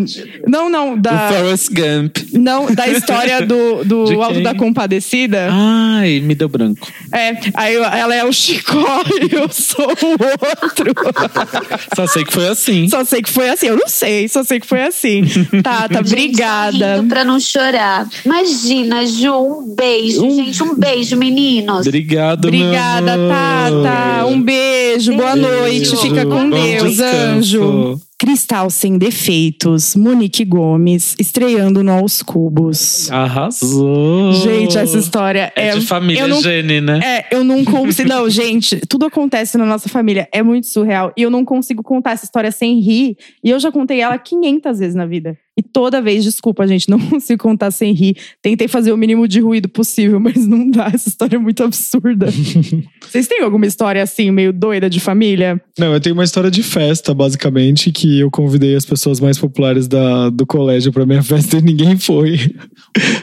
Não, 0.46 0.68
não. 0.68 0.94
O 0.94 0.96
Da, 0.96 1.28
Forrest 1.28 1.68
Gump. 1.70 2.16
não, 2.32 2.66
da 2.74 2.88
história 2.88 3.42
do, 3.46 3.84
do? 3.84 4.22
Alto 4.22 4.42
da 4.42 4.54
Compadecida. 4.54 5.48
Ai, 5.50 6.20
me 6.20 6.34
deu 6.34 6.48
branco. 6.48 6.86
É, 7.12 7.36
aí 7.54 7.74
ela 7.74 8.14
é 8.14 8.24
o 8.24 8.32
Chicó 8.32 9.02
e 9.20 9.32
eu 9.34 9.48
sou 9.50 9.86
o 9.86 10.16
outro. 10.62 10.92
Só 11.94 12.06
sei 12.06 12.24
que 12.24 12.32
foi 12.32 12.48
assim. 12.48 12.88
Só 12.88 13.04
sei 13.04 13.22
que 13.22 13.30
foi 13.30 13.48
assim. 13.48 13.66
Eu 13.66 13.76
não 13.76 13.88
sei, 13.88 14.28
só 14.28 14.42
sei 14.44 14.60
que 14.60 14.66
foi 14.66 14.82
assim. 14.82 15.22
Tata, 15.62 15.94
Gente, 16.04 16.12
obrigada. 16.12 16.96
rindo 16.96 17.08
Pra 17.08 17.24
não 17.24 17.38
chorar. 17.40 18.06
Imagina, 18.24 19.06
Ju, 19.06 19.32
um 19.34 19.74
beijo, 19.74 20.20
gente, 20.30 20.62
um 20.62 20.74
beijo, 20.74 21.16
meninos. 21.16 21.86
Obrigado, 21.86 22.50
meu 22.50 22.60
Obrigada. 22.66 23.12
Tata. 23.28 24.26
Um 24.26 24.40
beijo, 24.42 25.12
boa 25.14 25.34
Beijo. 25.34 25.48
noite. 25.48 25.96
Fica 25.96 26.24
com 26.26 26.50
Bom 26.50 26.56
Deus, 26.56 26.96
descanso. 26.96 27.62
anjo. 27.62 28.00
Cristal 28.18 28.70
Sem 28.70 28.96
Defeitos, 28.96 29.94
Monique 29.94 30.42
Gomes, 30.42 31.14
estreando 31.18 31.84
no 31.84 31.92
Aos 31.92 32.22
Cubos. 32.22 33.10
Arrasou. 33.12 34.32
Gente, 34.32 34.78
essa 34.78 34.96
história 34.96 35.52
é. 35.54 35.68
É 35.68 35.78
de 35.78 35.86
família 35.86 36.26
não, 36.26 36.40
Gene, 36.40 36.80
né? 36.80 37.00
É, 37.04 37.36
eu 37.36 37.44
não 37.44 37.62
consigo. 37.62 38.08
Não, 38.08 38.28
gente, 38.30 38.80
tudo 38.88 39.04
acontece 39.04 39.58
na 39.58 39.66
nossa 39.66 39.90
família. 39.90 40.26
É 40.32 40.42
muito 40.42 40.66
surreal. 40.66 41.12
E 41.14 41.22
eu 41.22 41.30
não 41.30 41.44
consigo 41.44 41.82
contar 41.82 42.12
essa 42.12 42.24
história 42.24 42.50
sem 42.50 42.80
rir. 42.80 43.18
E 43.44 43.50
eu 43.50 43.60
já 43.60 43.70
contei 43.70 44.00
ela 44.00 44.16
500 44.16 44.78
vezes 44.78 44.94
na 44.94 45.04
vida. 45.04 45.36
E 45.58 45.62
toda 45.62 46.02
vez, 46.02 46.22
desculpa, 46.22 46.66
gente, 46.66 46.88
não 46.90 46.98
consigo 46.98 47.42
contar 47.42 47.70
sem 47.70 47.92
rir. 47.92 48.16
Tentei 48.42 48.68
fazer 48.68 48.92
o 48.92 48.96
mínimo 48.96 49.26
de 49.26 49.40
ruído 49.40 49.68
possível, 49.68 50.18
mas 50.20 50.46
não 50.46 50.70
dá. 50.70 50.90
Essa 50.92 51.08
história 51.08 51.36
é 51.36 51.38
muito 51.38 51.62
absurda. 51.64 52.26
Vocês 53.00 53.26
têm 53.26 53.40
alguma 53.42 53.66
história 53.66 54.02
assim, 54.02 54.30
meio 54.30 54.52
doida 54.52 54.90
de 54.90 55.00
família? 55.00 55.60
Não, 55.78 55.92
eu 55.94 56.00
tenho 56.00 56.14
uma 56.14 56.24
história 56.24 56.50
de 56.50 56.62
festa, 56.62 57.14
basicamente, 57.14 57.90
que 57.90 58.18
eu 58.20 58.30
convidei 58.30 58.74
as 58.74 58.84
pessoas 58.84 59.20
mais 59.20 59.38
populares 59.38 59.86
da, 59.88 60.28
do 60.30 60.44
colégio 60.46 60.92
pra 60.92 61.06
minha 61.06 61.22
festa 61.22 61.56
e 61.58 61.62
ninguém 61.62 61.96
foi. 61.96 62.38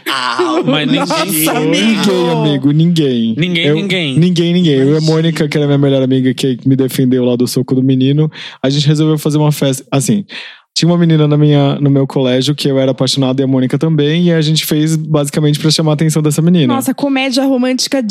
Ah, 0.07 0.61
Mas 0.65 0.87
ninguém 0.87 0.99
Nossa. 1.05 1.59
Ninguém, 1.59 2.29
amigo, 2.31 2.71
ninguém. 2.71 3.35
Ninguém, 3.37 3.65
Eu- 3.65 3.75
ninguém. 3.75 4.17
Ninguém, 4.17 4.53
ninguém. 4.53 4.73
Eu 4.75 4.93
e 4.93 4.97
a 4.97 5.01
Mônica, 5.01 5.47
que 5.47 5.57
era 5.57 5.65
minha 5.67 5.77
melhor 5.77 6.01
amiga, 6.01 6.33
que 6.33 6.57
me 6.65 6.75
defendeu 6.75 7.25
lá 7.25 7.35
do 7.35 7.47
soco 7.47 7.75
do 7.75 7.83
menino, 7.83 8.31
a 8.61 8.69
gente 8.69 8.87
resolveu 8.87 9.17
fazer 9.17 9.37
uma 9.37 9.51
festa. 9.51 9.83
Assim, 9.91 10.25
tinha 10.73 10.89
uma 10.89 10.97
menina 10.97 11.27
na 11.27 11.37
minha, 11.37 11.75
no 11.75 11.89
meu 11.89 12.07
colégio 12.07 12.55
que 12.55 12.67
eu 12.67 12.79
era 12.79 12.91
apaixonado 12.91 13.39
e 13.39 13.43
a 13.43 13.47
Mônica 13.47 13.77
também, 13.77 14.25
e 14.25 14.33
a 14.33 14.41
gente 14.41 14.65
fez 14.65 14.95
basicamente 14.95 15.59
pra 15.59 15.69
chamar 15.69 15.91
a 15.91 15.93
atenção 15.93 16.21
dessa 16.21 16.41
menina. 16.41 16.73
Nossa, 16.73 16.93
comédia 16.93 17.43
romântica 17.45 18.01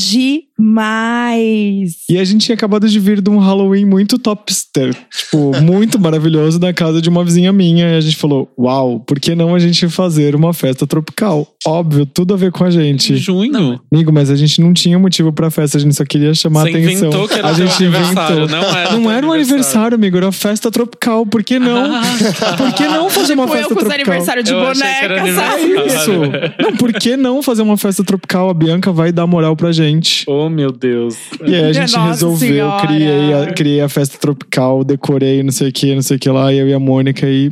demais. 0.62 1.96
E 2.08 2.18
a 2.18 2.24
gente 2.24 2.44
tinha 2.46 2.54
acabado 2.54 2.88
de 2.88 2.98
vir 2.98 3.20
de 3.20 3.30
um 3.30 3.38
Halloween 3.38 3.84
muito 3.84 4.18
topster, 4.18 4.94
tipo, 4.94 5.52
muito 5.62 5.98
maravilhoso 5.98 6.58
na 6.58 6.72
casa 6.72 7.00
de 7.00 7.08
uma 7.08 7.24
vizinha 7.24 7.52
minha. 7.52 7.90
E 7.90 7.96
a 7.96 8.00
gente 8.00 8.16
falou: 8.16 8.50
Uau, 8.58 9.00
por 9.00 9.18
que 9.20 9.34
não 9.34 9.54
a 9.54 9.58
gente 9.58 9.88
fazer 9.88 10.34
uma 10.34 10.52
festa 10.52 10.86
tropical? 10.86 11.46
Óbvio, 11.66 12.06
tudo 12.06 12.34
a 12.34 12.36
ver 12.36 12.50
com 12.52 12.64
a 12.64 12.70
gente. 12.70 13.16
Junho. 13.16 13.80
Amigo, 13.92 14.12
mas 14.12 14.30
a 14.30 14.36
gente 14.36 14.60
não 14.60 14.72
tinha 14.72 14.98
motivo 14.98 15.32
pra 15.32 15.50
festa, 15.50 15.76
a 15.78 15.80
gente 15.80 15.94
só 15.94 16.04
queria 16.04 16.34
chamar 16.34 16.62
Você 16.62 16.68
a 16.68 16.70
atenção. 16.72 17.08
inventou 17.08 17.28
que 17.28 17.34
era 17.34 17.48
a 17.50 17.54
teu 17.54 17.66
gente 17.66 17.82
aniversário, 17.84 18.36
inventou. 18.44 18.60
não 18.60 18.76
era 18.76 18.92
Não 18.98 19.10
era 19.10 19.26
um 19.26 19.32
aniversário, 19.32 19.94
amigo, 19.94 20.16
era 20.16 20.26
uma 20.26 20.32
festa 20.32 20.70
tropical. 20.70 21.24
Por 21.26 21.42
que 21.42 21.58
não? 21.58 22.00
Por 22.56 22.72
que 22.74 22.84
não 22.84 23.08
fazer 23.10 23.34
uma 23.34 23.44
Tipo, 23.46 23.56
eu 23.56 23.58
festa 23.60 23.74
com 23.74 23.80
os 23.80 23.86
tropical? 23.86 24.12
aniversários 24.14 24.44
de 24.44 24.52
Eu 24.52 24.60
boneca, 24.60 25.32
sabe? 25.34 25.72
aniversário. 25.74 25.86
Isso. 25.86 26.10
Não, 26.62 26.76
por 26.76 26.92
que 26.92 27.16
não 27.16 27.42
fazer 27.42 27.62
uma 27.62 27.76
festa 27.76 28.02
tropical? 28.04 28.50
A 28.50 28.54
Bianca 28.54 28.92
vai 28.92 29.12
dar 29.12 29.26
moral 29.26 29.56
pra 29.56 29.72
gente. 29.72 30.24
Oh, 30.28 30.48
meu 30.52 30.70
Deus. 30.70 31.16
E 31.44 31.54
aí 31.54 31.64
a 31.64 31.72
gente 31.72 31.92
Nossa 31.94 32.06
resolveu, 32.08 32.48
Senhora. 32.48 32.86
criei 32.86 33.32
a, 33.34 33.46
criei 33.52 33.80
a 33.80 33.88
festa 33.88 34.18
tropical, 34.18 34.84
decorei, 34.84 35.42
não 35.42 35.50
sei 35.52 35.68
o 35.68 35.72
que, 35.72 35.94
não 35.94 36.02
sei 36.02 36.16
o 36.16 36.20
que 36.20 36.28
lá, 36.30 36.52
eu 36.52 36.68
e 36.68 36.72
a 36.74 36.78
Mônica 36.78 37.26
e 37.28 37.50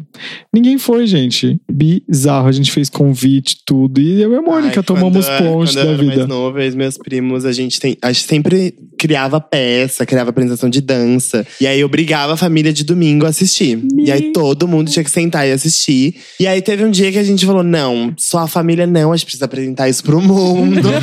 ninguém 0.53 0.79
foi, 0.79 1.07
gente. 1.07 1.61
Bizarro, 1.71 2.49
a 2.49 2.53
gente 2.53 2.71
fez 2.71 2.89
convite, 2.89 3.57
tudo. 3.67 4.01
E 4.01 4.21
eu 4.23 4.33
e 4.33 4.37
a 4.37 4.43
Mônica 4.43 4.81
Ai, 4.81 4.85
tomamos 4.85 5.27
quando- 5.27 5.43
ponte 5.43 5.77
eu 5.77 5.85
da 5.85 5.91
era 5.91 5.99
vida. 5.99 6.17
mais 6.17 6.29
novo, 6.29 6.59
eu 6.59 6.65
e 6.65 6.69
os 6.69 6.75
meus 6.75 6.99
primos, 6.99 7.45
a 7.45 7.53
gente, 7.53 7.81
tem, 7.81 7.97
a 8.03 8.13
gente 8.13 8.27
sempre 8.27 8.75
criava 8.99 9.41
peça, 9.41 10.05
criava 10.05 10.31
apresentação 10.31 10.69
de 10.69 10.81
dança. 10.81 11.47
E 11.61 11.67
aí 11.67 11.83
obrigava 11.83 12.35
a 12.35 12.37
família 12.37 12.73
de 12.73 12.85
domingo 12.85 13.25
a 13.27 13.31
assistir. 13.31 13.83
E 13.99 14.11
aí 14.13 14.33
todo 14.33 14.69
mundo 14.69 14.91
tinha 14.91 15.03
que 15.05 15.11
sentar 15.11 15.49
e 15.49 15.53
assistir. 15.53 16.15
E 16.39 16.47
aí 16.47 16.61
teve 16.61 16.85
um 16.85 16.91
dia 16.91 17.11
que 17.11 17.19
a 17.19 17.23
gente 17.25 17.47
falou: 17.47 17.63
não, 17.63 18.13
só 18.19 18.41
a 18.41 18.47
família 18.47 18.87
não, 18.87 19.13
a 19.13 19.17
gente 19.17 19.25
precisa 19.27 19.47
apresentar 19.47 19.89
isso 19.89 20.03
pro 20.05 20.21
mundo. 20.21 20.89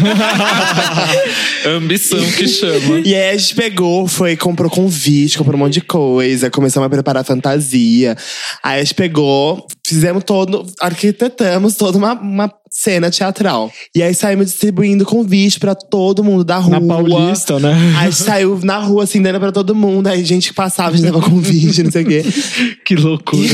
Ambição 1.78 2.20
que 2.32 2.48
chama. 2.48 3.00
E 3.08 3.16
aí 3.16 3.30
a 3.32 3.38
gente 3.38 3.56
pegou, 3.56 4.08
foi, 4.08 4.36
comprou 4.36 4.70
convite, 4.70 5.38
comprou 5.38 5.56
um 5.56 5.60
monte 5.60 5.76
de 5.76 5.82
coisa, 5.82 6.50
começamos 6.50 6.88
a 6.88 6.90
preparar 6.90 7.24
fantasia. 7.24 8.16
Aí 8.62 8.80
a 8.80 8.84
gente 8.84 8.96
pegou, 8.96 9.66
fizemos 9.86 10.24
todo, 10.24 10.66
arquitetamos 10.80 11.76
toda 11.76 11.98
uma, 11.98 12.14
uma 12.14 12.52
cena 12.70 13.10
teatral. 13.10 13.72
E 13.96 14.04
aí 14.04 14.14
saímos 14.14 14.48
distribuindo 14.48 15.06
convite 15.06 15.60
pra 15.60 15.74
todo 15.74 16.24
mundo 16.24 16.44
da 16.44 16.58
rua. 16.58 16.80
Na 16.80 16.88
Paulista, 16.88 17.60
né? 17.60 17.74
Aí 17.98 18.08
a 18.08 18.10
gente 18.10 18.24
saiu 18.24 18.60
na 18.64 18.78
rua, 18.78 19.04
assim, 19.04 19.22
dando 19.22 19.40
pra 19.40 19.52
todo 19.52 19.74
mundo. 19.74 20.08
Aí 20.08 20.24
gente 20.24 20.50
que 20.50 20.56
passava, 20.56 20.90
a 20.90 20.98
gente 20.98 21.06
dava 21.06 21.22
convite, 21.22 21.84
não 21.84 21.92
sei 21.92 22.04
o 22.04 22.08
quê. 22.08 22.24
Que 22.86 22.96
loucura. 22.96 23.50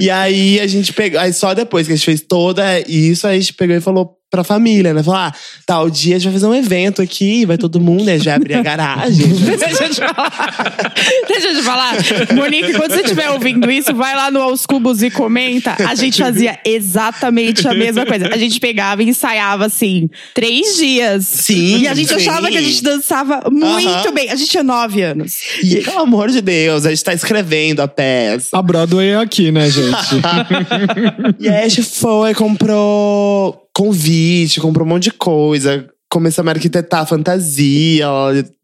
E 0.00 0.08
aí 0.08 0.58
a 0.58 0.66
gente 0.66 0.92
pegou. 0.92 1.20
Aí 1.20 1.32
só 1.32 1.52
depois 1.52 1.86
que 1.86 1.92
a 1.92 1.96
gente 1.96 2.04
fez 2.04 2.22
toda 2.22 2.80
isso, 2.88 3.26
aí 3.26 3.36
a 3.36 3.40
gente 3.40 3.52
pegou 3.52 3.76
e 3.76 3.80
falou 3.80 4.21
pra 4.32 4.42
família, 4.42 4.94
né? 4.94 5.02
Falou: 5.02 5.20
ah, 5.20 5.32
tal 5.66 5.90
dia 5.90 6.16
a 6.16 6.18
gente 6.18 6.30
vai 6.30 6.40
fazer 6.40 6.46
um 6.46 6.54
evento 6.54 7.02
aqui, 7.02 7.44
vai 7.44 7.58
todo 7.58 7.78
mundo, 7.78 8.06
gente 8.06 8.24
vai 8.24 8.34
abrir 8.34 8.54
a 8.54 8.62
garagem. 8.62 9.28
Deixa 9.28 9.84
eu 9.84 9.90
te 9.90 10.00
falar. 10.00 10.94
Deixa 11.28 11.48
eu 11.48 11.56
te 11.56 11.62
falar. 11.62 11.94
Monique, 12.34 12.72
quando 12.72 12.92
você 12.92 13.02
estiver 13.02 13.30
ouvindo 13.30 13.70
isso, 13.70 13.94
vai 13.94 14.16
lá 14.16 14.30
no 14.30 14.40
Aos 14.40 14.64
Cubos 14.64 15.02
e 15.02 15.10
comenta. 15.10 15.76
A 15.86 15.94
gente 15.94 16.16
fazia 16.22 16.58
exatamente 16.64 17.68
a 17.68 17.74
mesma 17.74 18.06
coisa. 18.06 18.28
A 18.32 18.38
gente 18.38 18.58
pegava 18.58 19.02
e 19.02 19.08
ensaiava, 19.10 19.66
assim, 19.66 20.08
três 20.32 20.78
dias. 20.78 21.26
Sim, 21.26 21.80
E 21.80 21.88
a 21.88 21.94
gente 21.94 22.08
sim. 22.08 22.14
achava 22.14 22.48
que 22.48 22.56
a 22.56 22.62
gente 22.62 22.82
dançava 22.82 23.42
muito 23.50 24.12
bem. 24.12 24.30
A 24.30 24.34
gente 24.34 24.50
tinha 24.50 24.62
nove 24.62 25.02
anos. 25.02 25.36
E 25.62 25.76
pelo 25.82 26.00
amor 26.00 26.30
de 26.30 26.40
Deus, 26.40 26.86
a 26.86 26.90
gente 26.90 27.04
tá 27.04 27.12
escrevendo 27.12 27.80
a 27.80 27.88
peça. 27.88 28.56
A 28.56 28.62
Broadway 28.62 29.10
é 29.10 29.16
aqui, 29.16 29.52
né, 29.52 29.68
gente? 29.68 29.92
E 31.38 31.48
aí 31.48 31.64
a 31.64 31.68
gente 31.68 31.82
foi, 31.82 32.34
comprou 32.34 33.62
convite, 33.74 34.60
comprou 34.60 34.86
um 34.86 34.90
monte 34.90 35.04
de 35.04 35.12
coisa. 35.12 35.88
Começamos 36.10 36.50
a 36.50 36.54
arquitetar 36.54 37.06
fantasia, 37.06 38.06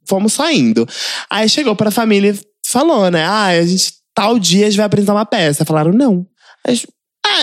fomos 0.06 0.34
saindo. 0.34 0.86
Aí 1.30 1.48
chegou 1.48 1.74
pra 1.74 1.90
família 1.90 2.32
e 2.32 2.40
falou, 2.66 3.10
né? 3.10 3.24
Ah, 3.24 3.46
a 3.46 3.64
gente, 3.64 3.92
tal 4.14 4.38
dia 4.38 4.66
a 4.66 4.70
gente 4.70 4.76
vai 4.76 4.86
apresentar 4.86 5.14
uma 5.14 5.26
peça. 5.26 5.64
Falaram, 5.64 5.92
não. 5.92 6.26
A 6.66 6.72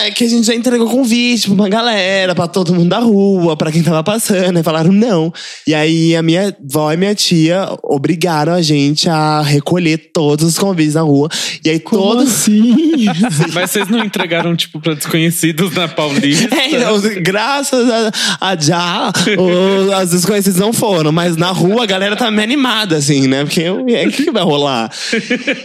é 0.02 0.10
que 0.10 0.24
a 0.24 0.28
gente 0.28 0.46
já 0.46 0.54
entregou 0.54 0.88
convite 0.90 1.46
pra 1.46 1.54
uma 1.54 1.68
galera, 1.68 2.34
pra 2.34 2.46
todo 2.46 2.74
mundo 2.74 2.88
da 2.88 2.98
rua, 2.98 3.56
pra 3.56 3.70
quem 3.72 3.82
tava 3.82 4.02
passando. 4.02 4.58
E 4.58 4.62
falaram 4.62 4.92
não. 4.92 5.32
E 5.66 5.74
aí 5.74 6.14
a 6.16 6.22
minha 6.22 6.54
avó 6.68 6.92
e 6.92 6.96
minha 6.96 7.14
tia 7.14 7.68
obrigaram 7.82 8.52
a 8.52 8.62
gente 8.62 9.08
a 9.08 9.40
recolher 9.42 10.10
todos 10.12 10.44
os 10.46 10.58
convites 10.58 10.94
na 10.94 11.02
rua. 11.02 11.28
E 11.64 11.70
aí 11.70 11.80
Como 11.80 12.02
todos. 12.02 12.32
assim? 12.32 12.74
Mas 13.52 13.70
vocês 13.70 13.88
não 13.88 14.04
entregaram, 14.04 14.54
tipo, 14.56 14.80
pra 14.80 14.94
desconhecidos 14.94 15.72
na 15.74 15.88
Paulista? 15.88 16.54
É, 16.54 16.68
então, 16.70 17.00
graças 17.22 17.88
a, 17.88 18.12
a 18.52 18.56
já, 18.56 19.12
o- 19.38 19.92
as 19.92 20.10
desconhecidas 20.10 20.58
não 20.60 20.72
foram, 20.72 21.12
mas 21.12 21.36
na 21.36 21.50
rua 21.50 21.82
a 21.84 21.86
galera 21.86 22.16
tá 22.16 22.30
meio 22.30 22.42
animada, 22.44 22.96
assim, 22.96 23.26
né? 23.26 23.44
Porque 23.44 23.68
o 23.68 23.84
que, 23.84 24.24
que 24.24 24.30
vai 24.30 24.42
rolar? 24.42 24.90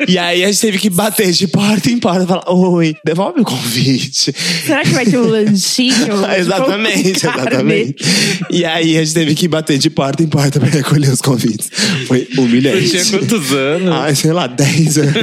E 0.08 0.18
aí 0.18 0.44
a 0.44 0.48
gente 0.48 0.60
teve 0.62 0.78
que 0.78 0.90
bater 0.90 1.32
de 1.32 1.48
porta 1.48 1.90
em 1.90 1.98
porta 2.00 2.24
e 2.24 2.28
falar: 2.28 2.50
Oi, 2.52 2.96
devolve 3.06 3.42
o 3.42 3.46
convite. 3.46 4.11
Será 4.12 4.84
que 4.84 4.90
vai 4.90 5.06
ter 5.06 5.18
um 5.18 5.28
lanchinho? 5.28 6.26
exatamente, 6.38 7.10
exatamente. 7.10 7.96
E 8.50 8.66
aí 8.66 8.98
a 8.98 9.04
gente 9.04 9.14
teve 9.14 9.36
que 9.36 9.48
bater 9.48 9.78
de 9.78 9.90
porta 9.90 10.24
em 10.24 10.28
porta 10.28 10.60
pra 10.60 10.70
recolher 10.70 11.10
os 11.10 11.22
convites. 11.22 11.70
Foi 12.08 12.28
Você 12.32 12.42
humilhante. 12.42 12.90
tinha 12.90 13.06
quantos 13.06 13.52
anos? 13.52 13.90
Ai, 13.92 14.16
sei 14.16 14.32
lá, 14.32 14.48
10 14.48 14.98
anos. 14.98 15.14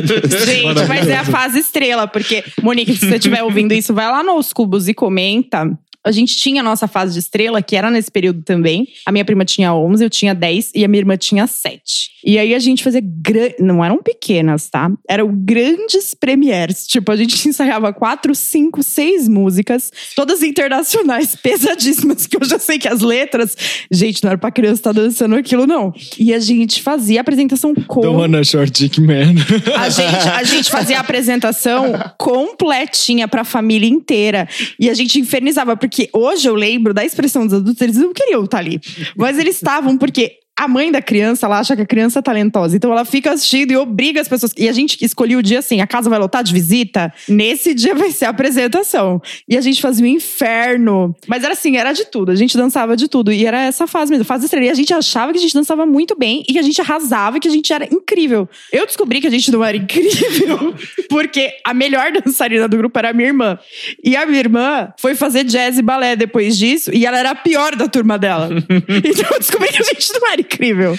Gente, 0.46 0.86
mas 0.88 1.08
é 1.08 1.16
a 1.16 1.24
fase 1.24 1.58
estrela, 1.58 2.06
porque, 2.06 2.44
Monique, 2.62 2.96
se 2.96 3.06
você 3.06 3.16
estiver 3.16 3.42
ouvindo 3.42 3.72
isso, 3.74 3.94
vai 3.94 4.06
lá 4.06 4.22
nos 4.22 4.52
cubos 4.52 4.88
e 4.88 4.94
comenta. 4.94 5.70
A 6.08 6.12
gente 6.12 6.36
tinha 6.36 6.60
a 6.60 6.64
nossa 6.64 6.88
fase 6.88 7.12
de 7.12 7.18
estrela, 7.18 7.62
que 7.62 7.76
era 7.76 7.90
nesse 7.90 8.10
período 8.10 8.42
também. 8.42 8.88
A 9.04 9.12
minha 9.12 9.24
prima 9.24 9.44
tinha 9.44 9.74
11, 9.74 10.04
eu 10.04 10.10
tinha 10.10 10.34
10 10.34 10.72
e 10.74 10.84
a 10.84 10.88
minha 10.88 11.00
irmã 11.00 11.16
tinha 11.16 11.46
7. 11.46 12.18
E 12.24 12.38
aí 12.38 12.54
a 12.54 12.58
gente 12.58 12.82
fazia. 12.82 13.00
Gran... 13.02 13.50
Não 13.58 13.84
eram 13.84 14.02
pequenas, 14.02 14.68
tá? 14.68 14.90
Eram 15.08 15.30
grandes 15.32 16.14
premieres. 16.14 16.86
Tipo, 16.86 17.12
a 17.12 17.16
gente 17.16 17.34
ensaiava 17.48 17.92
quatro, 17.92 18.34
cinco, 18.34 18.82
seis 18.82 19.28
músicas, 19.28 19.90
todas 20.16 20.42
internacionais, 20.42 21.36
pesadíssimas, 21.40 22.26
que 22.26 22.36
eu 22.36 22.44
já 22.44 22.58
sei 22.58 22.78
que 22.78 22.88
as 22.88 23.00
letras. 23.00 23.56
Gente, 23.90 24.22
não 24.22 24.30
era 24.30 24.38
pra 24.38 24.50
criança 24.50 24.74
estar 24.74 24.92
dançando 24.92 25.36
aquilo, 25.36 25.66
não. 25.66 25.92
E 26.18 26.34
a 26.34 26.40
gente 26.40 26.82
fazia 26.82 27.20
a 27.20 27.22
apresentação 27.22 27.74
com. 27.74 28.00
Don't 28.00 28.20
wanna 28.20 28.44
short 28.44 28.72
dick 28.72 29.00
man. 29.00 29.34
A 29.76 29.88
gente, 29.88 30.28
a 30.28 30.42
gente 30.42 30.70
fazia 30.70 30.98
a 30.98 31.00
apresentação 31.00 31.92
completinha 32.18 33.28
pra 33.28 33.44
família 33.44 33.88
inteira. 33.88 34.48
E 34.78 34.90
a 34.90 34.94
gente 34.94 35.18
infernizava, 35.18 35.76
porque 35.76 35.97
hoje 36.12 36.48
eu 36.48 36.54
lembro 36.54 36.92
da 36.94 37.04
expressão 37.04 37.46
dos 37.46 37.54
adultos, 37.54 37.80
eles 37.80 37.96
não 37.96 38.12
queriam 38.12 38.44
estar 38.44 38.58
ali. 38.58 38.80
Mas 39.16 39.38
eles 39.38 39.56
estavam, 39.56 39.96
porque 39.96 40.38
a 40.58 40.66
mãe 40.66 40.90
da 40.90 41.00
criança, 41.00 41.46
ela 41.46 41.60
acha 41.60 41.76
que 41.76 41.82
a 41.82 41.86
criança 41.86 42.18
é 42.18 42.22
talentosa. 42.22 42.76
Então 42.76 42.90
ela 42.90 43.04
fica 43.04 43.30
assistindo 43.30 43.70
e 43.70 43.76
obriga 43.76 44.20
as 44.20 44.26
pessoas. 44.26 44.52
E 44.58 44.68
a 44.68 44.72
gente 44.72 44.98
escolhia 45.04 45.38
o 45.38 45.42
dia 45.42 45.60
assim: 45.60 45.80
a 45.80 45.86
casa 45.86 46.10
vai 46.10 46.18
lotar 46.18 46.42
de 46.42 46.52
visita. 46.52 47.14
Nesse 47.28 47.72
dia 47.72 47.94
vai 47.94 48.10
ser 48.10 48.24
a 48.24 48.30
apresentação. 48.30 49.22
E 49.48 49.56
a 49.56 49.60
gente 49.60 49.80
fazia 49.80 50.04
um 50.04 50.08
inferno. 50.08 51.14
Mas 51.28 51.44
era 51.44 51.52
assim, 51.52 51.76
era 51.76 51.92
de 51.92 52.06
tudo. 52.06 52.32
A 52.32 52.34
gente 52.34 52.56
dançava 52.56 52.96
de 52.96 53.06
tudo. 53.06 53.30
E 53.30 53.46
era 53.46 53.62
essa 53.62 53.86
fase 53.86 54.10
mesmo, 54.10 54.24
fase 54.24 54.46
estrela. 54.46 54.66
E 54.66 54.70
a 54.70 54.74
gente 54.74 54.92
achava 54.92 55.30
que 55.30 55.38
a 55.38 55.40
gente 55.40 55.54
dançava 55.54 55.86
muito 55.86 56.16
bem 56.18 56.42
e 56.48 56.52
que 56.52 56.58
a 56.58 56.62
gente 56.62 56.80
arrasava 56.80 57.36
e 57.36 57.40
que 57.40 57.46
a 57.46 57.52
gente 57.52 57.72
era 57.72 57.84
incrível. 57.84 58.48
Eu 58.72 58.84
descobri 58.84 59.20
que 59.20 59.28
a 59.28 59.30
gente 59.30 59.52
não 59.52 59.64
era 59.64 59.76
incrível 59.76 60.74
porque 61.08 61.52
a 61.64 61.72
melhor 61.72 62.10
dançarina 62.10 62.66
do 62.66 62.76
grupo 62.76 62.98
era 62.98 63.10
a 63.10 63.12
minha 63.12 63.28
irmã. 63.28 63.56
E 64.02 64.16
a 64.16 64.26
minha 64.26 64.40
irmã 64.40 64.92
foi 64.98 65.14
fazer 65.14 65.44
jazz 65.44 65.78
e 65.78 65.82
balé 65.82 66.16
depois 66.16 66.58
disso 66.58 66.90
e 66.92 67.06
ela 67.06 67.16
era 67.16 67.30
a 67.30 67.34
pior 67.36 67.76
da 67.76 67.86
turma 67.86 68.18
dela. 68.18 68.48
então 68.50 69.30
eu 69.30 69.38
descobri 69.38 69.68
que 69.68 69.80
a 69.80 69.84
gente 69.84 70.12
não 70.12 70.32
era 70.32 70.47
incrível. 70.48 70.98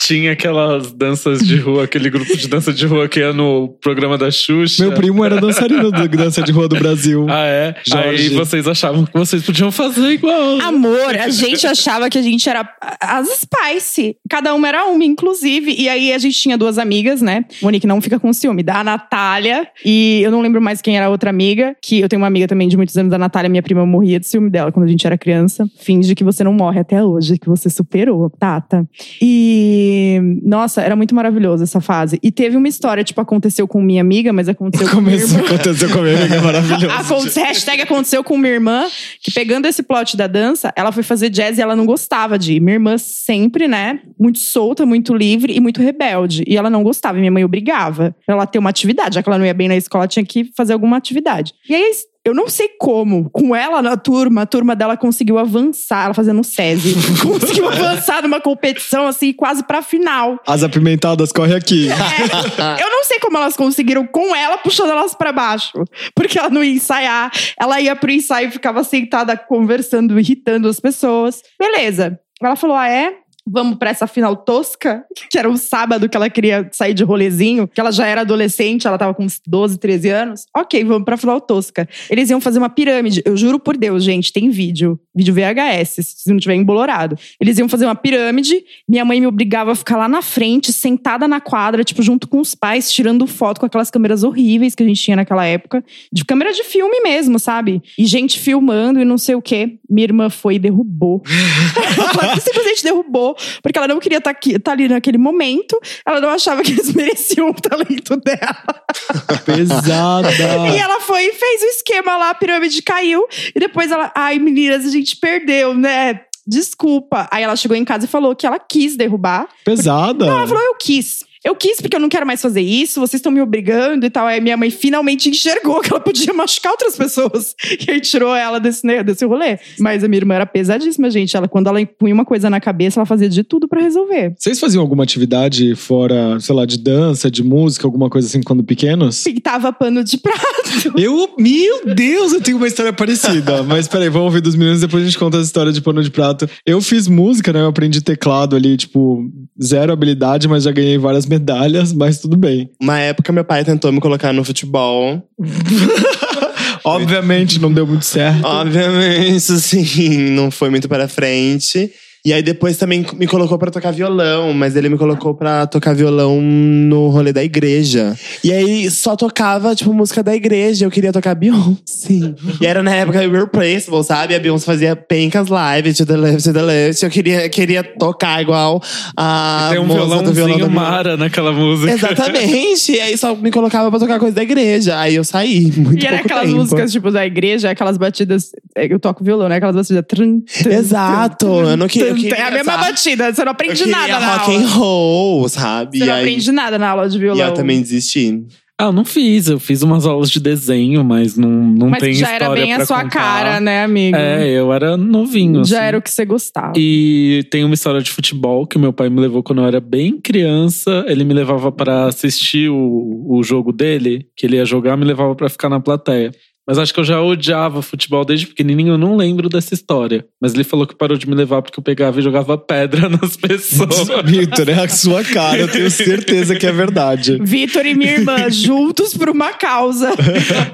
Tinha 0.00 0.32
aquelas 0.32 0.92
danças 0.92 1.46
de 1.46 1.56
rua, 1.56 1.84
aquele 1.84 2.10
grupo 2.10 2.36
de 2.36 2.48
dança 2.48 2.72
de 2.72 2.86
rua 2.86 3.08
que 3.08 3.20
ia 3.20 3.32
no 3.32 3.68
programa 3.80 4.18
da 4.18 4.30
Xuxa. 4.30 4.82
Meu 4.82 4.94
primo 4.94 5.24
era 5.24 5.40
dançarino 5.40 5.90
da 5.90 6.06
dança 6.06 6.42
de 6.42 6.50
rua 6.50 6.68
do 6.68 6.76
Brasil. 6.76 7.26
Ah, 7.28 7.46
é? 7.46 7.74
Jorge. 7.86 8.08
Aí 8.08 8.28
vocês 8.30 8.66
achavam 8.66 9.04
que 9.04 9.12
vocês 9.12 9.42
podiam 9.44 9.70
fazer 9.70 10.10
igual. 10.12 10.60
Amor, 10.60 11.14
a 11.14 11.28
gente 11.28 11.66
achava 11.66 12.10
que 12.10 12.18
a 12.18 12.22
gente 12.22 12.48
era 12.48 12.68
as 13.00 13.28
Spice. 13.28 14.16
Cada 14.28 14.54
uma 14.54 14.68
era 14.68 14.86
uma, 14.86 15.04
inclusive. 15.04 15.74
E 15.78 15.88
aí 15.88 16.12
a 16.12 16.18
gente 16.18 16.36
tinha 16.38 16.58
duas 16.58 16.78
amigas, 16.78 17.22
né? 17.22 17.44
Monique 17.62 17.86
não 17.86 18.00
fica 18.00 18.18
com 18.18 18.32
ciúme. 18.32 18.62
Da 18.62 18.82
Natália 18.82 19.68
e 19.84 20.20
eu 20.22 20.30
não 20.30 20.40
lembro 20.40 20.60
mais 20.60 20.80
quem 20.80 20.96
era 20.96 21.06
a 21.06 21.10
outra 21.10 21.30
amiga. 21.30 21.76
Que 21.82 22.00
eu 22.00 22.08
tenho 22.08 22.20
uma 22.20 22.26
amiga 22.26 22.48
também 22.48 22.68
de 22.68 22.76
muitos 22.76 22.96
anos, 22.96 23.12
a 23.12 23.18
Natália, 23.18 23.48
minha 23.48 23.62
prima, 23.62 23.84
morria 23.86 24.18
de 24.18 24.26
ciúme 24.26 24.50
dela 24.50 24.72
quando 24.72 24.86
a 24.86 24.88
gente 24.88 25.06
era 25.06 25.16
criança. 25.16 25.66
Finge 25.78 26.14
que 26.14 26.24
você 26.24 26.42
não 26.42 26.52
morre 26.52 26.80
até 26.80 27.02
hoje, 27.02 27.38
que 27.38 27.48
você 27.48 27.68
superou, 27.70 28.30
Tata. 28.30 28.87
E 29.20 30.20
nossa, 30.42 30.80
era 30.82 30.96
muito 30.96 31.14
maravilhoso 31.14 31.62
essa 31.64 31.80
fase. 31.80 32.18
E 32.22 32.30
teve 32.30 32.56
uma 32.56 32.68
história, 32.68 33.04
tipo, 33.04 33.20
aconteceu 33.20 33.66
com 33.68 33.80
minha 33.82 34.00
amiga, 34.00 34.32
mas 34.32 34.48
aconteceu 34.48 34.88
com 34.90 35.00
minha 35.00 35.16
Começou, 35.16 35.38
irmã. 35.38 35.54
aconteceu 35.54 35.90
com 35.90 35.98
minha 36.02 36.18
amiga, 36.18 36.34
é 36.36 36.40
maravilhoso. 36.40 36.90
Aconte- 36.90 37.40
hashtag 37.40 37.82
aconteceu 37.82 38.24
com 38.24 38.36
minha 38.36 38.52
irmã, 38.54 38.86
que 39.22 39.32
pegando 39.32 39.66
esse 39.66 39.82
plot 39.82 40.16
da 40.16 40.26
dança, 40.26 40.72
ela 40.76 40.92
foi 40.92 41.02
fazer 41.02 41.30
jazz 41.30 41.58
e 41.58 41.62
ela 41.62 41.76
não 41.76 41.86
gostava 41.86 42.38
de 42.38 42.54
ir. 42.54 42.60
Minha 42.60 42.74
irmã 42.74 42.98
sempre, 42.98 43.68
né, 43.68 44.00
muito 44.18 44.38
solta, 44.38 44.84
muito 44.86 45.14
livre 45.14 45.54
e 45.54 45.60
muito 45.60 45.80
rebelde. 45.82 46.44
E 46.46 46.56
ela 46.56 46.70
não 46.70 46.82
gostava, 46.82 47.18
e 47.18 47.20
minha 47.20 47.32
mãe 47.32 47.44
obrigava 47.44 48.14
pra 48.24 48.34
ela 48.34 48.46
ter 48.46 48.58
uma 48.58 48.70
atividade. 48.70 49.14
Já 49.16 49.22
que 49.22 49.28
ela 49.28 49.38
não 49.38 49.46
ia 49.46 49.54
bem 49.54 49.68
na 49.68 49.76
escola, 49.76 50.06
tinha 50.08 50.24
que 50.24 50.50
fazer 50.56 50.72
alguma 50.72 50.96
atividade. 50.96 51.52
E 51.68 51.74
aí, 51.74 51.90
eu 52.28 52.34
não 52.34 52.48
sei 52.48 52.68
como, 52.78 53.30
com 53.30 53.54
ela 53.54 53.80
na 53.80 53.96
turma, 53.96 54.42
a 54.42 54.46
turma 54.46 54.76
dela 54.76 54.96
conseguiu 54.96 55.38
avançar, 55.38 56.06
ela 56.06 56.14
fazendo 56.14 56.44
SESI, 56.44 56.94
conseguiu 57.22 57.68
avançar 57.68 58.22
numa 58.22 58.40
competição, 58.40 59.06
assim, 59.06 59.32
quase 59.32 59.62
pra 59.64 59.82
final. 59.82 60.38
As 60.46 60.62
apimentadas 60.62 61.32
corre 61.32 61.54
aqui. 61.54 61.88
É, 61.90 62.82
eu 62.82 62.90
não 62.90 63.04
sei 63.04 63.18
como 63.18 63.36
elas 63.36 63.56
conseguiram 63.56 64.06
com 64.06 64.34
ela 64.34 64.58
puxando 64.58 64.90
elas 64.90 65.14
pra 65.14 65.32
baixo. 65.32 65.72
Porque 66.14 66.38
ela 66.38 66.50
não 66.50 66.62
ia 66.62 66.72
ensaiar. 66.72 67.30
Ela 67.58 67.80
ia 67.80 67.96
pro 67.96 68.10
ensaio 68.10 68.48
e 68.48 68.52
ficava 68.52 68.84
sentada 68.84 69.36
conversando, 69.36 70.18
irritando 70.18 70.68
as 70.68 70.80
pessoas. 70.80 71.42
Beleza. 71.58 72.18
Ela 72.42 72.56
falou: 72.56 72.76
ah, 72.76 72.88
é? 72.88 73.14
Vamos 73.50 73.78
pra 73.78 73.90
essa 73.90 74.06
final 74.06 74.36
tosca, 74.36 75.04
que 75.30 75.38
era 75.38 75.48
um 75.48 75.56
sábado 75.56 76.08
que 76.08 76.16
ela 76.16 76.28
queria 76.28 76.68
sair 76.72 76.94
de 76.94 77.02
rolezinho, 77.04 77.66
que 77.66 77.80
ela 77.80 77.90
já 77.90 78.06
era 78.06 78.20
adolescente, 78.20 78.86
ela 78.86 78.98
tava 78.98 79.14
com 79.14 79.24
uns 79.24 79.40
12, 79.46 79.78
13 79.78 80.08
anos. 80.10 80.46
Ok, 80.56 80.84
vamos 80.84 81.04
pra 81.04 81.16
final 81.16 81.40
tosca. 81.40 81.88
Eles 82.10 82.30
iam 82.30 82.40
fazer 82.40 82.58
uma 82.58 82.68
pirâmide. 82.68 83.22
Eu 83.24 83.36
juro 83.36 83.58
por 83.58 83.76
Deus, 83.76 84.04
gente, 84.04 84.32
tem 84.32 84.50
vídeo. 84.50 84.98
Vídeo 85.14 85.34
VHS, 85.34 86.06
se 86.16 86.30
não 86.30 86.38
tiver 86.38 86.54
embolorado. 86.54 87.16
Eles 87.40 87.58
iam 87.58 87.68
fazer 87.68 87.86
uma 87.86 87.94
pirâmide. 87.94 88.64
Minha 88.88 89.04
mãe 89.04 89.20
me 89.20 89.26
obrigava 89.26 89.72
a 89.72 89.74
ficar 89.74 89.96
lá 89.96 90.08
na 90.08 90.22
frente, 90.22 90.72
sentada 90.72 91.26
na 91.26 91.40
quadra, 91.40 91.82
tipo, 91.82 92.02
junto 92.02 92.28
com 92.28 92.40
os 92.40 92.54
pais, 92.54 92.92
tirando 92.92 93.26
foto 93.26 93.60
com 93.60 93.66
aquelas 93.66 93.90
câmeras 93.90 94.22
horríveis 94.22 94.74
que 94.74 94.82
a 94.82 94.86
gente 94.86 95.02
tinha 95.02 95.16
naquela 95.16 95.44
época. 95.44 95.84
De 96.12 96.24
câmera 96.24 96.52
de 96.52 96.64
filme 96.64 97.00
mesmo, 97.00 97.38
sabe? 97.38 97.82
E 97.96 98.04
gente 98.04 98.38
filmando 98.38 99.00
e 99.00 99.04
não 99.04 99.18
sei 99.18 99.34
o 99.34 99.42
quê. 99.42 99.78
Minha 99.88 100.04
irmã 100.04 100.30
foi 100.30 100.56
e 100.56 100.58
derrubou. 100.58 101.22
simplesmente 102.40 102.82
derrubou, 102.82 103.36
porque 103.62 103.78
ela 103.78 103.88
não 103.88 103.98
queria 103.98 104.18
estar 104.18 104.72
ali 104.72 104.88
naquele 104.88 105.18
momento. 105.18 105.78
Ela 106.04 106.20
não 106.20 106.30
achava 106.30 106.62
que 106.62 106.72
eles 106.72 106.92
mereciam 106.94 107.50
o 107.50 107.54
talento 107.54 108.16
dela. 108.16 108.82
Pesada. 109.44 110.28
E 110.74 110.78
ela 110.78 111.00
foi 111.00 111.24
e 111.24 111.32
fez 111.32 111.62
o 111.62 111.66
esquema 111.66 112.16
lá, 112.16 112.30
a 112.30 112.34
pirâmide 112.34 112.82
caiu. 112.82 113.26
E 113.54 113.58
depois 113.58 113.90
ela, 113.90 114.12
ai 114.14 114.38
meninas, 114.38 114.84
a 114.84 114.90
gente 114.90 115.16
perdeu, 115.16 115.74
né? 115.74 116.20
Desculpa. 116.46 117.28
Aí 117.30 117.42
ela 117.42 117.56
chegou 117.56 117.76
em 117.76 117.84
casa 117.84 118.06
e 118.06 118.08
falou 118.08 118.34
que 118.34 118.46
ela 118.46 118.58
quis 118.58 118.96
derrubar. 118.96 119.46
Pesada. 119.64 120.24
Não, 120.24 120.38
ela 120.38 120.46
falou, 120.46 120.62
eu 120.62 120.74
quis. 120.76 121.22
Eu 121.44 121.54
quis 121.54 121.80
porque 121.80 121.96
eu 121.96 122.00
não 122.00 122.08
quero 122.08 122.26
mais 122.26 122.40
fazer 122.40 122.60
isso, 122.60 123.00
vocês 123.00 123.18
estão 123.18 123.32
me 123.32 123.40
obrigando 123.40 124.04
e 124.04 124.10
tal. 124.10 124.26
Aí 124.26 124.40
minha 124.40 124.56
mãe 124.56 124.70
finalmente 124.70 125.28
enxergou 125.28 125.80
que 125.80 125.90
ela 125.90 126.00
podia 126.00 126.32
machucar 126.34 126.72
outras 126.72 126.96
pessoas. 126.96 127.54
E 127.86 127.90
aí 127.90 128.00
tirou 128.00 128.34
ela 128.34 128.58
desse, 128.58 128.86
né, 128.86 129.02
desse 129.02 129.24
rolê. 129.24 129.58
Mas 129.78 130.02
a 130.02 130.08
minha 130.08 130.18
irmã 130.18 130.34
era 130.34 130.46
pesadíssima, 130.46 131.10
gente. 131.10 131.36
Ela, 131.36 131.48
quando 131.48 131.68
ela 131.68 131.84
punha 131.86 132.14
uma 132.14 132.24
coisa 132.24 132.50
na 132.50 132.60
cabeça, 132.60 132.98
ela 132.98 133.06
fazia 133.06 133.28
de 133.28 133.42
tudo 133.42 133.68
pra 133.68 133.80
resolver. 133.80 134.34
Vocês 134.36 134.58
faziam 134.58 134.82
alguma 134.82 135.04
atividade 135.04 135.74
fora, 135.74 136.38
sei 136.40 136.54
lá, 136.54 136.66
de 136.66 136.78
dança, 136.78 137.30
de 137.30 137.42
música, 137.42 137.86
alguma 137.86 138.10
coisa 138.10 138.26
assim 138.26 138.42
quando 138.42 138.64
pequenos? 138.64 139.22
Pintava 139.22 139.72
pano 139.72 140.02
de 140.02 140.18
prato. 140.18 140.92
Eu, 140.96 141.34
meu 141.38 141.94
Deus, 141.94 142.32
eu 142.32 142.40
tenho 142.40 142.56
uma 142.56 142.66
história 142.66 142.92
parecida. 142.92 143.62
Mas 143.62 143.86
peraí, 143.86 144.08
vamos 144.08 144.26
ouvir 144.26 144.40
dos 144.40 144.54
meninos, 144.54 144.80
depois 144.80 145.02
a 145.02 145.06
gente 145.06 145.18
conta 145.18 145.36
essa 145.36 145.46
história 145.46 145.72
de 145.72 145.80
pano 145.80 146.02
de 146.02 146.10
prato. 146.10 146.48
Eu 146.66 146.80
fiz 146.80 147.06
música, 147.08 147.52
né? 147.52 147.60
Eu 147.60 147.68
aprendi 147.68 148.00
teclado 148.00 148.56
ali, 148.56 148.76
tipo, 148.76 149.24
zero 149.62 149.92
habilidade, 149.92 150.48
mas 150.48 150.64
já 150.64 150.72
ganhei 150.72 150.98
várias 150.98 151.26
medalhas, 151.28 151.92
mas 151.92 152.18
tudo 152.18 152.36
bem. 152.36 152.70
Uma 152.80 152.98
época, 152.98 153.32
meu 153.32 153.44
pai 153.44 153.64
tentou 153.64 153.92
me 153.92 154.00
colocar 154.00 154.32
no 154.32 154.44
futebol. 154.44 155.22
Obviamente 156.84 157.58
não 157.58 157.72
deu 157.72 157.86
muito 157.86 158.04
certo. 158.04 158.44
Obviamente, 158.44 159.40
sim, 159.60 160.30
não 160.30 160.50
foi 160.50 160.70
muito 160.70 160.88
para 160.88 161.06
frente. 161.08 161.90
E 162.24 162.32
aí 162.32 162.42
depois 162.42 162.76
também 162.76 163.06
me 163.14 163.26
colocou 163.26 163.56
pra 163.58 163.70
tocar 163.70 163.90
violão, 163.92 164.52
mas 164.52 164.74
ele 164.76 164.88
me 164.88 164.98
colocou 164.98 165.34
pra 165.34 165.66
tocar 165.66 165.94
violão 165.94 166.40
no 166.40 167.08
rolê 167.08 167.32
da 167.32 167.42
igreja. 167.44 168.14
E 168.44 168.52
aí 168.52 168.90
só 168.90 169.16
tocava, 169.16 169.74
tipo, 169.74 169.92
música 169.94 170.22
da 170.22 170.34
igreja. 170.34 170.84
Eu 170.84 170.90
queria 170.90 171.12
tocar 171.12 171.34
Beyoncé. 171.34 172.34
e 172.60 172.66
era 172.66 172.82
na 172.82 172.92
época 172.94 173.22
Irreplaceable, 173.24 174.02
sabe? 174.04 174.34
A 174.34 174.40
Beyoncé 174.40 174.66
fazia 174.66 174.94
pencas 174.96 175.48
live, 175.48 175.94
to 175.94 176.04
the 176.04 176.16
left, 176.16 176.42
to 176.42 176.52
the 176.52 176.62
left. 176.62 177.02
Eu 177.04 177.10
queria, 177.10 177.48
queria 177.48 177.82
tocar 177.82 178.42
igual 178.42 178.82
a 179.16 179.68
Tem 179.70 179.78
um 179.78 179.86
moça 179.86 180.22
do 180.22 180.32
violão 180.32 180.58
da 180.58 180.66
minha- 180.66 180.80
Mara 180.80 181.16
naquela 181.16 181.52
música. 181.52 181.92
Exatamente. 181.92 182.92
E 182.92 183.00
aí 183.00 183.16
só 183.16 183.34
me 183.34 183.50
colocava 183.50 183.88
pra 183.90 183.98
tocar 183.98 184.18
coisa 184.18 184.34
da 184.34 184.42
igreja. 184.42 184.98
Aí 184.98 185.14
eu 185.14 185.24
saí. 185.24 185.72
Muito 185.76 186.02
E 186.02 186.06
era 186.06 186.16
pouco 186.18 186.26
aquelas 186.26 186.46
tempo. 186.46 186.56
músicas, 186.58 186.92
tipo, 186.92 187.10
da 187.10 187.24
igreja, 187.24 187.70
aquelas 187.70 187.96
batidas. 187.96 188.50
é, 188.76 188.92
Eu 188.92 188.98
toco 188.98 189.22
violão, 189.24 189.48
né? 189.48 189.56
Aquelas 189.56 189.76
batidas. 189.76 190.04
trum, 190.08 190.42
Exato. 190.66 191.46
Eu 191.46 191.76
não 191.76 191.86
que- 191.86 192.07
eu 192.08 192.14
queria, 192.14 192.34
É 192.36 192.42
a 192.42 192.50
mesma 192.50 192.72
sabe? 192.72 192.84
batida, 192.84 193.32
você 193.34 193.44
não 193.44 193.52
aprende 193.52 193.86
nada 193.86 194.18
na 194.20 194.36
rock 194.36 194.50
aula. 194.52 194.62
and 194.62 194.66
roll, 194.68 195.48
sabe? 195.48 195.98
Você 195.98 196.04
não 196.04 196.06
e 196.06 196.10
aí, 196.10 196.20
aprende 196.20 196.52
nada 196.52 196.78
na 196.78 196.88
aula 196.90 197.08
de 197.08 197.18
violão. 197.18 197.44
E 197.46 197.48
eu 197.48 197.54
também 197.54 197.80
desisti. 197.80 198.44
Ah, 198.80 198.84
eu 198.84 198.92
não 198.92 199.04
fiz. 199.04 199.48
Eu 199.48 199.58
fiz 199.58 199.82
umas 199.82 200.06
aulas 200.06 200.30
de 200.30 200.38
desenho, 200.38 201.02
mas 201.02 201.36
não, 201.36 201.50
não 201.50 201.88
Mas 201.90 201.98
tem 202.00 202.14
já 202.14 202.26
história 202.26 202.44
era 202.44 202.54
bem 202.54 202.72
a 202.74 202.86
sua 202.86 203.02
contar. 203.02 203.10
cara, 203.10 203.60
né, 203.60 203.82
amigo? 203.82 204.16
É, 204.16 204.48
eu 204.50 204.72
era 204.72 204.96
novinho. 204.96 205.64
Já 205.64 205.78
assim. 205.78 205.86
era 205.88 205.98
o 205.98 206.02
que 206.02 206.08
você 206.08 206.24
gostava. 206.24 206.74
E 206.76 207.44
tem 207.50 207.64
uma 207.64 207.74
história 207.74 208.00
de 208.00 208.08
futebol 208.08 208.64
que 208.68 208.78
meu 208.78 208.92
pai 208.92 209.10
me 209.10 209.18
levou 209.20 209.42
quando 209.42 209.62
eu 209.62 209.66
era 209.66 209.80
bem 209.80 210.20
criança. 210.20 211.04
Ele 211.08 211.24
me 211.24 211.34
levava 211.34 211.72
pra 211.72 212.04
assistir 212.06 212.70
o, 212.70 213.24
o 213.28 213.42
jogo 213.42 213.72
dele, 213.72 214.28
que 214.36 214.46
ele 214.46 214.54
ia 214.54 214.64
jogar, 214.64 214.96
me 214.96 215.04
levava 215.04 215.34
pra 215.34 215.48
ficar 215.48 215.68
na 215.68 215.80
plateia. 215.80 216.30
Mas 216.68 216.78
acho 216.78 216.92
que 216.92 217.00
eu 217.00 217.04
já 217.04 217.22
odiava 217.22 217.80
futebol 217.80 218.26
desde 218.26 218.46
pequenininho, 218.46 218.92
eu 218.92 218.98
não 218.98 219.16
lembro 219.16 219.48
dessa 219.48 219.72
história. 219.72 220.26
Mas 220.38 220.52
ele 220.52 220.64
falou 220.64 220.86
que 220.86 220.94
parou 220.94 221.16
de 221.16 221.26
me 221.26 221.34
levar 221.34 221.62
porque 221.62 221.80
eu 221.80 221.82
pegava 221.82 222.20
e 222.20 222.22
jogava 222.22 222.58
pedra 222.58 223.08
nas 223.08 223.38
pessoas. 223.38 224.06
Vitor, 224.26 224.68
é 224.68 224.84
a 224.84 224.88
sua 224.88 225.24
cara, 225.24 225.60
eu 225.60 225.68
tenho 225.68 225.90
certeza 225.90 226.54
que 226.56 226.66
é 226.66 226.72
verdade. 226.72 227.38
Vitor 227.40 227.86
e 227.86 227.94
minha 227.94 228.12
irmã, 228.12 228.36
juntos 228.52 229.16
por 229.16 229.30
uma 229.30 229.54
causa. 229.54 230.10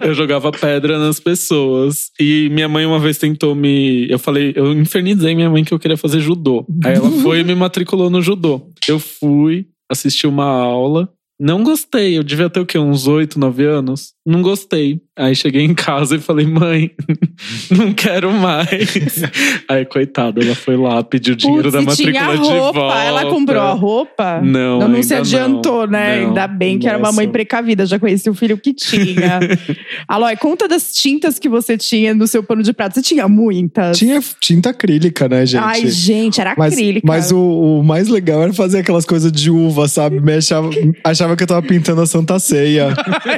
eu 0.01 0.13
jogava 0.15 0.51
pedra 0.51 0.99
nas 0.99 1.21
pessoas. 1.21 2.11
E 2.19 2.49
minha 2.51 2.69
mãe 2.69 2.85
uma 2.85 2.99
vez 2.99 3.17
tentou 3.17 3.55
me. 3.55 4.11
Eu 4.11 4.19
falei, 4.19 4.53
eu 4.57 4.73
infernizei 4.73 5.33
minha 5.37 5.49
mãe 5.49 5.63
que 5.63 5.73
eu 5.73 5.79
queria 5.79 5.97
fazer 5.97 6.19
judô. 6.19 6.67
Aí 6.85 6.95
ela 6.95 7.11
foi 7.23 7.39
e 7.39 7.45
me 7.45 7.55
matriculou 7.55 8.11
no 8.11 8.21
judô. 8.21 8.69
Eu 8.89 8.99
fui, 8.99 9.67
assisti 9.89 10.27
uma 10.27 10.45
aula. 10.45 11.09
Não 11.39 11.65
gostei, 11.65 12.17
eu 12.17 12.23
devia 12.23 12.49
ter 12.49 12.61
o 12.61 12.67
quê? 12.67 12.79
Uns 12.79 13.09
8, 13.09 13.39
9 13.39 13.65
anos? 13.65 14.13
Não 14.25 14.41
gostei. 14.41 15.01
Aí 15.17 15.33
cheguei 15.37 15.63
em 15.65 15.75
casa 15.75 16.17
e 16.17 16.19
falei, 16.19 16.45
mãe, 16.45 16.91
não 17.71 17.93
quero 17.93 18.33
mais. 18.33 19.23
Aí, 19.71 19.85
coitada, 19.85 20.43
ela 20.43 20.57
foi 20.57 20.77
lá, 20.77 21.05
pediu 21.05 21.37
dinheiro 21.37 21.71
Putz, 21.71 21.87
da 21.87 21.95
tinha 21.95 22.13
matrícula 22.25 22.33
a 22.33 22.37
roupa. 22.37 22.73
de 22.73 22.79
volta. 22.81 23.03
Ela 23.05 23.27
comprou 23.27 23.63
a 23.63 23.73
roupa? 23.73 24.41
Não, 24.43 24.81
Não, 24.81 24.89
não 24.89 25.03
se 25.05 25.15
adiantou, 25.15 25.83
não. 25.83 25.93
né? 25.93 26.21
Não. 26.21 26.29
Ainda 26.29 26.47
bem 26.49 26.81
que 26.81 26.89
era 26.89 26.99
uma 26.99 27.13
mãe 27.13 27.29
precavida, 27.29 27.87
já 27.87 27.97
conhecia 27.97 28.33
o 28.33 28.35
filho 28.35 28.59
que 28.59 28.75
tinha. 28.75 29.39
Aloy, 30.09 30.37
conta 30.37 30.67
das 30.67 30.93
tintas 30.93 31.39
que 31.39 31.49
você 31.49 31.79
tinha 31.79 32.13
no 32.13 32.27
seu 32.27 32.43
pano 32.43 32.63
de 32.65 32.73
prato. 32.73 32.95
Você 32.95 33.03
tinha 33.03 33.29
muitas? 33.29 33.97
Tinha 33.97 34.21
tinta 34.41 34.71
acrílica, 34.71 35.29
né, 35.29 35.47
gente? 35.47 35.63
Ai, 35.63 35.87
gente, 35.87 36.41
era 36.41 36.57
Mas, 36.59 36.73
acrílica. 36.73 37.07
mas 37.07 37.31
o, 37.31 37.39
o 37.79 37.85
mais 37.85 38.09
legal 38.09 38.43
era 38.43 38.53
fazer 38.53 38.81
aquelas 38.81 39.05
coisas 39.05 39.31
de 39.31 39.49
uva, 39.49 39.87
sabe? 39.87 40.19
Me 40.21 40.33
achava, 40.35 40.71
achava 41.05 41.37
que 41.37 41.45
eu 41.45 41.47
tava 41.47 41.63
pintando 41.63 42.01
a 42.01 42.07
Santa 42.07 42.37
Ceia. 42.41 42.89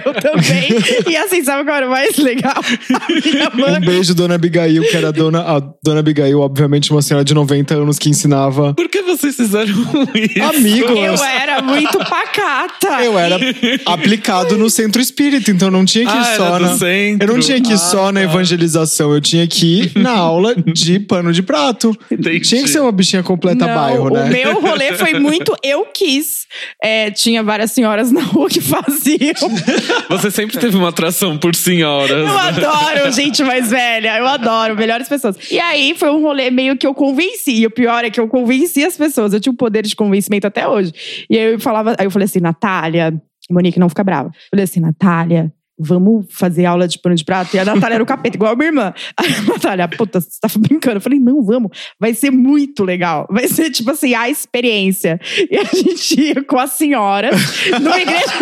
Eu 0.06 0.14
também. 0.14 1.12
E 1.12 1.16
assim, 1.18 1.44
sabe 1.44 1.65
era 1.74 1.86
o 1.86 1.90
mais 1.90 2.16
legal? 2.16 2.54
Um 3.76 3.80
beijo, 3.80 4.14
Dona 4.14 4.34
Abigail, 4.34 4.82
que 4.82 4.96
era 4.96 5.08
a 5.08 5.10
dona, 5.10 5.40
a 5.40 5.60
Dona 5.82 6.00
Abigail, 6.00 6.40
obviamente, 6.40 6.90
uma 6.90 7.02
senhora 7.02 7.24
de 7.24 7.34
90 7.34 7.74
anos 7.74 7.98
que 7.98 8.08
ensinava 8.08 8.74
Por 8.74 8.88
que 8.88 9.02
vocês 9.02 9.34
fizeram 9.36 9.72
isso? 10.14 10.42
amigos. 10.42 10.90
Eu 10.90 11.24
era 11.24 11.62
muito 11.62 11.98
pacata. 11.98 13.02
Eu 13.02 13.18
era 13.18 13.36
aplicado 13.84 14.56
no 14.56 14.68
centro 14.70 15.00
espírita, 15.00 15.50
então 15.50 15.70
não 15.70 15.84
tinha 15.84 16.04
que 16.06 16.10
ir 16.12 16.16
Ah, 16.18 16.26
era 16.28 16.36
só 16.36 16.58
do 16.58 16.64
na. 16.64 16.76
centro. 16.78 17.28
Eu 17.28 17.34
não 17.34 17.40
tinha 17.40 17.60
que 17.60 17.70
ir 17.70 17.74
Ah, 17.74 17.78
só 17.78 18.12
na 18.12 18.20
tá. 18.20 18.24
evangelização, 18.26 19.12
eu 19.12 19.20
tinha 19.20 19.46
que 19.46 19.82
ir 19.82 19.92
na 19.98 20.12
aula 20.12 20.54
de 20.54 20.98
pano 21.00 21.32
de 21.32 21.42
prato. 21.42 21.96
Entendi. 22.10 22.40
Tinha 22.40 22.62
que 22.62 22.68
ser 22.68 22.80
uma 22.80 22.92
bichinha 22.92 23.22
completa 23.22 23.66
Não, 23.66 23.74
bairro, 23.74 24.10
né? 24.10 24.24
O 24.24 24.28
meu 24.28 24.60
rolê 24.60 24.92
foi 24.94 25.18
muito 25.18 25.54
eu 25.62 25.86
quis. 25.94 26.46
É, 26.82 27.10
tinha 27.10 27.42
várias 27.42 27.72
senhoras 27.72 28.12
na 28.12 28.22
rua 28.22 28.48
que 28.48 28.60
faziam. 28.60 29.34
Você 30.10 30.30
sempre 30.30 30.58
teve 30.58 30.76
uma 30.76 30.88
atração 30.90 31.36
por 31.36 31.54
senhoras. 31.56 32.10
Eu 32.10 32.38
adoro 32.38 33.12
gente 33.12 33.42
mais 33.42 33.70
velha. 33.70 34.18
Eu 34.18 34.26
adoro, 34.26 34.76
melhores 34.76 35.08
pessoas. 35.08 35.36
E 35.50 35.58
aí 35.58 35.94
foi 35.96 36.10
um 36.10 36.22
rolê 36.22 36.50
meio 36.50 36.76
que 36.76 36.86
eu 36.86 36.94
convenci. 36.94 37.52
E 37.52 37.66
o 37.66 37.70
pior 37.70 38.04
é 38.04 38.10
que 38.10 38.20
eu 38.20 38.28
convenci 38.28 38.84
as 38.84 38.96
pessoas. 38.96 39.32
Eu 39.32 39.40
tinha 39.40 39.52
um 39.52 39.56
poder 39.56 39.82
de 39.82 39.96
convencimento 39.96 40.46
até 40.46 40.66
hoje. 40.66 40.92
E 41.28 41.38
aí 41.38 41.52
eu 41.54 41.60
falava, 41.60 41.94
aí 41.98 42.06
eu 42.06 42.10
falei 42.10 42.26
assim, 42.26 42.40
Natália, 42.40 43.14
Monique, 43.50 43.78
não 43.78 43.88
fica 43.88 44.04
brava. 44.04 44.28
Eu 44.28 44.50
falei 44.50 44.64
assim, 44.64 44.80
Natália. 44.80 45.52
Vamos 45.78 46.24
fazer 46.30 46.64
aula 46.64 46.88
de 46.88 46.98
pano 46.98 47.14
de 47.14 47.22
prato? 47.22 47.54
E 47.54 47.58
a 47.58 47.64
Natália 47.64 47.96
era 47.96 48.02
o 48.02 48.06
capeta, 48.06 48.34
igual 48.34 48.52
a 48.54 48.56
minha 48.56 48.68
irmã. 48.68 48.94
A 49.14 49.52
Natália, 49.52 49.86
puta, 49.86 50.22
você 50.22 50.40
tá 50.40 50.48
brincando? 50.56 50.96
Eu 50.96 51.00
falei, 51.02 51.18
não, 51.18 51.44
vamos. 51.44 51.70
Vai 52.00 52.14
ser 52.14 52.30
muito 52.30 52.82
legal. 52.82 53.28
Vai 53.30 53.46
ser, 53.46 53.70
tipo 53.70 53.90
assim, 53.90 54.14
a 54.14 54.30
experiência. 54.30 55.20
E 55.50 55.58
a 55.58 55.64
gente 55.64 56.18
ia 56.18 56.42
com 56.42 56.58
a 56.58 56.66
senhora 56.66 57.30
numa 57.78 58.00
igreja, 58.00 58.32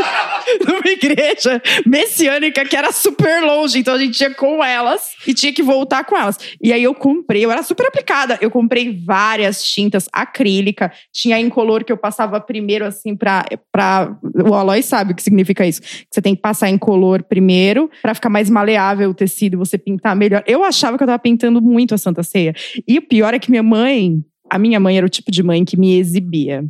numa 0.67 0.87
igreja 0.87 1.63
messiânica 1.87 2.65
que 2.65 2.77
era 2.77 2.93
super 2.93 3.43
longe. 3.43 3.79
Então 3.79 3.95
a 3.95 3.99
gente 3.99 4.21
ia 4.21 4.35
com 4.35 4.63
elas 4.65 5.11
e 5.27 5.35
tinha 5.35 5.53
que 5.53 5.63
voltar 5.63 6.05
com 6.05 6.17
elas. 6.17 6.39
E 6.63 6.73
aí 6.73 6.83
eu 6.83 6.95
comprei, 6.95 7.45
eu 7.45 7.51
era 7.51 7.63
super 7.63 7.87
aplicada. 7.87 8.39
Eu 8.41 8.51
comprei 8.51 9.01
várias 9.05 9.65
tintas 9.65 10.09
acrílica. 10.13 10.93
Tinha 11.13 11.39
incolor 11.39 11.85
que 11.85 11.93
eu 11.93 11.97
passava 11.97 12.41
primeiro, 12.41 12.85
assim, 12.85 13.17
pra. 13.17 13.45
pra 13.73 14.17
o 14.47 14.55
Aloy 14.55 14.83
sabe 14.83 15.13
o 15.13 15.17
que 15.17 15.23
significa 15.23 15.67
isso. 15.67 15.81
Que 15.81 16.07
você 16.11 16.23
tem 16.23 16.35
que 16.35 16.43
passar 16.43 16.69
incolor 16.69 17.23
primeiro 17.25 17.91
pra 18.03 18.15
ficar 18.15 18.29
mais 18.29 18.51
maleável 18.51 19.11
o 19.11 19.15
tecido 19.15 19.59
você 19.59 19.79
pintar 19.79 20.17
melhor. 20.17 20.43
Eu 20.47 20.65
achava 20.65 20.97
que 20.97 21.03
eu 21.03 21.07
tava 21.07 21.19
pintando 21.19 21.61
muito 21.61 21.95
a 21.95 21.99
Santa 21.99 22.23
Ceia. 22.23 22.55
E 22.87 22.99
o 22.99 23.03
pior 23.03 23.35
é 23.35 23.39
que 23.39 23.51
minha 23.51 23.63
mãe. 23.63 24.23
A 24.55 24.59
minha 24.59 24.79
mãe 24.79 24.97
era 24.97 25.05
o 25.05 25.11
tipo 25.11 25.33
de 25.33 25.43
mãe 25.43 25.65
que 25.65 25.77
me 25.77 25.99
exibia. 25.99 26.65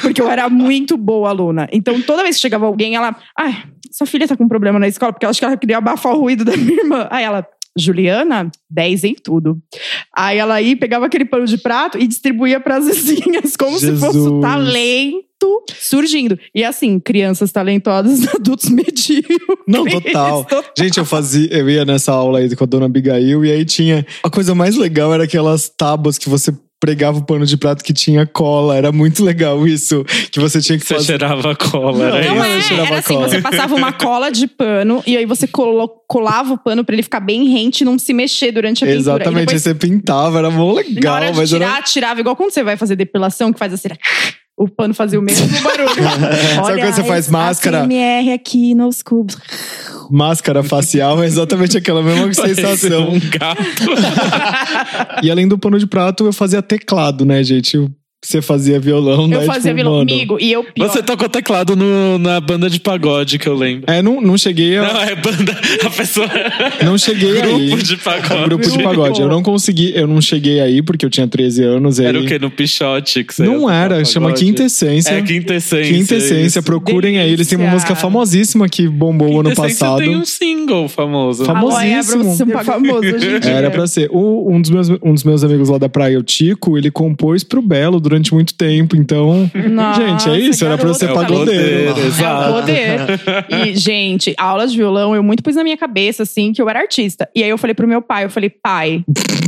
Porque 0.00 0.22
eu 0.22 0.30
era 0.30 0.48
muito 0.48 0.96
boa 0.96 1.28
aluna. 1.28 1.68
Então, 1.70 2.00
toda 2.00 2.22
vez 2.22 2.36
que 2.36 2.40
chegava 2.40 2.64
alguém, 2.64 2.96
ela. 2.96 3.14
Ai, 3.38 3.62
sua 3.92 4.06
filha 4.06 4.26
tá 4.26 4.34
com 4.34 4.44
um 4.44 4.48
problema 4.48 4.78
na 4.78 4.88
escola, 4.88 5.12
porque 5.12 5.26
ela 5.26 5.30
acho 5.32 5.38
que 5.38 5.44
ela 5.44 5.54
queria 5.54 5.76
abafar 5.76 6.14
o 6.14 6.20
ruído 6.20 6.46
da 6.46 6.56
minha 6.56 6.80
irmã. 6.80 7.06
Aí 7.10 7.24
ela. 7.24 7.46
Juliana, 7.78 8.50
10 8.70 9.04
em 9.04 9.14
tudo. 9.14 9.58
Aí 10.16 10.38
ela 10.38 10.62
ia, 10.62 10.74
pegava 10.78 11.04
aquele 11.04 11.26
pano 11.26 11.44
de 11.44 11.58
prato 11.58 11.98
e 11.98 12.06
distribuía 12.06 12.58
pras 12.58 12.86
vizinhas, 12.86 13.54
como 13.54 13.78
se 13.78 13.94
fosse 13.98 14.14
Jesus. 14.14 14.40
talento 14.40 15.62
surgindo. 15.78 16.38
E 16.54 16.64
assim, 16.64 16.98
crianças 16.98 17.52
talentosas, 17.52 18.26
adultos 18.34 18.70
medíocres. 18.70 19.38
Não, 19.68 19.84
total. 19.90 20.46
Gente, 20.74 20.96
eu 20.96 21.04
fazia, 21.04 21.52
eu 21.52 21.68
ia 21.68 21.84
nessa 21.84 22.12
aula 22.12 22.38
aí 22.38 22.56
com 22.56 22.64
a 22.64 22.66
dona 22.66 22.86
Abigail 22.86 23.44
e 23.44 23.52
aí 23.52 23.66
tinha. 23.66 24.06
A 24.22 24.30
coisa 24.30 24.54
mais 24.54 24.74
legal 24.74 25.12
era 25.12 25.24
aquelas 25.24 25.68
tábuas 25.68 26.16
que 26.16 26.30
você 26.30 26.54
pregava 26.80 27.18
o 27.18 27.24
pano 27.24 27.46
de 27.46 27.56
prato 27.56 27.82
que 27.82 27.92
tinha 27.92 28.26
cola. 28.26 28.76
Era 28.76 28.92
muito 28.92 29.24
legal 29.24 29.66
isso. 29.66 30.04
Que 30.30 30.38
você 30.40 30.60
tinha 30.60 30.78
que 30.78 30.84
Você 30.86 30.94
fazer. 30.94 31.06
cheirava 31.06 31.54
cola, 31.56 32.04
era 32.06 32.28
Não, 32.28 32.34
Não 32.36 32.58
isso? 32.58 32.72
é, 32.72 32.76
era 32.86 32.98
assim, 32.98 33.14
cola. 33.14 33.28
você 33.28 33.40
passava 33.40 33.74
uma 33.74 33.92
cola 33.92 34.30
de 34.30 34.46
pano 34.46 35.02
e 35.06 35.16
aí 35.16 35.24
você 35.26 35.46
colava 35.48 36.52
o 36.54 36.58
pano 36.58 36.84
pra 36.84 36.94
ele 36.94 37.02
ficar 37.02 37.20
bem 37.20 37.48
rente 37.48 37.80
e 37.80 37.84
não 37.84 37.98
se 37.98 38.12
mexer 38.12 38.52
durante 38.52 38.84
a 38.84 38.86
pintura. 38.86 39.00
Exatamente, 39.00 39.36
E 39.36 39.40
aí 39.40 39.46
depois, 39.46 39.62
você 39.62 39.74
pintava, 39.74 40.38
era 40.38 40.50
mó 40.50 40.74
na 40.74 40.80
legal, 40.80 41.14
hora 41.16 41.32
de 41.32 41.38
mas 41.38 41.48
tirar, 41.48 41.74
era. 41.76 41.82
tirava. 41.82 42.20
Igual 42.20 42.36
quando 42.36 42.50
você 42.50 42.62
vai 42.62 42.76
fazer 42.76 42.96
depilação, 42.96 43.52
que 43.52 43.58
faz 43.58 43.72
assim... 43.72 43.88
O 44.56 44.66
pano 44.68 44.94
fazia 44.94 45.18
o 45.18 45.22
mesmo 45.22 45.46
barulho. 45.60 45.90
Sabe 46.64 46.80
quando 46.80 46.94
você 46.94 47.04
faz 47.04 47.28
máscara? 47.28 47.82
ASMR 47.82 48.32
aqui 48.32 48.74
nos 48.74 49.02
cubos. 49.02 49.36
Máscara 50.10 50.62
facial 50.62 51.22
é 51.22 51.26
exatamente 51.26 51.76
aquela 51.76 52.02
mesma 52.02 52.32
sensação. 52.32 53.10
um 53.10 53.20
gato. 53.20 53.62
E 55.22 55.30
além 55.30 55.46
do 55.48 55.58
pano 55.58 55.78
de 55.78 55.86
prato, 55.86 56.24
eu 56.26 56.32
fazia 56.32 56.62
teclado, 56.62 57.24
né, 57.24 57.42
gente? 57.42 57.90
Você 58.24 58.42
fazia 58.42 58.80
violão, 58.80 59.28
né? 59.28 59.36
Eu 59.36 59.42
fazia 59.42 59.72
tipo, 59.74 59.88
mano. 59.88 60.00
comigo 60.00 60.38
e 60.40 60.50
eu 60.50 60.64
pior. 60.64 60.88
Você 60.88 61.00
tocou 61.02 61.28
teclado 61.28 61.76
no- 61.76 62.18
na 62.18 62.40
banda 62.40 62.68
de 62.68 62.80
pagode 62.80 63.38
que 63.38 63.46
eu 63.46 63.54
lembro. 63.54 63.84
É, 63.86 64.02
não, 64.02 64.20
não 64.20 64.36
cheguei 64.36 64.76
a. 64.78 64.82
Não, 64.92 65.00
é 65.02 65.14
banda. 65.14 65.56
A 65.86 65.90
pessoa. 65.90 66.26
Não 66.84 66.98
cheguei 66.98 67.40
aí. 67.40 67.68
Grupo 67.68 67.82
de 67.84 67.96
pagode. 67.98 68.44
Grupo 68.44 68.68
de 68.70 68.82
pagode. 68.82 69.20
Eu 69.20 69.28
não 69.28 69.42
consegui, 69.42 69.92
eu 69.94 70.08
não 70.08 70.20
cheguei 70.20 70.60
aí 70.60 70.82
porque 70.82 71.04
eu 71.06 71.10
tinha 71.10 71.28
13 71.28 71.62
anos. 71.62 72.00
Era 72.00 72.18
aí... 72.18 72.24
o 72.24 72.26
que? 72.26 72.38
No 72.38 72.50
Pichote 72.50 73.22
que 73.22 73.32
você 73.34 73.44
Não 73.44 73.70
era, 73.70 74.04
chama 74.04 74.32
Quintessência. 74.32 75.10
É 75.12 75.22
Quintessência. 75.22 75.94
Quintessência, 75.94 76.58
isso. 76.58 76.62
procurem 76.62 77.18
aí. 77.18 77.30
Eles 77.32 77.46
têm 77.46 77.56
uma 77.58 77.66
Delícia. 77.66 77.74
música 77.90 77.94
famosíssima 77.94 78.68
que 78.68 78.88
bombou 78.88 79.40
ano 79.40 79.54
passado. 79.54 79.98
tem 79.98 80.16
um 80.16 80.24
single 80.24 80.88
famoso. 80.88 81.44
Famo- 81.44 81.68
Alô, 81.68 81.78
é 81.80 81.90
pra 81.92 82.02
famosíssimo. 82.02 82.36
ser 82.36 82.64
famoso. 82.64 83.48
Era 83.48 83.70
pra 83.70 83.86
ser. 83.86 84.08
O- 84.10 84.50
um, 84.50 84.60
dos 84.60 84.70
meus, 84.70 84.88
um 85.02 85.14
dos 85.14 85.22
meus 85.22 85.44
amigos 85.44 85.68
lá 85.68 85.78
da 85.78 85.88
praia, 85.88 86.18
o 86.18 86.22
Tico, 86.22 86.76
ele 86.76 86.90
compôs 86.90 87.44
pro 87.44 87.60
Belo 87.62 88.00
durante 88.00 88.15
muito 88.32 88.54
tempo. 88.54 88.96
Então, 88.96 89.50
Nossa, 89.70 90.00
gente, 90.06 90.28
é 90.30 90.38
isso. 90.38 90.64
Era 90.64 90.76
pra 90.78 90.88
eu 90.88 90.94
ser 90.94 91.08
É 91.08 91.12
o 91.12 91.14
pagodeiro. 91.14 91.94
poder, 91.94 92.04
É 92.04 92.06
exato. 92.06 92.52
poder. 92.52 93.00
E, 93.68 93.76
gente, 93.76 94.34
aulas 94.38 94.72
de 94.72 94.78
violão, 94.78 95.14
eu 95.14 95.22
muito 95.22 95.42
pus 95.42 95.54
na 95.56 95.62
minha 95.64 95.76
cabeça, 95.76 96.22
assim, 96.22 96.52
que 96.52 96.60
eu 96.60 96.68
era 96.68 96.80
artista. 96.80 97.28
E 97.34 97.42
aí 97.42 97.48
eu 97.50 97.58
falei 97.58 97.74
pro 97.74 97.86
meu 97.86 98.00
pai, 98.02 98.24
eu 98.24 98.30
falei, 98.30 98.50
pai, 98.50 99.04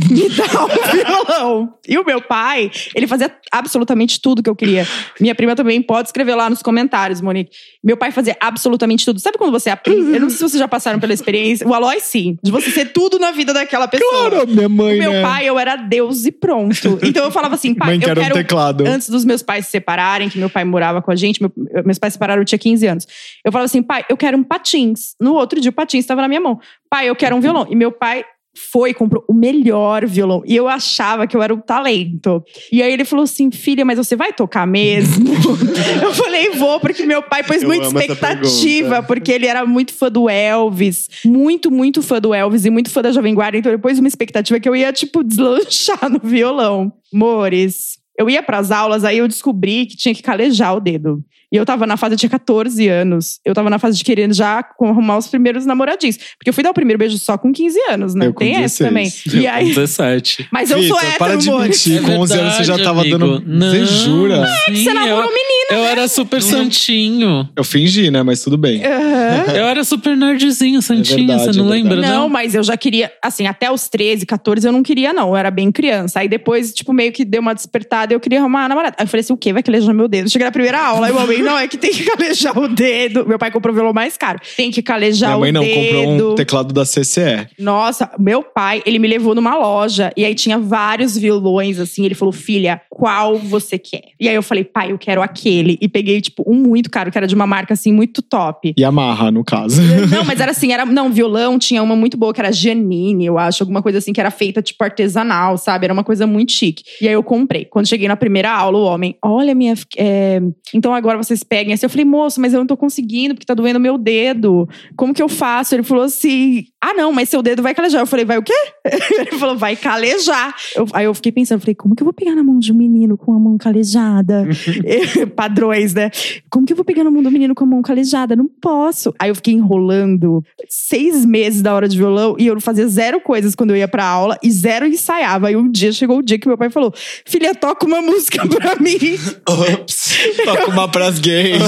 me 0.09 0.29
dá 0.29 0.45
um 0.65 0.67
violão. 0.91 1.73
E 1.87 1.97
o 1.97 2.05
meu 2.05 2.21
pai, 2.21 2.69
ele 2.95 3.07
fazia 3.07 3.31
absolutamente 3.51 4.19
tudo 4.21 4.41
que 4.43 4.49
eu 4.49 4.55
queria. 4.55 4.87
Minha 5.19 5.35
prima 5.35 5.55
também 5.55 5.81
pode 5.81 6.09
escrever 6.09 6.35
lá 6.35 6.49
nos 6.49 6.61
comentários, 6.61 7.21
Monique. 7.21 7.51
Meu 7.83 7.97
pai 7.97 8.11
fazia 8.11 8.35
absolutamente 8.39 9.05
tudo. 9.05 9.19
Sabe 9.19 9.37
quando 9.37 9.51
você 9.51 9.69
aprende? 9.69 10.13
Eu 10.13 10.21
não 10.21 10.29
sei 10.29 10.37
se 10.37 10.43
vocês 10.49 10.59
já 10.59 10.67
passaram 10.67 10.99
pela 10.99 11.13
experiência. 11.13 11.67
O 11.67 11.73
Aloy, 11.73 11.99
sim. 11.99 12.37
De 12.43 12.51
você 12.51 12.69
ser 12.71 12.91
tudo 12.91 13.17
na 13.19 13.31
vida 13.31 13.53
daquela 13.53 13.87
pessoa. 13.87 14.29
Claro, 14.29 14.47
minha 14.47 14.69
mãe, 14.69 14.95
O 14.95 14.99
meu 14.99 15.11
né? 15.11 15.21
pai, 15.21 15.45
eu 15.49 15.57
era 15.57 15.75
Deus 15.75 16.25
e 16.25 16.31
pronto. 16.31 16.99
Então 17.03 17.23
eu 17.25 17.31
falava 17.31 17.55
assim, 17.55 17.73
pai, 17.73 17.89
Mãe 17.89 17.95
eu 17.97 18.01
quer 18.01 18.17
um 18.17 18.21
quero 18.21 18.35
teclado. 18.49 18.85
antes 18.85 19.09
dos 19.09 19.23
meus 19.23 19.41
pais 19.41 19.65
se 19.65 19.71
separarem, 19.71 20.29
que 20.29 20.37
meu 20.37 20.49
pai 20.49 20.63
morava 20.65 21.01
com 21.01 21.11
a 21.11 21.15
gente, 21.15 21.41
meu- 21.41 21.51
meus 21.85 21.97
pais 21.97 22.13
se 22.13 22.15
separaram, 22.15 22.41
eu 22.41 22.45
tinha 22.45 22.59
15 22.59 22.85
anos. 22.87 23.07
Eu 23.45 23.51
falava 23.51 23.65
assim, 23.65 23.81
pai, 23.81 24.03
eu 24.09 24.17
quero 24.17 24.37
um 24.37 24.43
patins. 24.43 25.15
No 25.19 25.33
outro 25.35 25.59
dia, 25.61 25.69
o 25.69 25.73
patins 25.73 25.99
estava 26.03 26.21
na 26.21 26.27
minha 26.27 26.41
mão. 26.41 26.59
Pai, 26.89 27.07
eu 27.09 27.15
quero 27.15 27.35
um 27.35 27.39
violão. 27.41 27.67
E 27.69 27.75
meu 27.75 27.91
pai 27.91 28.23
foi 28.71 28.93
comprou 28.93 29.23
o 29.27 29.33
melhor 29.33 30.05
violão. 30.05 30.41
E 30.45 30.55
eu 30.55 30.67
achava 30.67 31.25
que 31.27 31.37
eu 31.37 31.41
era 31.41 31.53
um 31.53 31.59
talento. 31.61 32.43
E 32.71 32.81
aí 32.81 32.91
ele 32.91 33.05
falou 33.05 33.23
assim, 33.23 33.49
filha, 33.51 33.85
mas 33.85 33.97
você 33.97 34.15
vai 34.15 34.33
tocar 34.33 34.65
mesmo? 34.67 35.29
eu 36.03 36.13
falei, 36.13 36.49
vou, 36.49 36.79
porque 36.79 37.05
meu 37.05 37.21
pai 37.21 37.43
pôs 37.43 37.61
Eu 37.61 37.69
muita 37.69 37.85
expectativa, 37.87 39.03
porque 39.03 39.31
ele 39.31 39.45
era 39.45 39.65
muito 39.65 39.93
fã 39.93 40.09
do 40.11 40.27
Elvis. 40.27 41.07
Muito, 41.23 41.71
muito 41.71 42.01
fã 42.01 42.19
do 42.19 42.33
Elvis 42.33 42.65
e 42.65 42.69
muito 42.69 42.89
fã 42.89 43.01
da 43.01 43.11
Jovem 43.11 43.33
Guarda. 43.35 43.57
Então 43.57 43.71
ele 43.71 43.79
pôs 43.81 43.99
uma 43.99 44.07
expectativa 44.07 44.59
que 44.59 44.67
eu 44.67 44.75
ia, 44.75 44.91
tipo, 44.91 45.23
deslanchar 45.23 46.09
no 46.09 46.19
violão. 46.19 46.91
Mores, 47.13 47.98
eu 48.19 48.29
ia 48.29 48.43
pras 48.43 48.69
aulas, 48.69 49.05
aí 49.05 49.19
eu 49.19 49.27
descobri 49.29 49.85
que 49.85 49.95
tinha 49.95 50.13
que 50.13 50.21
calejar 50.21 50.75
o 50.75 50.81
dedo. 50.81 51.23
E 51.51 51.57
eu 51.57 51.65
tava 51.65 51.87
na 51.87 51.97
fase, 51.97 52.13
eu 52.13 52.17
tinha 52.19 52.29
14 52.29 52.87
anos. 52.87 53.39
Eu 53.43 53.53
tava 53.55 53.69
na 53.69 53.79
fase 53.79 53.97
de 53.97 54.03
querendo 54.03 54.33
já 54.33 54.63
arrumar 54.81 55.17
os 55.17 55.27
primeiros 55.27 55.65
namoradinhos. 55.65 56.17
Porque 56.37 56.49
eu 56.49 56.53
fui 56.53 56.63
dar 56.63 56.69
o 56.69 56.73
primeiro 56.73 56.99
beijo 56.99 57.17
só 57.17 57.37
com 57.37 57.51
15 57.51 57.79
anos, 57.89 58.13
né? 58.13 58.27
Eu 58.27 58.33
com 58.33 58.39
Tem 58.39 58.55
essa 58.55 58.83
16. 58.83 58.89
também. 59.23 59.41
E 59.41 59.43
Com 59.47 59.55
aí, 59.55 59.65
17. 59.69 60.47
mas 60.53 60.69
eu 60.69 60.77
sou 60.77 60.83
Vitor, 60.83 60.99
hétero, 61.03 61.17
para 61.17 61.35
de 61.37 61.51
mentir. 61.51 62.01
Com 62.03 62.19
11 62.19 62.33
anos 62.39 62.53
você 62.55 62.63
já 62.63 62.77
tava 62.77 63.03
dando- 63.03 63.43
Você 63.45 63.85
jura? 63.85 64.45
Sim, 64.65 64.75
Você 64.75 64.93
namorou 64.93 65.23
eu, 65.23 65.29
menina, 65.29 65.71
eu 65.71 65.83
era 65.85 66.07
super 66.07 66.41
santinho. 66.41 67.49
Eu 67.55 67.63
fingi, 67.63 68.11
né? 68.11 68.21
Mas 68.23 68.41
tudo 68.43 68.57
bem. 68.57 68.83
Aham. 68.85 69.53
Eu 69.55 69.65
era 69.65 69.83
super 69.83 70.15
nerdzinho, 70.15 70.81
santinho, 70.81 71.27
verdade, 71.27 71.53
você 71.53 71.59
não 71.59 71.67
é 71.67 71.69
lembra, 71.71 71.95
Não, 71.97 72.09
não? 72.21 72.29
mas 72.29 72.53
eu 72.55 72.63
já 72.63 72.77
queria, 72.77 73.11
assim, 73.23 73.47
até 73.47 73.71
os 73.71 73.87
13, 73.89 74.25
14 74.25 74.67
eu 74.67 74.71
não 74.71 74.83
queria, 74.83 75.11
não. 75.13 75.29
Eu 75.29 75.35
era 75.35 75.49
bem 75.51 75.71
criança. 75.71 76.19
Aí 76.19 76.27
depois, 76.27 76.73
tipo, 76.73 76.93
meio 76.93 77.11
que 77.11 77.25
deu 77.25 77.41
uma 77.41 77.53
despertada 77.55 78.13
e 78.13 78.15
eu 78.15 78.19
queria 78.19 78.39
arrumar 78.39 78.61
uma 78.61 78.69
namorada. 78.69 78.95
Aí 78.99 79.03
eu 79.05 79.07
falei 79.09 79.21
assim: 79.21 79.33
o 79.33 79.37
quê? 79.37 79.51
Vai 79.53 79.63
calejar 79.63 79.93
meu 79.93 80.07
dedo? 80.07 80.29
Cheguei 80.29 80.45
na 80.45 80.51
primeira 80.51 80.79
aula, 80.79 81.07
aí 81.07 81.13
o 81.13 81.19
não, 81.41 81.57
é 81.57 81.67
que 81.67 81.77
tem 81.77 81.91
que 81.91 82.03
calejar 82.03 82.57
o 82.57 82.67
dedo. 82.67 83.25
Meu 83.27 83.37
pai 83.37 83.51
comprou 83.51 83.71
o 83.71 83.75
violão 83.75 83.93
mais 83.93 84.17
caro. 84.17 84.39
Tem 84.55 84.71
que 84.71 84.81
calejar 84.81 85.29
Minha 85.31 85.39
mãe 85.39 85.49
o 85.49 85.53
não, 85.53 85.61
dedo. 85.61 85.85
comprou 85.85 86.31
um 86.31 86.35
teclado 86.35 86.73
da 86.73 86.83
CCE. 86.85 87.47
Nossa, 87.57 88.09
meu 88.19 88.43
pai, 88.43 88.81
ele 88.85 88.99
me 88.99 89.07
levou 89.07 89.33
numa 89.35 89.55
loja 89.55 90.11
e 90.15 90.25
aí 90.25 90.35
tinha 90.35 90.57
vários 90.57 91.17
violões, 91.17 91.79
assim. 91.79 92.05
Ele 92.05 92.15
falou, 92.15 92.31
filha, 92.31 92.81
qual 92.89 93.37
você 93.37 93.77
quer? 93.77 94.03
E 94.19 94.27
aí 94.27 94.35
eu 94.35 94.43
falei, 94.43 94.63
pai, 94.63 94.91
eu 94.91 94.97
quero 94.97 95.21
aquele. 95.21 95.77
E 95.81 95.87
peguei, 95.87 96.21
tipo, 96.21 96.43
um 96.47 96.55
muito 96.55 96.89
caro, 96.89 97.11
que 97.11 97.17
era 97.17 97.27
de 97.27 97.35
uma 97.35 97.47
marca, 97.47 97.73
assim, 97.73 97.91
muito 97.91 98.21
top. 98.21 98.73
E 98.77 98.83
amarra, 98.83 99.31
no 99.31 99.43
caso. 99.43 99.81
Não, 100.09 100.23
mas 100.25 100.39
era 100.39 100.51
assim, 100.51 100.71
era. 100.71 100.85
Não, 100.85 101.11
violão 101.11 101.57
tinha 101.59 101.81
uma 101.83 101.95
muito 101.95 102.17
boa, 102.17 102.33
que 102.33 102.39
era 102.39 102.51
Giannini, 102.51 103.25
eu 103.25 103.37
acho, 103.37 103.63
alguma 103.63 103.81
coisa 103.81 103.97
assim, 103.97 104.13
que 104.13 104.19
era 104.19 104.31
feita 104.31 104.61
tipo 104.61 104.83
artesanal, 104.83 105.57
sabe? 105.57 105.85
Era 105.85 105.93
uma 105.93 106.03
coisa 106.03 106.25
muito 106.27 106.51
chique. 106.51 106.83
E 107.01 107.07
aí 107.07 107.13
eu 107.13 107.23
comprei. 107.23 107.65
Quando 107.65 107.87
cheguei 107.87 108.07
na 108.07 108.15
primeira 108.15 108.51
aula, 108.51 108.77
o 108.77 108.83
homem, 108.83 109.15
olha, 109.23 109.53
minha. 109.55 109.73
é, 109.97 110.41
então 110.73 110.93
agora 110.93 111.17
vocês 111.29 111.43
peguem 111.43 111.73
assim. 111.73 111.85
Eu 111.85 111.89
falei, 111.89 112.05
moço, 112.05 112.41
mas 112.41 112.53
eu 112.53 112.59
não 112.59 112.67
tô 112.67 112.75
conseguindo, 112.75 113.33
porque 113.33 113.45
tá 113.45 113.53
doendo 113.53 113.79
meu 113.79 113.97
dedo. 113.97 114.67
Como 114.95 115.13
que 115.13 115.21
eu 115.21 115.29
faço? 115.29 115.75
Ele 115.75 115.83
falou 115.83 116.03
assim: 116.03 116.65
ah, 116.81 116.93
não, 116.93 117.11
mas 117.11 117.29
seu 117.29 117.41
dedo 117.41 117.61
vai 117.61 117.75
calejar. 117.75 118.01
Eu 118.01 118.07
falei, 118.07 118.23
vai 118.25 118.37
o 118.37 118.43
quê? 118.43 118.53
Ele 119.19 119.31
falou, 119.37 119.57
vai 119.57 119.75
calejar. 119.75 120.55
Eu- 120.75 120.87
aí 120.93 121.05
eu 121.05 121.13
fiquei 121.13 121.31
pensando, 121.31 121.59
falei, 121.59 121.75
como 121.75 121.95
que 121.95 122.01
eu 122.01 122.05
vou 122.05 122.13
pegar 122.13 122.35
na 122.35 122.43
mão 122.43 122.57
de 122.57 122.71
um 122.71 122.75
menino 122.75 123.17
com 123.17 123.33
a 123.33 123.39
mão 123.39 123.57
calejada? 123.57 124.47
Padrões, 125.35 125.93
né? 125.93 126.09
Como 126.49 126.65
que 126.65 126.73
eu 126.73 126.77
vou 126.77 126.85
pegar 126.85 127.03
na 127.03 127.11
mão 127.11 127.21
do 127.21 127.29
menino 127.31 127.53
com 127.53 127.63
a 127.65 127.67
mão 127.67 127.81
calejada? 127.81 128.35
Não 128.35 128.47
posso. 128.47 129.13
Aí 129.19 129.29
eu 129.29 129.35
fiquei 129.35 129.53
enrolando 129.53 130.43
seis 130.69 131.25
meses 131.25 131.61
da 131.61 131.73
hora 131.73 131.87
de 131.87 131.97
violão 131.97 132.35
e 132.39 132.47
eu 132.47 132.59
fazia 132.61 132.87
zero 132.87 133.19
coisas 133.19 133.55
quando 133.55 133.71
eu 133.71 133.77
ia 133.77 133.87
pra 133.87 134.05
aula 134.05 134.37
e 134.41 134.49
zero 134.51 134.85
ensaiava. 134.85 135.47
Aí 135.47 135.55
um 135.55 135.69
dia 135.69 135.91
chegou 135.91 136.19
o 136.19 136.21
dia 136.23 136.39
que 136.39 136.47
meu 136.47 136.57
pai 136.57 136.69
falou: 136.69 136.93
Filha, 137.25 137.53
toca 137.53 137.85
uma 137.85 138.01
música 138.01 138.47
pra 138.47 138.75
mim. 138.77 138.97
Ops. 139.47 140.17
Toca 140.45 140.71
uma 140.71 140.87
pras 140.89 141.19
gays. 141.19 141.59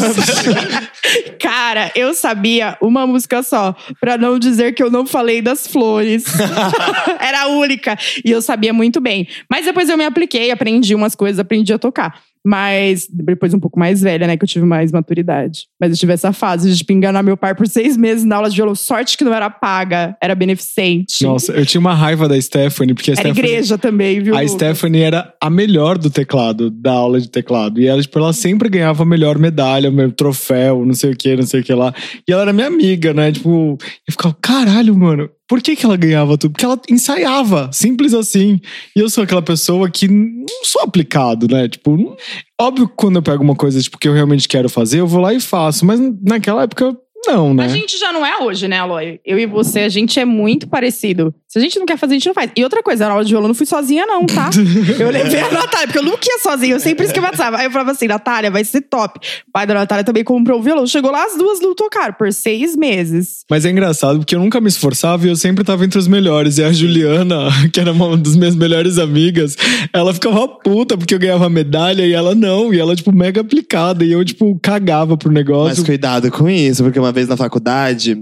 Cara, 1.40 1.92
eu 1.96 2.14
sabia 2.14 2.78
uma 2.82 3.06
música 3.06 3.44
só, 3.44 3.76
pra 4.00 4.18
não 4.18 4.38
dizer 4.40 4.74
que 4.74 4.82
eu 4.84 4.90
não 4.92 5.01
falei 5.06 5.42
das 5.42 5.68
flores. 5.68 6.26
Era 7.20 7.44
a 7.44 7.48
única. 7.48 7.98
E 8.24 8.32
eu 8.32 8.42
sabia 8.42 8.74
muito 8.74 9.00
bem. 9.00 9.28
Mas 9.50 9.66
depois 9.66 9.90
eu 9.90 9.98
me 9.98 10.06
apliquei, 10.06 10.52
aprendi 10.52 10.96
umas 10.96 11.16
coisas, 11.16 11.40
aprendi 11.40 11.74
a 11.74 11.80
tocar. 11.80 12.22
Mas 12.46 13.08
depois 13.10 13.54
um 13.54 13.60
pouco 13.60 13.80
mais 13.80 14.02
velha, 14.02 14.28
né? 14.28 14.36
Que 14.36 14.44
eu 14.44 14.48
tive 14.48 14.66
mais 14.66 14.92
maturidade. 14.92 15.68
Mas 15.80 15.92
eu 15.92 15.98
tive 15.98 16.14
essa 16.14 16.34
fase 16.34 16.70
de 16.70 16.78
tipo, 16.78 16.92
enganar 16.92 17.22
meu 17.24 17.38
pai 17.38 17.54
por 17.54 17.68
seis 17.68 17.96
meses 17.96 18.26
na 18.26 18.38
aula 18.38 18.50
de 18.50 18.56
violão. 18.56 18.76
Sorte 18.76 19.18
que 19.18 19.24
não 19.24 19.34
era 19.34 19.50
paga, 19.50 20.16
era 20.22 20.34
beneficente. 20.34 21.24
Nossa, 21.24 21.52
eu 21.54 21.66
tinha 21.66 21.80
uma 21.80 21.94
raiva 21.94 22.28
da 22.28 22.40
Stephanie, 22.40 22.94
porque 22.94 23.12
a 23.12 23.14
era 23.14 23.22
Stephanie. 23.22 23.52
igreja 23.52 23.78
também, 23.78 24.22
viu? 24.22 24.36
A? 24.36 24.48
Stephanie 24.48 25.02
era 25.02 25.34
a 25.40 25.50
melhor 25.50 25.98
do 25.98 26.10
teclado, 26.10 26.70
da 26.70 26.92
aula 26.92 27.20
de 27.20 27.30
teclado. 27.30 27.80
E 27.80 27.88
ela, 27.88 28.02
tipo, 28.02 28.18
ela 28.18 28.34
sempre 28.34 28.70
ganhava 28.70 29.04
a 29.04 29.06
melhor 29.06 29.38
medalha, 29.38 29.90
o 29.90 29.94
meu 29.94 30.12
troféu, 30.12 30.86
não 30.86 30.94
sei 30.94 31.12
o 31.12 31.16
que, 31.16 31.36
não 31.36 31.46
sei 31.46 31.62
o 31.62 31.64
que 31.64 31.74
lá. 31.74 31.94
E 32.28 32.32
ela 32.32 32.44
era 32.44 32.54
minha 32.54 32.68
amiga, 32.68 33.14
né? 33.14 33.32
Tipo, 33.32 33.78
eu 34.08 34.12
ficava, 34.12 34.36
caralho, 34.42 34.96
mano, 34.96 35.30
por 35.52 35.62
que, 35.62 35.76
que 35.76 35.86
ela 35.86 35.98
ganhava 35.98 36.38
tudo? 36.38 36.54
Porque 36.54 36.64
ela 36.64 36.80
ensaiava, 36.90 37.70
simples 37.74 38.14
assim. 38.14 38.58
E 38.96 39.02
eu 39.02 39.10
sou 39.10 39.22
aquela 39.26 39.42
pessoa 39.42 39.90
que 39.92 40.08
não 40.08 40.64
sou 40.64 40.82
aplicado, 40.82 41.46
né? 41.54 41.68
Tipo, 41.68 41.98
não- 41.98 42.16
óbvio 42.58 42.88
que 42.88 42.94
quando 42.96 43.18
eu 43.18 43.22
pego 43.22 43.44
uma 43.44 43.54
coisa 43.54 43.82
tipo, 43.82 43.98
que 43.98 44.08
eu 44.08 44.14
realmente 44.14 44.48
quero 44.48 44.70
fazer, 44.70 45.02
eu 45.02 45.08
vou 45.08 45.20
lá 45.20 45.34
e 45.34 45.42
faço. 45.42 45.86
Mas 45.86 46.00
naquela 46.22 46.64
época, 46.64 46.98
não, 47.28 47.54
né? 47.54 47.66
A 47.66 47.68
gente 47.68 47.98
já 48.00 48.14
não 48.14 48.26
é 48.26 48.38
hoje, 48.42 48.66
né, 48.70 48.80
Aloy? 48.80 49.20
Eu 49.26 49.38
e 49.38 49.46
você, 49.46 49.82
a 49.82 49.90
gente 49.90 50.18
é 50.22 50.24
muito 50.24 50.70
parecido. 50.70 51.36
Se 51.52 51.60
a 51.60 51.62
gente 51.62 51.78
não 51.78 51.86
quer 51.86 51.98
fazer, 51.98 52.14
a 52.14 52.16
gente 52.16 52.28
não 52.28 52.34
faz. 52.34 52.50
E 52.56 52.64
outra 52.64 52.82
coisa, 52.82 53.06
na 53.06 53.12
aula 53.12 53.26
de 53.26 53.30
violão 53.30 53.48
eu 53.48 53.50
não 53.50 53.56
fui 53.56 53.66
sozinha, 53.66 54.06
não, 54.06 54.26
tá? 54.26 54.50
Eu 54.98 55.10
levei 55.10 55.42
a 55.42 55.52
Natália, 55.52 55.88
porque 55.88 56.00
eu 56.00 56.04
nunca 56.04 56.22
ia 56.24 56.40
sozinha, 56.40 56.74
eu 56.76 56.80
sempre 56.80 57.06
esquematizava. 57.06 57.58
Aí 57.58 57.66
eu 57.66 57.72
falava 57.72 57.92
assim, 57.92 58.08
Natália, 58.08 58.50
vai 58.50 58.64
ser 58.64 58.82
top. 58.82 59.20
O 59.48 59.52
pai 59.52 59.68
da 59.68 59.74
Natália 59.74 60.04
também 60.06 60.24
comprou 60.24 60.60
o 60.60 60.64
violão. 60.64 60.88
Chegou 60.88 61.12
lá, 61.12 61.26
as 61.26 61.38
duas 61.38 61.60
não 61.60 61.76
tocaram 61.76 62.14
por 62.14 62.32
seis 62.32 62.76
meses. 62.78 63.44
Mas 63.50 63.66
é 63.66 63.70
engraçado 63.70 64.20
porque 64.20 64.34
eu 64.34 64.40
nunca 64.40 64.62
me 64.62 64.70
esforçava 64.70 65.26
e 65.26 65.30
eu 65.30 65.36
sempre 65.36 65.66
tava 65.66 65.84
entre 65.84 66.00
os 66.00 66.08
melhores. 66.08 66.58
E 66.58 66.64
a 66.64 66.72
Juliana, 66.72 67.50
que 67.74 67.82
era 67.82 67.92
uma 67.92 68.16
das 68.16 68.38
minhas 68.38 68.56
melhores 68.56 68.98
amigas, 68.98 69.58
ela 69.92 70.14
ficava 70.14 70.48
puta 70.48 70.98
porque 70.98 71.14
eu 71.14 71.20
ganhava 71.20 71.50
medalha 71.50 72.06
e 72.06 72.14
ela 72.14 72.34
não. 72.34 72.74
E 72.74 72.80
ela, 72.80 72.96
tipo, 72.96 73.12
mega 73.12 73.42
aplicada. 73.42 74.06
E 74.06 74.12
eu, 74.14 74.24
tipo, 74.24 74.58
cagava 74.62 75.18
pro 75.18 75.30
Mas 75.30 75.44
negócio. 75.44 75.84
cuidado 75.84 76.32
com 76.32 76.50
isso, 76.50 76.82
porque 76.82 77.00
uma 77.00 77.12
vez 77.12 77.28
na 77.28 77.36
faculdade, 77.36 78.18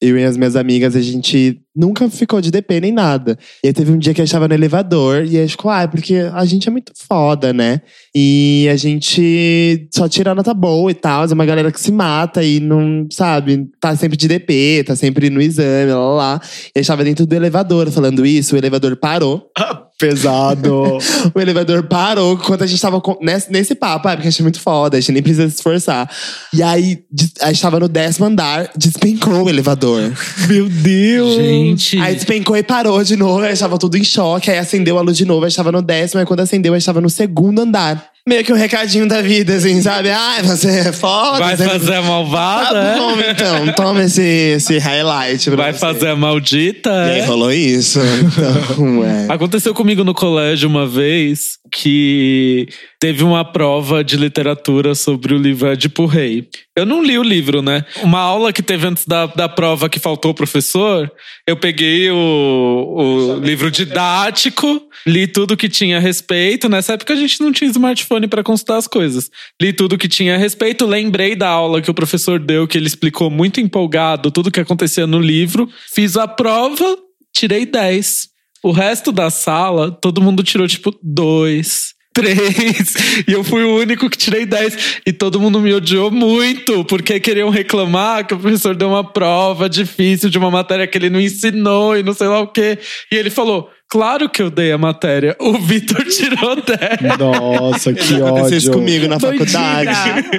eu 0.00 0.18
e 0.18 0.24
as 0.24 0.36
minhas 0.36 0.56
amigas, 0.56 0.96
a 0.96 1.00
gente 1.00 1.61
nunca 1.74 2.08
ficou 2.10 2.40
de 2.40 2.50
DP 2.50 2.80
nem 2.80 2.92
nada. 2.92 3.38
E 3.62 3.68
aí 3.68 3.72
teve 3.72 3.90
um 3.92 3.98
dia 3.98 4.12
que 4.12 4.20
a 4.20 4.24
gente 4.24 4.32
tava 4.32 4.48
no 4.48 4.54
elevador 4.54 5.24
e 5.24 5.38
a 5.38 5.40
gente 5.42 5.52
ficou, 5.52 5.70
ah, 5.70 5.82
é 5.82 5.86
porque 5.86 6.16
a 6.32 6.44
gente 6.44 6.68
é 6.68 6.70
muito 6.70 6.92
foda, 6.94 7.52
né? 7.52 7.80
E 8.14 8.68
a 8.70 8.76
gente 8.76 9.88
só 9.92 10.08
tira 10.08 10.34
nota 10.34 10.52
boa 10.52 10.90
e 10.90 10.94
tal. 10.94 11.24
É 11.24 11.32
uma 11.32 11.46
galera 11.46 11.72
que 11.72 11.80
se 11.80 11.90
mata 11.90 12.42
e 12.42 12.60
não, 12.60 13.06
sabe, 13.10 13.68
tá 13.80 13.96
sempre 13.96 14.16
de 14.16 14.28
DP, 14.28 14.84
tá 14.86 14.94
sempre 14.96 15.30
no 15.30 15.40
exame, 15.40 15.92
lá, 15.92 15.98
lá, 15.98 16.14
lá. 16.14 16.40
E 16.74 16.78
a 16.78 16.82
gente 16.82 16.88
tava 16.88 17.04
dentro 17.04 17.26
do 17.26 17.34
elevador 17.34 17.90
falando 17.90 18.24
isso, 18.26 18.54
o 18.54 18.58
elevador 18.58 18.96
parou. 18.96 19.50
Pesado. 19.98 20.98
O 21.34 21.40
elevador 21.40 21.84
parou 21.84 22.36
quando 22.36 22.62
a 22.62 22.66
gente 22.66 22.80
tava 22.80 23.00
com- 23.00 23.16
nesse, 23.22 23.50
nesse 23.50 23.74
papo, 23.74 24.08
ah, 24.08 24.12
porque 24.16 24.26
a 24.26 24.30
gente 24.30 24.40
é 24.40 24.42
muito 24.42 24.60
foda, 24.60 24.96
a 24.96 25.00
gente 25.00 25.12
nem 25.12 25.22
precisa 25.22 25.48
se 25.48 25.54
esforçar. 25.54 26.10
E 26.52 26.62
aí, 26.62 26.98
a 27.40 27.52
gente 27.52 27.62
tava 27.62 27.78
no 27.78 27.88
décimo 27.88 28.26
andar, 28.26 28.70
despencou 28.76 29.44
o 29.44 29.48
elevador. 29.48 30.12
Meu 30.48 30.68
Deus. 30.68 31.36
Gente. 31.36 31.61
Aí 32.00 32.14
despencou 32.14 32.56
e 32.56 32.62
parou 32.62 33.02
de 33.02 33.16
novo, 33.16 33.40
aí 33.40 33.46
a 33.46 33.48
gente 33.50 33.60
tava 33.60 33.78
tudo 33.78 33.96
em 33.96 34.04
choque, 34.04 34.50
aí 34.50 34.58
acendeu 34.58 34.98
a 34.98 35.02
luz 35.02 35.16
de 35.16 35.24
novo, 35.24 35.44
a 35.44 35.48
gente 35.48 35.56
tava 35.56 35.72
no 35.72 35.82
décimo, 35.82 36.20
aí 36.20 36.26
quando 36.26 36.40
acendeu, 36.40 36.74
a 36.74 36.78
gente 36.78 36.86
tava 36.86 37.00
no 37.00 37.10
segundo 37.10 37.60
andar. 37.62 38.10
Meio 38.28 38.44
que 38.44 38.52
um 38.52 38.56
recadinho 38.56 39.08
da 39.08 39.20
vida, 39.20 39.54
assim, 39.56 39.82
sabe? 39.82 40.08
Ai, 40.08 40.42
você 40.44 40.68
é 40.68 40.92
foda. 40.92 41.38
Vai 41.40 41.56
você- 41.56 41.64
fazer 41.68 41.94
a 41.94 42.02
malvada, 42.02 42.70
Tá 42.72 42.88
é? 42.94 42.96
bom, 42.96 43.12
então, 43.20 43.72
toma 43.74 44.04
esse, 44.04 44.22
esse 44.22 44.78
highlight. 44.78 45.50
Vai 45.50 45.72
você. 45.72 45.78
fazer 45.80 46.08
a 46.08 46.14
maldita, 46.16 46.88
E 46.90 47.10
aí 47.14 47.18
é? 47.20 47.24
rolou 47.24 47.52
isso. 47.52 47.98
Então, 47.98 49.02
é. 49.04 49.26
Aconteceu 49.28 49.74
comigo 49.74 50.04
no 50.04 50.14
colégio 50.14 50.68
uma 50.68 50.86
vez 50.86 51.58
que 51.72 52.68
teve 53.02 53.24
uma 53.24 53.44
prova 53.44 54.04
de 54.04 54.16
literatura 54.16 54.94
sobre 54.94 55.34
o 55.34 55.36
livro 55.36 55.66
Édipo 55.66 56.06
Rei. 56.06 56.48
Eu 56.76 56.86
não 56.86 57.02
li 57.02 57.18
o 57.18 57.22
livro, 57.24 57.60
né? 57.60 57.84
Uma 58.00 58.20
aula 58.20 58.52
que 58.52 58.62
teve 58.62 58.86
antes 58.86 59.04
da, 59.06 59.26
da 59.26 59.48
prova 59.48 59.88
que 59.88 59.98
faltou 59.98 60.30
o 60.30 60.34
professor, 60.34 61.10
eu 61.44 61.56
peguei 61.56 62.08
o, 62.12 62.14
o 62.16 63.40
livro 63.40 63.72
didático, 63.72 64.80
li 65.04 65.26
tudo 65.26 65.56
que 65.56 65.68
tinha 65.68 65.96
a 65.96 66.00
respeito. 66.00 66.68
Nessa 66.68 66.92
época 66.92 67.12
a 67.12 67.16
gente 67.16 67.40
não 67.40 67.50
tinha 67.50 67.68
smartphone 67.68 68.28
para 68.28 68.44
consultar 68.44 68.76
as 68.76 68.86
coisas. 68.86 69.32
Li 69.60 69.72
tudo 69.72 69.98
que 69.98 70.06
tinha 70.06 70.36
a 70.36 70.38
respeito, 70.38 70.86
lembrei 70.86 71.34
da 71.34 71.48
aula 71.48 71.82
que 71.82 71.90
o 71.90 71.94
professor 71.94 72.38
deu, 72.38 72.68
que 72.68 72.78
ele 72.78 72.86
explicou 72.86 73.28
muito 73.28 73.60
empolgado 73.60 74.30
tudo 74.30 74.48
que 74.48 74.60
acontecia 74.60 75.08
no 75.08 75.18
livro. 75.18 75.68
Fiz 75.92 76.16
a 76.16 76.28
prova, 76.28 76.96
tirei 77.34 77.66
10. 77.66 78.28
O 78.62 78.70
resto 78.70 79.10
da 79.10 79.28
sala, 79.28 79.90
todo 79.90 80.22
mundo 80.22 80.44
tirou 80.44 80.68
tipo 80.68 80.96
dois, 81.02 81.94
três. 82.12 82.94
E 83.26 83.32
eu 83.32 83.42
fui 83.44 83.62
o 83.62 83.76
único 83.76 84.08
que 84.08 84.16
tirei 84.16 84.46
dez. 84.46 85.00
E 85.06 85.12
todo 85.12 85.40
mundo 85.40 85.60
me 85.60 85.72
odiou 85.72 86.10
muito, 86.10 86.84
porque 86.84 87.20
queriam 87.20 87.50
reclamar 87.50 88.26
que 88.26 88.34
o 88.34 88.38
professor 88.38 88.74
deu 88.74 88.88
uma 88.88 89.04
prova 89.04 89.68
difícil 89.68 90.28
de 90.28 90.38
uma 90.38 90.50
matéria 90.50 90.86
que 90.86 90.96
ele 90.98 91.10
não 91.10 91.20
ensinou 91.20 91.96
e 91.96 92.02
não 92.02 92.12
sei 92.12 92.28
lá 92.28 92.40
o 92.40 92.48
quê. 92.48 92.78
E 93.10 93.16
ele 93.16 93.30
falou. 93.30 93.70
Claro 93.92 94.26
que 94.30 94.40
eu 94.40 94.50
dei 94.50 94.72
a 94.72 94.78
matéria. 94.78 95.36
O 95.38 95.58
Vitor 95.58 96.02
tirou 96.06 96.56
10. 96.56 97.18
Nossa, 97.18 97.92
que 97.92 98.02
Já 98.18 98.26
aconteceu 98.26 98.56
isso 98.56 98.68
ódio. 98.70 98.80
comigo 98.80 99.06
na 99.06 99.20
faculdade. 99.20 99.90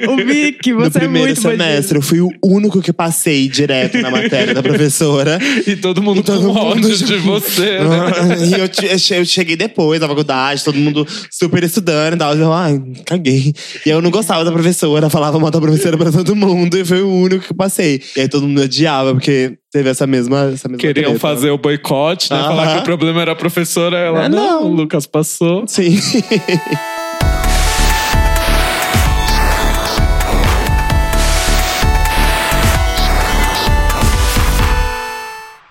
O 0.09 0.15
Vic, 0.17 0.71
No 0.73 0.79
você 0.79 0.97
é 0.97 1.01
primeiro 1.01 1.27
muito 1.27 1.41
semestre, 1.41 1.97
eu 1.99 2.01
fui 2.01 2.19
o 2.19 2.31
único 2.43 2.81
que 2.81 2.91
passei 2.91 3.47
direto 3.47 3.99
na 3.99 4.09
matéria 4.09 4.55
da 4.55 4.63
professora. 4.63 5.37
E 5.67 5.75
todo 5.75 6.01
mundo 6.01 6.21
E 6.21 6.23
todo 6.23 6.41
com 6.41 6.47
mundo 6.47 6.59
ódio 6.87 6.97
de 6.97 7.15
você, 7.17 7.79
né? 7.79 8.37
e 8.57 8.59
eu, 8.59 8.67
che- 8.67 8.85
eu 8.91 8.97
che- 8.99 9.13
eu 9.19 9.25
cheguei 9.25 9.55
depois 9.55 9.99
da 9.99 10.07
faculdade, 10.07 10.63
todo 10.63 10.75
mundo 10.77 11.05
super 11.29 11.63
estudando 11.63 12.15
e 12.15 12.17
tal. 12.17 12.35
Eu, 12.35 12.51
ai, 12.51 12.81
caguei. 13.05 13.53
E 13.85 13.89
eu 13.89 14.01
não 14.01 14.09
gostava 14.09 14.43
da 14.43 14.51
professora, 14.51 15.09
falava 15.11 15.37
mal 15.39 15.51
da 15.51 15.61
professora 15.61 15.95
pra 15.95 16.11
todo 16.11 16.35
mundo, 16.35 16.75
e 16.77 16.83
foi 16.83 17.01
o 17.03 17.09
único 17.09 17.45
que 17.45 17.53
passei. 17.53 18.01
E 18.17 18.21
aí 18.21 18.27
todo 18.27 18.47
mundo 18.47 18.61
odiava, 18.61 19.13
porque 19.13 19.53
teve 19.73 19.89
essa 19.89 20.07
mesma. 20.07 20.51
Essa 20.53 20.69
mesma 20.69 20.77
Queriam 20.77 21.05
treta. 21.11 21.19
fazer 21.19 21.49
o 21.51 21.57
boicote, 21.57 22.31
né? 22.31 22.39
Falar 22.39 22.75
que 22.75 22.79
o 22.79 22.83
problema 22.83 23.21
era 23.21 23.31
a 23.33 23.35
professora. 23.35 23.97
Ela, 23.97 24.25
Ah, 24.25 24.29
não, 24.29 24.61
não. 24.61 24.71
o 24.71 24.73
Lucas 24.73 25.05
passou. 25.05 25.65
Sim. 25.67 25.97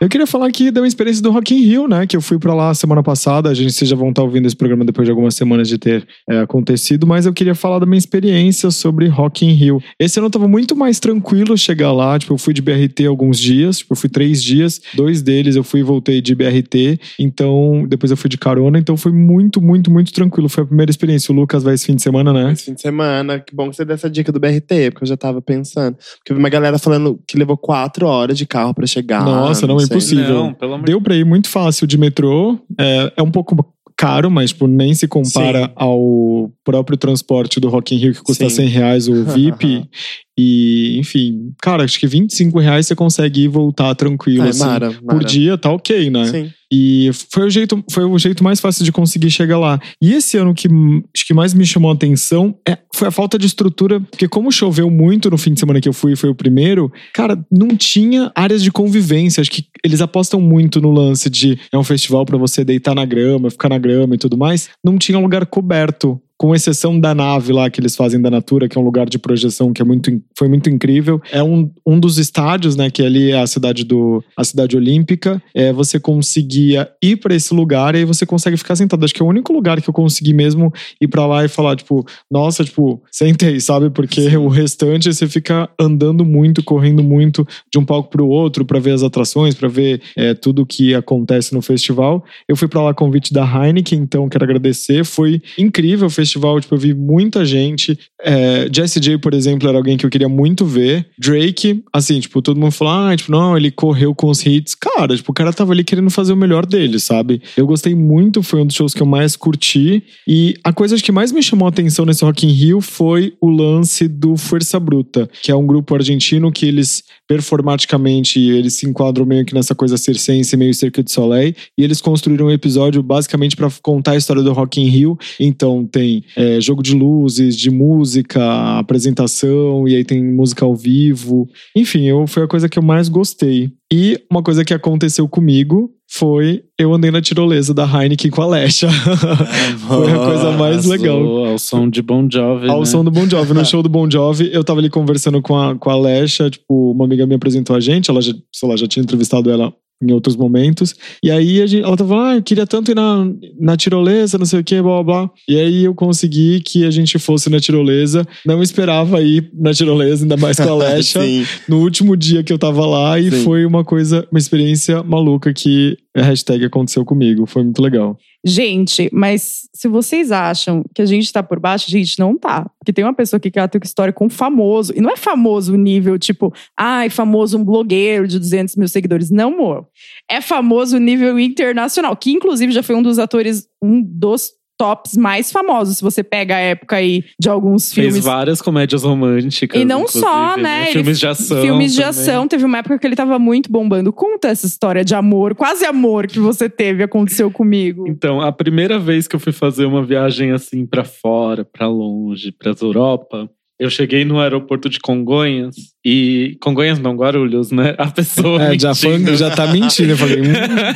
Eu 0.02 0.08
queria 0.08 0.26
falar 0.26 0.48
aqui 0.48 0.72
da 0.72 0.80
minha 0.80 0.88
experiência 0.88 1.22
do 1.22 1.30
Rock 1.30 1.54
in 1.54 1.60
Rio, 1.60 1.86
né? 1.86 2.08
Que 2.08 2.16
eu 2.16 2.20
fui 2.20 2.36
pra 2.36 2.52
lá 2.52 2.74
semana 2.74 3.04
passada. 3.04 3.48
A 3.48 3.54
gente 3.54 3.72
vocês 3.72 3.88
já 3.88 3.94
vão 3.94 4.08
estar 4.08 4.24
ouvindo 4.24 4.46
esse 4.46 4.56
programa 4.56 4.84
depois 4.84 5.06
de 5.06 5.12
algumas 5.12 5.32
semanas 5.36 5.68
de 5.68 5.78
ter 5.78 6.04
é, 6.28 6.40
acontecido, 6.40 7.06
mas 7.06 7.24
eu 7.24 7.32
queria 7.32 7.54
falar 7.54 7.78
da 7.78 7.86
minha 7.86 8.00
experiência 8.00 8.68
sobre 8.72 9.06
Rock 9.06 9.46
in 9.46 9.52
Rio. 9.52 9.80
Esse 10.00 10.18
ano 10.18 10.26
eu 10.26 10.30
tava 10.32 10.48
muito 10.48 10.74
mais 10.74 10.98
tranquilo 10.98 11.56
chegar 11.56 11.92
lá. 11.92 12.18
Tipo, 12.18 12.34
eu 12.34 12.38
fui 12.38 12.52
de 12.52 12.60
BRT 12.60 13.06
alguns 13.06 13.38
dias, 13.38 13.78
tipo, 13.78 13.92
eu 13.92 13.96
fui 13.96 14.10
três 14.10 14.42
dias. 14.42 14.80
Dois 14.92 15.22
deles 15.22 15.54
eu 15.54 15.62
fui 15.62 15.78
e 15.78 15.82
voltei 15.84 16.20
de 16.20 16.34
BRT. 16.34 16.98
Então, 17.16 17.86
depois 17.88 18.10
eu 18.10 18.16
fui 18.16 18.28
de 18.28 18.36
carona. 18.36 18.80
Então 18.80 18.96
foi 18.96 19.12
muito, 19.12 19.62
muito, 19.62 19.88
muito 19.88 20.12
tranquilo. 20.12 20.48
Foi 20.48 20.64
a 20.64 20.66
primeira 20.66 20.90
experiência. 20.90 21.32
O 21.32 21.36
Lucas 21.36 21.62
vai 21.62 21.74
esse 21.74 21.86
fim 21.86 21.94
de 21.94 22.02
semana, 22.02 22.32
né? 22.32 22.50
Esse 22.50 22.64
fim 22.64 22.74
de 22.74 22.80
semana, 22.80 23.38
que 23.38 23.54
bom 23.54 23.70
que 23.70 23.76
você 23.76 23.84
deu 23.84 23.94
essa 23.94 24.10
dica 24.10 24.32
do 24.32 24.40
BRT, 24.40 24.90
porque 24.90 25.04
eu 25.04 25.08
já 25.08 25.16
tava 25.16 25.40
pensando. 25.40 25.96
Porque 26.18 26.32
eu 26.32 26.34
vi 26.34 26.42
uma 26.42 26.48
galera 26.48 26.76
falando 26.76 27.20
que 27.24 27.38
levou 27.38 27.56
quatro 27.56 28.08
horas 28.08 28.36
de 28.36 28.46
carro 28.46 28.74
pra 28.74 28.84
chegar. 28.84 29.24
Nossa, 29.24 29.64
não, 29.64 29.76
é 29.76 29.91
sei. 29.91 29.91
Impossível. 29.92 30.54
Não, 30.60 30.82
Deu 30.82 31.00
pra 31.00 31.14
ir 31.14 31.24
muito 31.24 31.48
fácil 31.48 31.86
de 31.86 31.96
metrô. 31.96 32.58
É, 32.78 33.12
é 33.16 33.22
um 33.22 33.30
pouco 33.30 33.54
caro, 33.96 34.30
mas 34.30 34.50
tipo, 34.50 34.66
nem 34.66 34.94
se 34.94 35.06
compara 35.06 35.66
Sim. 35.66 35.72
ao 35.76 36.50
próprio 36.64 36.96
transporte 36.96 37.60
do 37.60 37.68
Rock 37.68 37.94
in 37.94 37.98
Rio, 37.98 38.12
que 38.12 38.22
custa 38.22 38.48
Sim. 38.48 38.56
100 38.56 38.68
reais 38.68 39.08
o 39.08 39.24
VIP. 39.24 39.88
e, 40.38 40.96
enfim, 40.98 41.52
cara, 41.60 41.84
acho 41.84 42.00
que 42.00 42.06
25 42.06 42.58
reais 42.58 42.86
você 42.86 42.94
consegue 42.94 43.42
ir 43.42 43.48
voltar 43.48 43.94
tranquilo, 43.94 44.44
É, 44.46 44.48
assim. 44.48 44.60
Mara, 44.64 44.90
Por 44.92 45.14
Mara. 45.14 45.24
dia, 45.24 45.58
tá 45.58 45.70
ok, 45.70 46.10
né? 46.10 46.24
Sim. 46.26 46.50
E 46.74 47.10
foi 47.30 47.44
o 47.44 47.50
jeito, 47.50 47.84
foi 47.90 48.02
o 48.04 48.18
jeito 48.18 48.42
mais 48.42 48.58
fácil 48.58 48.82
de 48.82 48.90
conseguir 48.90 49.30
chegar 49.30 49.58
lá. 49.58 49.78
E 50.00 50.14
esse 50.14 50.38
ano 50.38 50.54
que 50.54 50.66
acho 51.14 51.26
que 51.26 51.34
mais 51.34 51.52
me 51.52 51.66
chamou 51.66 51.90
a 51.90 51.94
atenção 51.94 52.56
é, 52.66 52.78
foi 52.94 53.08
a 53.08 53.10
falta 53.10 53.38
de 53.38 53.46
estrutura, 53.46 54.00
porque 54.00 54.26
como 54.26 54.50
choveu 54.50 54.90
muito 54.90 55.30
no 55.30 55.36
fim 55.36 55.52
de 55.52 55.60
semana 55.60 55.82
que 55.82 55.88
eu 55.88 55.92
fui, 55.92 56.16
foi 56.16 56.30
o 56.30 56.34
primeiro, 56.34 56.90
cara, 57.12 57.38
não 57.52 57.76
tinha 57.76 58.32
áreas 58.34 58.62
de 58.62 58.72
convivência. 58.72 59.42
Acho 59.42 59.50
que 59.50 59.66
eles 59.84 60.00
apostam 60.00 60.40
muito 60.40 60.80
no 60.80 60.90
lance 60.90 61.28
de 61.28 61.58
é 61.70 61.76
um 61.76 61.84
festival 61.84 62.24
pra 62.24 62.38
você 62.38 62.64
deitar 62.64 62.94
na 62.94 63.04
grama, 63.04 63.50
ficar 63.50 63.68
na 63.68 63.76
grama 63.78 64.14
e 64.14 64.18
tudo 64.18 64.38
mais. 64.38 64.70
Não 64.82 64.96
tinha 64.96 65.18
lugar 65.18 65.44
coberto. 65.44 66.18
Com 66.42 66.56
exceção 66.56 66.98
da 66.98 67.14
nave 67.14 67.52
lá 67.52 67.70
que 67.70 67.78
eles 67.78 67.94
fazem 67.94 68.20
da 68.20 68.28
Natura, 68.28 68.68
que 68.68 68.76
é 68.76 68.80
um 68.80 68.84
lugar 68.84 69.08
de 69.08 69.16
projeção 69.16 69.72
que 69.72 69.80
é 69.80 69.84
muito, 69.84 70.10
foi 70.36 70.48
muito 70.48 70.68
incrível. 70.68 71.22
É 71.30 71.40
um, 71.40 71.70
um 71.86 72.00
dos 72.00 72.18
estádios, 72.18 72.74
né? 72.74 72.90
Que 72.90 73.00
ali 73.00 73.30
é 73.30 73.38
a 73.38 73.46
cidade 73.46 73.84
do 73.84 74.20
a 74.36 74.42
cidade 74.42 74.76
olímpica. 74.76 75.40
É, 75.54 75.72
você 75.72 76.00
conseguia 76.00 76.90
ir 77.00 77.14
pra 77.18 77.32
esse 77.32 77.54
lugar 77.54 77.94
e 77.94 77.98
aí 77.98 78.04
você 78.04 78.26
consegue 78.26 78.56
ficar 78.56 78.74
sentado. 78.74 79.04
Acho 79.04 79.14
que 79.14 79.22
é 79.22 79.24
o 79.24 79.28
único 79.28 79.52
lugar 79.52 79.80
que 79.80 79.88
eu 79.88 79.94
consegui 79.94 80.34
mesmo 80.34 80.72
ir 81.00 81.06
pra 81.06 81.26
lá 81.26 81.44
e 81.44 81.48
falar, 81.48 81.76
tipo, 81.76 82.04
nossa, 82.28 82.64
tipo, 82.64 83.00
sentei, 83.08 83.60
sabe? 83.60 83.88
Porque 83.90 84.36
o 84.36 84.48
restante 84.48 85.14
você 85.14 85.28
fica 85.28 85.70
andando 85.78 86.24
muito, 86.24 86.60
correndo 86.64 87.04
muito 87.04 87.46
de 87.72 87.78
um 87.78 87.84
palco 87.84 88.10
pro 88.10 88.26
outro 88.26 88.64
pra 88.64 88.80
ver 88.80 88.94
as 88.94 89.04
atrações, 89.04 89.54
pra 89.54 89.68
ver 89.68 90.02
é, 90.16 90.34
tudo 90.34 90.66
que 90.66 90.92
acontece 90.92 91.54
no 91.54 91.62
festival. 91.62 92.24
Eu 92.48 92.56
fui 92.56 92.66
pra 92.66 92.82
lá 92.82 92.92
convite 92.92 93.32
da 93.32 93.44
Heineken, 93.44 94.00
então 94.00 94.28
quero 94.28 94.42
agradecer. 94.42 95.04
Foi 95.04 95.40
incrível 95.56 96.08
o 96.08 96.10
festival, 96.10 96.31
tipo, 96.60 96.74
eu 96.74 96.78
vi 96.78 96.94
muita 96.94 97.44
gente. 97.44 97.98
É, 98.20 98.68
Jessie 98.72 99.00
J, 99.00 99.18
por 99.18 99.34
exemplo, 99.34 99.68
era 99.68 99.76
alguém 99.76 99.96
que 99.96 100.06
eu 100.06 100.10
queria 100.10 100.28
muito 100.28 100.64
ver. 100.64 101.06
Drake, 101.18 101.82
assim, 101.92 102.20
tipo, 102.20 102.40
todo 102.40 102.58
mundo 102.58 102.72
falou, 102.72 102.92
ah, 102.92 103.16
tipo, 103.16 103.30
não, 103.30 103.56
ele 103.56 103.70
correu 103.70 104.14
com 104.14 104.28
os 104.28 104.44
hits. 104.44 104.74
Cara, 104.74 105.16
tipo, 105.16 105.30
o 105.30 105.34
cara 105.34 105.52
tava 105.52 105.72
ali 105.72 105.84
querendo 105.84 106.10
fazer 106.10 106.32
o 106.32 106.36
melhor 106.36 106.66
dele, 106.66 106.98
sabe? 106.98 107.42
Eu 107.56 107.66
gostei 107.66 107.94
muito, 107.94 108.42
foi 108.42 108.60
um 108.60 108.66
dos 108.66 108.76
shows 108.76 108.94
que 108.94 109.02
eu 109.02 109.06
mais 109.06 109.36
curti. 109.36 110.02
E 110.26 110.54
a 110.64 110.72
coisa 110.72 110.96
que 110.96 111.12
mais 111.12 111.32
me 111.32 111.42
chamou 111.42 111.66
a 111.66 111.70
atenção 111.70 112.04
nesse 112.04 112.24
Rock 112.24 112.46
in 112.46 112.50
Rio 112.50 112.80
foi 112.80 113.34
o 113.40 113.48
lance 113.48 114.06
do 114.08 114.36
Força 114.36 114.78
Bruta, 114.78 115.28
que 115.42 115.50
é 115.50 115.56
um 115.56 115.66
grupo 115.66 115.94
argentino 115.94 116.52
que 116.52 116.66
eles 116.66 117.02
performaticamente 117.26 118.38
eles 118.40 118.74
se 118.74 118.86
enquadram 118.86 119.24
meio 119.24 119.44
que 119.44 119.54
nessa 119.54 119.74
coisa 119.74 119.96
circense, 119.96 120.56
meio 120.56 120.74
Cirque 120.74 121.02
du 121.02 121.10
Soleil, 121.10 121.54
e 121.78 121.82
eles 121.82 122.00
construíram 122.00 122.46
um 122.46 122.50
episódio 122.50 123.02
basicamente 123.02 123.56
pra 123.56 123.70
contar 123.82 124.12
a 124.12 124.16
história 124.16 124.42
do 124.42 124.52
Rock 124.52 124.80
in 124.80 124.86
Rio. 124.86 125.18
Então 125.40 125.86
tem 125.86 126.21
é, 126.36 126.60
jogo 126.60 126.82
de 126.82 126.94
luzes, 126.94 127.56
de 127.56 127.70
música, 127.70 128.78
apresentação, 128.78 129.86
e 129.88 129.96
aí 129.96 130.04
tem 130.04 130.22
música 130.22 130.64
ao 130.64 130.74
vivo. 130.74 131.48
Enfim, 131.76 132.04
eu, 132.04 132.26
foi 132.26 132.44
a 132.44 132.48
coisa 132.48 132.68
que 132.68 132.78
eu 132.78 132.82
mais 132.82 133.08
gostei. 133.08 133.70
E 133.92 134.18
uma 134.30 134.42
coisa 134.42 134.64
que 134.64 134.72
aconteceu 134.72 135.28
comigo 135.28 135.90
foi 136.10 136.62
eu 136.78 136.92
andei 136.92 137.10
na 137.10 137.22
tirolesa 137.22 137.72
da 137.72 137.84
Heineken 137.84 138.30
com 138.30 138.42
a 138.42 138.46
Lesha. 138.46 138.88
foi 139.88 140.12
a 140.12 140.18
coisa 140.18 140.50
mais 140.52 140.84
legal. 140.84 141.46
Ao 141.46 141.58
som 141.58 141.88
de 141.88 142.02
Bon 142.02 142.28
Jovi, 142.30 142.68
Ao 142.68 142.80
né? 142.80 142.86
som 142.86 143.04
do 143.04 143.10
Bon 143.10 143.28
Jovi, 143.28 143.54
no 143.54 143.64
show 143.66 143.82
do 143.82 143.88
Bon 143.88 144.10
Jovi, 144.10 144.50
eu 144.52 144.62
tava 144.62 144.80
ali 144.80 144.90
conversando 144.90 145.40
com 145.40 145.58
a, 145.58 145.74
com 145.76 145.90
a 145.90 145.98
Lesha, 145.98 146.50
tipo, 146.50 146.92
uma 146.92 147.04
amiga 147.04 147.26
me 147.26 147.34
apresentou 147.34 147.74
a 147.74 147.80
gente, 147.80 148.10
ela 148.10 148.20
já, 148.20 148.32
sei 148.52 148.68
lá, 148.68 148.76
já 148.76 148.86
tinha 148.86 149.02
entrevistado 149.02 149.50
ela 149.50 149.72
em 150.02 150.12
outros 150.12 150.36
momentos. 150.36 150.94
E 151.22 151.30
aí 151.30 151.62
a 151.62 151.66
gente, 151.66 151.84
ela 151.84 151.96
tava 151.96 152.10
falando, 152.10 152.26
ah, 152.26 152.36
eu 152.36 152.42
queria 152.42 152.66
tanto 152.66 152.90
ir 152.90 152.94
na, 152.94 153.30
na 153.58 153.76
tirolesa, 153.76 154.38
não 154.38 154.46
sei 154.46 154.60
o 154.60 154.64
que, 154.64 154.80
blá 154.82 155.02
blá 155.02 155.22
blá. 155.22 155.30
E 155.48 155.58
aí 155.58 155.84
eu 155.84 155.94
consegui 155.94 156.60
que 156.60 156.84
a 156.84 156.90
gente 156.90 157.18
fosse 157.18 157.48
na 157.48 157.60
tirolesa. 157.60 158.26
Não 158.44 158.62
esperava 158.62 159.22
ir 159.22 159.50
na 159.54 159.72
tirolesa, 159.72 160.24
ainda 160.24 160.36
mais 160.36 160.56
com 160.56 160.68
a 160.68 160.74
Lesha 160.76 161.20
no 161.68 161.78
último 161.80 162.16
dia 162.16 162.42
que 162.42 162.52
eu 162.52 162.58
tava 162.58 162.84
lá 162.86 163.18
e 163.18 163.30
Sim. 163.30 163.44
foi 163.44 163.64
uma 163.64 163.84
coisa, 163.84 164.26
uma 164.30 164.38
experiência 164.38 165.02
maluca 165.02 165.52
que 165.52 165.96
a 166.14 166.22
hashtag 166.22 166.64
aconteceu 166.64 167.04
comigo. 167.04 167.46
Foi 167.46 167.62
muito 167.62 167.80
legal. 167.80 168.18
Gente, 168.44 169.08
mas 169.12 169.68
se 169.72 169.88
vocês 169.88 170.32
acham 170.32 170.84
que 170.94 171.00
a 171.00 171.06
gente 171.06 171.32
tá 171.32 171.42
por 171.42 171.58
baixo, 171.58 171.86
a 171.88 171.90
gente 171.90 172.18
não 172.18 172.36
tá. 172.36 172.68
Porque 172.78 172.92
tem 172.92 173.04
uma 173.04 173.14
pessoa 173.14 173.40
que 173.40 173.50
ela 173.56 173.68
tem 173.68 173.78
uma 173.78 173.86
história 173.86 174.12
com 174.12 174.28
famoso. 174.28 174.92
E 174.94 175.00
não 175.00 175.10
é 175.10 175.16
famoso 175.16 175.76
nível, 175.76 176.18
tipo, 176.18 176.52
ai, 176.76 177.08
famoso 177.08 177.56
um 177.56 177.64
blogueiro 177.64 178.28
de 178.28 178.38
200 178.38 178.76
mil 178.76 178.88
seguidores. 178.88 179.30
Não, 179.30 179.54
amor. 179.54 179.86
É 180.30 180.40
famoso 180.40 180.98
nível 180.98 181.38
internacional. 181.38 182.16
Que, 182.16 182.32
inclusive, 182.32 182.72
já 182.72 182.82
foi 182.82 182.96
um 182.96 183.02
dos 183.02 183.18
atores, 183.18 183.68
um 183.80 184.02
dos 184.02 184.50
tops 184.78 185.16
mais 185.16 185.52
famosos. 185.52 185.98
Se 185.98 186.02
você 186.02 186.22
pega 186.22 186.56
a 186.56 186.58
época 186.58 186.96
aí 186.96 187.24
de 187.38 187.48
alguns 187.48 187.92
Fez 187.92 188.06
filmes. 188.08 188.24
várias 188.24 188.60
comédias 188.60 189.02
românticas. 189.04 189.80
E 189.80 189.84
não 189.84 190.06
só, 190.08 190.56
né? 190.56 190.84
Ele- 190.84 190.92
Filmes 190.92 191.18
de 191.20 191.26
ação. 191.26 191.62
Filmes 191.62 191.92
de 191.92 191.98
também. 192.02 192.10
ação. 192.10 192.48
Teve 192.48 192.64
uma 192.64 192.78
época 192.78 192.98
que 192.98 193.06
ele 193.06 193.16
tava 193.16 193.38
muito 193.38 193.70
bombando. 193.70 194.12
Conta 194.12 194.48
essa 194.48 194.66
história 194.66 195.04
de 195.04 195.14
amor, 195.14 195.54
quase 195.54 195.84
amor 195.84 196.26
que 196.26 196.38
você 196.38 196.68
teve, 196.68 197.02
aconteceu 197.02 197.50
comigo. 197.50 198.04
Então, 198.08 198.40
a 198.40 198.50
primeira 198.52 198.98
vez 198.98 199.26
que 199.28 199.36
eu 199.36 199.40
fui 199.40 199.52
fazer 199.52 199.84
uma 199.86 200.04
viagem 200.04 200.50
assim 200.52 200.84
pra 200.86 201.04
fora, 201.04 201.64
pra 201.64 201.86
longe, 201.88 202.50
pra 202.52 202.72
Europa, 202.80 203.48
eu 203.82 203.90
cheguei 203.90 204.24
no 204.24 204.38
aeroporto 204.38 204.88
de 204.88 205.00
Congonhas 205.00 205.74
e 206.04 206.56
Congonhas 206.60 207.00
não, 207.00 207.16
Guarulhos, 207.16 207.72
né? 207.72 207.94
A 207.98 208.08
pessoa 208.10 208.62
É, 208.62 208.78
já, 208.78 208.94
foi, 208.94 209.36
já 209.36 209.50
tá 209.50 209.66
mentindo. 209.66 210.12
Eu 210.12 210.16
falei, 210.16 210.40
hum, 210.40 210.52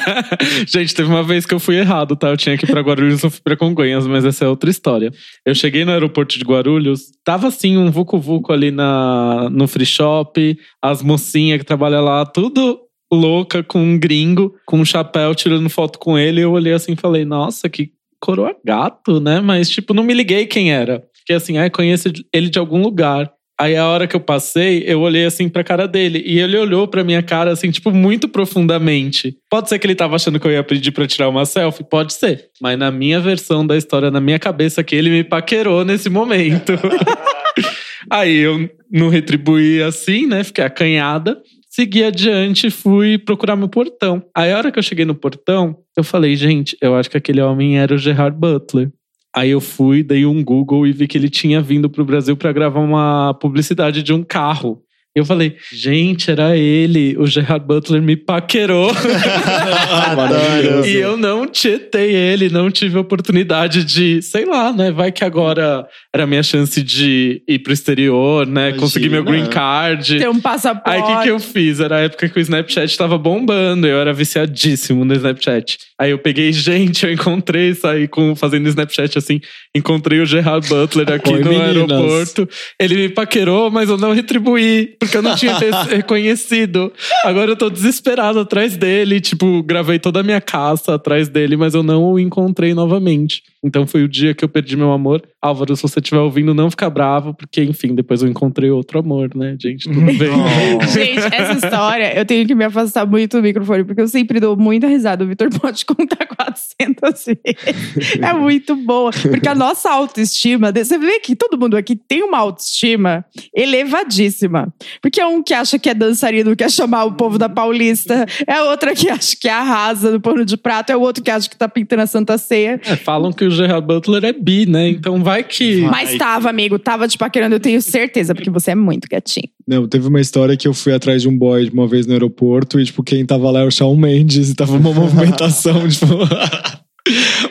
Gente, 0.68 0.94
teve 0.94 1.08
uma 1.08 1.22
vez 1.22 1.44
que 1.44 1.52
eu 1.52 1.58
fui 1.58 1.76
errado, 1.76 2.14
tá? 2.14 2.28
Eu 2.28 2.36
tinha 2.36 2.56
que 2.56 2.64
ir 2.64 2.70
pra 2.70 2.80
Guarulhos, 2.80 3.22
eu 3.22 3.30
fui 3.30 3.40
pra 3.42 3.56
Congonhas, 3.56 4.06
mas 4.06 4.24
essa 4.24 4.44
é 4.44 4.48
outra 4.48 4.70
história. 4.70 5.12
Eu 5.44 5.54
cheguei 5.54 5.84
no 5.84 5.90
aeroporto 5.90 6.38
de 6.38 6.44
Guarulhos, 6.44 7.10
tava 7.24 7.48
assim 7.48 7.76
um 7.76 7.90
vucu-vucu 7.90 8.52
ali 8.52 8.70
na, 8.70 9.48
no 9.50 9.66
free 9.66 9.84
shop, 9.84 10.56
as 10.80 11.02
mocinhas 11.02 11.58
que 11.58 11.64
trabalham 11.64 12.04
lá, 12.04 12.24
tudo 12.24 12.80
louca 13.12 13.62
com 13.62 13.80
um 13.80 13.98
gringo, 13.98 14.54
com 14.64 14.78
um 14.78 14.84
chapéu, 14.84 15.34
tirando 15.34 15.68
foto 15.68 15.98
com 15.98 16.16
ele. 16.16 16.40
Eu 16.40 16.52
olhei 16.52 16.72
assim 16.72 16.92
e 16.92 16.96
falei, 16.96 17.24
nossa, 17.24 17.68
que 17.68 17.90
coroa 18.20 18.54
gato, 18.64 19.20
né? 19.20 19.40
Mas, 19.40 19.68
tipo, 19.68 19.94
não 19.94 20.02
me 20.02 20.14
liguei 20.14 20.46
quem 20.46 20.72
era. 20.72 21.02
Fiquei 21.26 21.36
assim, 21.36 21.58
ah, 21.58 21.68
conheço 21.68 22.08
ele 22.32 22.48
de 22.48 22.56
algum 22.56 22.80
lugar. 22.80 23.28
Aí 23.58 23.74
a 23.74 23.86
hora 23.86 24.06
que 24.06 24.14
eu 24.14 24.20
passei, 24.20 24.84
eu 24.86 25.00
olhei 25.00 25.24
assim 25.24 25.48
pra 25.48 25.64
cara 25.64 25.88
dele. 25.88 26.22
E 26.24 26.38
ele 26.38 26.56
olhou 26.56 26.86
pra 26.86 27.02
minha 27.02 27.20
cara, 27.20 27.50
assim, 27.50 27.68
tipo, 27.70 27.90
muito 27.90 28.28
profundamente. 28.28 29.36
Pode 29.50 29.68
ser 29.68 29.78
que 29.80 29.86
ele 29.88 29.96
tava 29.96 30.14
achando 30.14 30.38
que 30.38 30.46
eu 30.46 30.52
ia 30.52 30.62
pedir 30.62 30.92
pra 30.92 31.06
tirar 31.06 31.28
uma 31.28 31.44
selfie? 31.44 31.82
Pode 31.82 32.12
ser. 32.12 32.50
Mas 32.60 32.78
na 32.78 32.92
minha 32.92 33.18
versão 33.18 33.66
da 33.66 33.76
história, 33.76 34.08
na 34.08 34.20
minha 34.20 34.38
cabeça, 34.38 34.84
que 34.84 34.94
ele 34.94 35.10
me 35.10 35.24
paquerou 35.24 35.84
nesse 35.84 36.08
momento. 36.08 36.74
Aí 38.08 38.36
eu 38.36 38.70
não 38.88 39.08
retribuí 39.08 39.82
assim, 39.82 40.26
né? 40.26 40.44
Fiquei 40.44 40.62
acanhada. 40.62 41.36
Segui 41.68 42.04
adiante 42.04 42.70
fui 42.70 43.18
procurar 43.18 43.56
meu 43.56 43.68
portão. 43.68 44.22
Aí 44.34 44.52
a 44.52 44.56
hora 44.56 44.70
que 44.70 44.78
eu 44.78 44.82
cheguei 44.82 45.04
no 45.04 45.14
portão, 45.14 45.76
eu 45.96 46.04
falei, 46.04 46.36
gente, 46.36 46.76
eu 46.80 46.94
acho 46.94 47.10
que 47.10 47.18
aquele 47.18 47.40
homem 47.40 47.78
era 47.78 47.94
o 47.94 47.98
Gerard 47.98 48.38
Butler. 48.38 48.90
Aí 49.36 49.50
eu 49.50 49.60
fui, 49.60 50.02
dei 50.02 50.24
um 50.24 50.42
Google 50.42 50.86
e 50.86 50.92
vi 50.92 51.06
que 51.06 51.18
ele 51.18 51.28
tinha 51.28 51.60
vindo 51.60 51.90
pro 51.90 52.06
Brasil 52.06 52.34
para 52.38 52.54
gravar 52.54 52.80
uma 52.80 53.34
publicidade 53.34 54.02
de 54.02 54.10
um 54.10 54.24
carro. 54.24 54.82
Eu 55.16 55.24
falei, 55.24 55.56
gente, 55.72 56.30
era 56.30 56.54
ele. 56.58 57.16
O 57.16 57.26
Gerard 57.26 57.64
Butler 57.64 58.02
me 58.02 58.16
paquerou. 58.16 58.92
E 60.86 60.94
eu 60.96 61.16
não 61.16 61.46
tietei 61.46 62.14
ele, 62.14 62.50
não 62.50 62.70
tive 62.70 62.98
oportunidade 62.98 63.84
de, 63.84 64.20
sei 64.20 64.44
lá, 64.44 64.72
né? 64.72 64.90
Vai 64.90 65.10
que 65.10 65.24
agora 65.24 65.86
era 66.14 66.24
a 66.24 66.26
minha 66.26 66.42
chance 66.42 66.82
de 66.82 67.42
ir 67.48 67.58
pro 67.60 67.72
exterior, 67.72 68.46
né? 68.46 68.68
Imagina. 68.68 68.80
Conseguir 68.80 69.08
meu 69.08 69.24
green 69.24 69.46
card. 69.46 70.18
Ter 70.18 70.28
um 70.28 70.40
passaporte. 70.40 70.90
Aí 70.90 71.00
o 71.00 71.06
que, 71.06 71.22
que 71.24 71.30
eu 71.30 71.40
fiz? 71.40 71.80
Era 71.80 71.96
a 71.96 72.00
época 72.00 72.28
que 72.28 72.38
o 72.38 72.40
Snapchat 72.40 72.96
tava 72.96 73.16
bombando, 73.16 73.86
eu 73.86 73.98
era 73.98 74.12
viciadíssimo 74.12 75.04
no 75.04 75.14
Snapchat. 75.14 75.78
Aí 75.98 76.10
eu 76.10 76.18
peguei, 76.18 76.52
gente, 76.52 77.06
eu 77.06 77.12
encontrei, 77.12 77.74
saí 77.74 78.06
com, 78.06 78.36
fazendo 78.36 78.68
Snapchat 78.68 79.16
assim, 79.16 79.40
encontrei 79.74 80.20
o 80.20 80.26
Gerard 80.26 80.68
Butler 80.68 81.10
aqui 81.12 81.32
Oi, 81.32 81.40
no 81.40 81.50
meninas. 81.50 81.68
aeroporto. 81.68 82.48
Ele 82.78 82.96
me 82.96 83.08
paquerou, 83.08 83.70
mas 83.70 83.88
eu 83.88 83.96
não 83.96 84.12
retribuí, 84.12 84.94
porque 85.06 85.16
eu 85.16 85.22
não 85.22 85.34
tinha 85.34 85.56
re- 85.58 85.70
reconhecido. 85.96 86.92
Agora 87.24 87.50
eu 87.50 87.56
tô 87.56 87.70
desesperado 87.70 88.40
atrás 88.40 88.76
dele, 88.76 89.20
tipo, 89.20 89.62
gravei 89.62 89.98
toda 89.98 90.20
a 90.20 90.22
minha 90.22 90.40
caça 90.40 90.94
atrás 90.94 91.28
dele, 91.28 91.56
mas 91.56 91.74
eu 91.74 91.82
não 91.82 92.04
o 92.04 92.18
encontrei 92.18 92.74
novamente. 92.74 93.42
Então 93.66 93.84
foi 93.84 94.04
o 94.04 94.08
dia 94.08 94.32
que 94.32 94.44
eu 94.44 94.48
perdi 94.48 94.76
meu 94.76 94.92
amor. 94.92 95.22
Álvaro, 95.42 95.74
se 95.74 95.82
você 95.82 95.98
estiver 95.98 96.20
ouvindo, 96.20 96.54
não 96.54 96.70
fica 96.70 96.88
bravo, 96.88 97.34
porque, 97.34 97.64
enfim, 97.64 97.96
depois 97.96 98.22
eu 98.22 98.28
encontrei 98.28 98.70
outro 98.70 99.00
amor, 99.00 99.34
né, 99.34 99.56
gente? 99.60 99.88
Tudo 99.88 100.00
bem. 100.00 100.36
Gente, 100.88 101.34
essa 101.34 101.52
história, 101.52 102.16
eu 102.16 102.24
tenho 102.24 102.46
que 102.46 102.54
me 102.54 102.64
afastar 102.64 103.06
muito 103.06 103.36
do 103.36 103.42
microfone, 103.42 103.84
porque 103.84 104.00
eu 104.00 104.08
sempre 104.08 104.38
dou 104.38 104.56
muita 104.56 104.86
risada. 104.86 105.24
O 105.24 105.26
Vitor 105.26 105.48
pode 105.50 105.84
contar 105.86 106.26
400 106.26 107.24
vezes. 107.24 108.18
É 108.20 108.32
muito 108.32 108.76
boa. 108.76 109.10
Porque 109.10 109.48
a 109.48 109.54
nossa 109.54 109.90
autoestima, 109.90 110.72
você 110.72 110.98
vê 110.98 111.18
que 111.20 111.34
todo 111.34 111.58
mundo 111.58 111.76
aqui 111.76 111.96
tem 111.96 112.22
uma 112.22 112.38
autoestima 112.38 113.24
elevadíssima. 113.54 114.72
Porque 115.02 115.20
é 115.20 115.26
um 115.26 115.42
que 115.42 115.54
acha 115.54 115.78
que 115.78 115.88
é 115.88 115.94
dançarino, 115.94 116.54
quer 116.54 116.70
chamar 116.70 117.04
o 117.04 117.12
povo 117.12 117.38
da 117.38 117.48
Paulista, 117.48 118.26
é 118.46 118.62
outra 118.62 118.94
que 118.94 119.08
acha 119.08 119.36
que 119.36 119.48
arrasa 119.48 120.12
no 120.12 120.20
pano 120.20 120.44
de 120.44 120.56
prato, 120.56 120.90
é 120.90 120.96
o 120.96 121.00
outro 121.00 121.22
que 121.22 121.30
acha 121.30 121.48
que 121.48 121.56
tá 121.56 121.68
pintando 121.68 122.02
a 122.02 122.06
Santa 122.06 122.38
Ceia. 122.38 122.80
É, 122.84 122.96
falam 122.96 123.32
que 123.32 123.44
o 123.44 123.50
Gerard 123.56 123.86
Butler 123.86 124.24
é 124.24 124.32
bi, 124.32 124.66
né? 124.66 124.88
Então 124.90 125.22
vai 125.22 125.42
que. 125.42 125.80
Mas 125.82 126.16
tava, 126.16 126.48
amigo, 126.48 126.78
tava 126.78 127.08
te 127.08 127.18
paquerando, 127.18 127.54
eu 127.54 127.60
tenho 127.60 127.80
certeza, 127.82 128.34
porque 128.34 128.50
você 128.50 128.72
é 128.72 128.74
muito 128.74 129.08
gatinho. 129.10 129.48
Não, 129.66 129.88
teve 129.88 130.06
uma 130.06 130.20
história 130.20 130.56
que 130.56 130.68
eu 130.68 130.74
fui 130.74 130.92
atrás 130.92 131.22
de 131.22 131.28
um 131.28 131.36
boy 131.36 131.68
uma 131.72 131.88
vez 131.88 132.06
no 132.06 132.12
aeroporto 132.12 132.78
e, 132.78 132.84
tipo, 132.84 133.02
quem 133.02 133.26
tava 133.26 133.50
lá 133.50 133.60
era 133.60 133.68
o 133.68 133.72
Shawn 133.72 133.96
Mendes 133.96 134.50
e 134.50 134.54
tava 134.54 134.76
uma 134.76 134.92
movimentação, 134.94 135.88
tipo. 135.88 136.06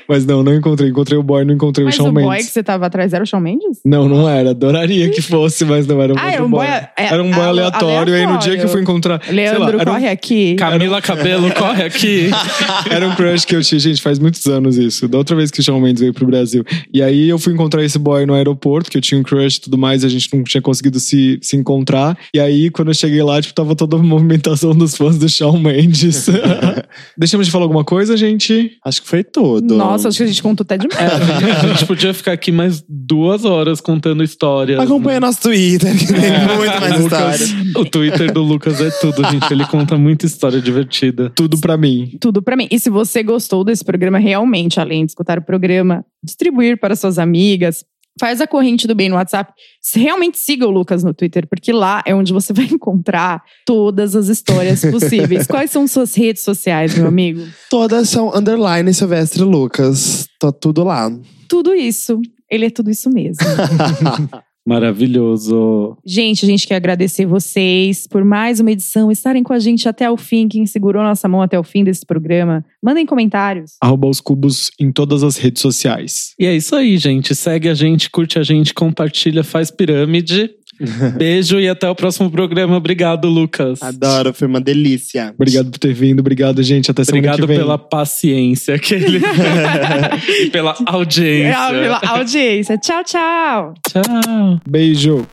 Mas 0.08 0.26
não, 0.26 0.43
não 0.43 0.53
encontrei. 0.53 0.89
Encontrei 0.89 1.18
o 1.18 1.24
boy, 1.24 1.43
não 1.45 1.53
encontrei 1.56 1.86
Mas 1.86 1.95
o 1.95 1.97
Shawn 1.97 2.10
o 2.10 2.12
boy 2.14 2.24
Mendes. 2.26 2.47
que 2.47 2.51
você 2.53 2.64
tava 2.64 2.86
atrás 2.86 3.14
era 3.14 3.24
o 3.24 3.28
Shawn 3.28 3.39
Mendes? 3.41 3.80
Não, 3.84 4.08
não 4.08 4.28
era. 4.30 4.51
Adoraria 4.51 5.10
que 5.10 5.22
fosse, 5.24 5.66
mas 5.66 5.88
não 5.88 6.01
era 6.01 6.14
um 6.14 6.18
Ah, 6.18 6.22
outro 6.24 6.36
era 6.36 6.45
um 6.45 6.49
boy- 6.49 6.66
é, 6.66 6.89
Era 6.97 7.24
um 7.24 7.32
boy 7.32 7.39
ale- 7.41 7.60
aleatório. 7.62 8.14
E 8.16 8.18
aí 8.20 8.28
no 8.28 8.38
dia 8.38 8.58
que 8.58 8.64
eu 8.64 8.70
fui 8.70 8.82
encontrar. 8.82 9.22
sei 9.24 9.34
lá, 9.36 9.41
Leandro, 9.58 9.80
era 9.80 9.89
um- 9.91 9.93
corre 9.95 10.08
aqui. 10.10 10.56
Camila 10.56 11.01
Cabelo, 11.01 11.51
corre 11.53 11.84
aqui. 11.84 12.30
Era 12.89 13.08
um 13.08 13.16
crush 13.16 13.45
que 13.45 13.56
eu 13.56 13.62
tinha, 13.62 13.80
gente, 13.80 14.01
faz 14.01 14.20
muitos 14.20 14.45
anos 14.45 14.78
isso. 14.78 15.08
Da 15.08 15.18
outra 15.18 15.36
vez 15.36 15.49
que 15.51 15.60
o 15.60 15.64
Shawn 15.64 15.80
Mendes 15.82 16.01
veio 16.01 16.14
pro 16.14 16.26
Brasil. 16.26 16.64
E 16.93 17.01
aí 17.01 17.28
eu 17.30 17.38
fui 17.39 17.53
encontrar 17.53 17.84
esse 17.84 17.97
boy 17.97 18.26
no 18.26 18.34
aeroporto, 18.34 18.89
que 18.91 18.97
eu 18.97 19.01
tinha 19.01 19.20
um 19.20 19.24
crush 19.24 19.58
e 19.58 19.62
tudo 19.62 19.78
mais, 19.78 20.03
e 20.03 20.06
a 20.06 20.10
gente 20.10 20.30
não 20.36 20.43
tinha 20.43 20.62
conseguido 20.62 20.99
se, 20.99 21.39
se 21.41 21.56
encontrar. 21.56 22.18
E 22.34 22.39
aí, 22.39 22.70
quando 22.70 22.89
eu 22.89 22.93
cheguei 22.93 23.22
lá, 23.24 23.41
tipo, 23.41 23.53
tava 23.53 23.76
toda 23.76 23.95
a 23.95 23.99
movimentação 23.99 24.72
dos 24.76 24.95
fãs 24.95 25.18
do 25.18 25.28
Shawn 25.30 25.58
Mendes. 25.60 26.28
Deixamos 27.18 27.47
de 27.47 27.51
falar 27.51 27.66
alguma 27.66 27.84
coisa, 27.84 28.16
gente? 28.16 28.78
Acho 28.84 29.01
que 29.01 29.08
foi 29.08 29.24
tudo. 29.24 29.45
Nossa, 29.62 30.08
acho 30.10 30.18
que 30.18 30.24
a 30.24 30.28
gente 30.28 30.41
contou 30.43 30.64
até 30.64 30.78
demais. 30.78 30.96
A 31.64 31.68
gente 31.68 31.86
podia 31.86 32.14
ficar 32.14 32.32
aqui 32.34 32.52
mais 32.52 32.84
duas 32.88 33.46
horas 33.46 33.80
contando 33.82 34.24
histórias. 34.24 34.80
Acompanha 34.80 35.20
nosso 35.20 35.41
Twitter, 35.41 35.98
que 35.98 36.06
tem 36.08 36.32
muito 36.58 36.82
mais 36.82 37.02
Lucas- 37.02 37.41
história. 37.41 37.72
O 37.78 37.86
Twitter 37.86 38.32
do 38.34 38.41
Lucas 38.41 38.80
é 38.82 38.89
tudo, 39.02 39.24
gente. 39.30 39.52
Ele 39.52 39.66
conta 39.66 39.98
muita 39.98 40.26
história 40.26 40.62
divertida. 40.62 41.32
Tudo 41.36 41.60
pra 41.60 41.78
mim. 41.78 42.18
Tudo 42.20 42.41
pra 42.41 42.56
mim. 42.56 42.68
E 42.72 42.80
se 42.80 42.89
você 42.89 43.24
gostou 43.24 43.64
desse 43.64 43.84
programa 43.84 44.18
realmente, 44.18 44.80
além 44.80 45.06
de 45.06 45.12
escutar 45.12 45.38
o 45.39 45.41
programa, 45.41 46.04
distribuir 46.24 46.80
para 46.80 46.96
suas 46.96 47.18
amigas, 47.20 47.84
faz 48.20 48.41
a 48.41 48.47
corrente 48.47 48.88
do 48.88 48.95
bem 48.95 49.09
no 49.09 49.16
WhatsApp. 49.16 49.51
Realmente 49.93 50.38
siga 50.38 50.68
o 50.68 50.72
Lucas 50.72 51.03
no 51.03 51.13
Twitter, 51.13 51.47
porque 51.47 51.72
lá 51.72 52.01
é 52.05 52.16
onde 52.16 52.32
você 52.34 52.51
vai 52.53 52.66
encontrar 52.66 53.43
todas 53.66 54.16
as 54.16 54.28
histórias 54.28 54.82
possíveis. 54.82 55.47
Quais 55.47 55.72
são 55.72 55.88
suas 55.88 56.16
redes 56.16 56.43
sociais, 56.43 56.97
meu 56.97 57.07
amigo? 57.07 57.45
Todas 57.70 58.09
são 58.09 58.36
underline 58.36 58.93
Silvestre 58.93 59.43
Lucas. 59.43 60.28
Tá 60.39 60.51
tudo 60.51 60.84
lá. 60.84 61.11
Tudo 61.47 61.74
isso. 61.74 62.20
Ele 62.49 62.66
é 62.68 62.70
tudo 62.70 62.91
isso 62.91 63.09
mesmo. 63.09 63.43
Maravilhoso. 64.66 65.95
Gente, 66.03 66.43
a 66.43 66.47
gente 66.47 66.68
quer 66.68 66.76
agradecer 66.76 67.26
vocês 67.26 68.07
por 68.07 68.26
mais 68.26 68.59
uma 68.59 68.72
edição, 68.72 69.11
estarem 69.11 69.43
com 69.43 69.53
a 69.53 69.59
gente 69.59 69.88
até 69.88 70.09
o 70.09 70.18
fim, 70.18 70.47
quem 70.47 70.66
segurou 70.66 71.03
nossa 71.03 71.28
mão 71.28 71.41
até 71.41 71.59
o 71.59 71.63
fim 71.63 71.84
desse 71.84 72.05
programa. 72.05 72.66
Mandem 72.82 73.05
comentários. 73.05 73.74
Arroba 73.80 74.07
os 74.07 74.20
cubos 74.20 74.72
em 74.80 74.91
todas 74.91 75.24
as 75.24 75.38
redes 75.38 75.61
sociais. 75.61 76.34
E 76.39 76.45
é 76.45 76.55
isso 76.55 76.76
aí, 76.76 76.97
gente. 76.97 77.36
Segue 77.36 77.70
a 77.70 77.76
gente, 77.76 78.09
curte 78.09 78.39
a 78.39 78.43
gente, 78.43 78.74
compartilha, 78.74 79.43
faz 79.43 79.70
pirâmide. 79.70 80.49
Beijo 81.17 81.59
e 81.59 81.69
até 81.69 81.89
o 81.89 81.95
próximo 81.95 82.30
programa. 82.30 82.76
Obrigado, 82.76 83.28
Lucas. 83.28 83.82
Adoro, 83.82 84.34
foi 84.34 84.47
uma 84.47 84.61
delícia. 84.61 85.34
Obrigado 85.36 85.71
por 85.71 85.80
ter 85.80 85.93
vindo. 85.93 86.19
Obrigado, 86.19 86.61
gente. 86.61 86.91
Até 86.91 87.03
semana 87.03 87.19
Obrigado 87.19 87.41
que 87.41 87.47
vem. 87.47 87.57
pela 87.57 87.78
paciência 87.78 88.78
que 88.78 88.93
ele... 88.93 89.21
e 90.43 90.49
pela 90.49 90.76
audiência. 90.86 91.55
É, 91.55 91.82
pela 91.82 92.01
audiência. 92.03 92.78
Tchau, 92.78 93.03
tchau. 93.03 93.73
Tchau. 93.88 94.61
Beijo. 94.67 95.26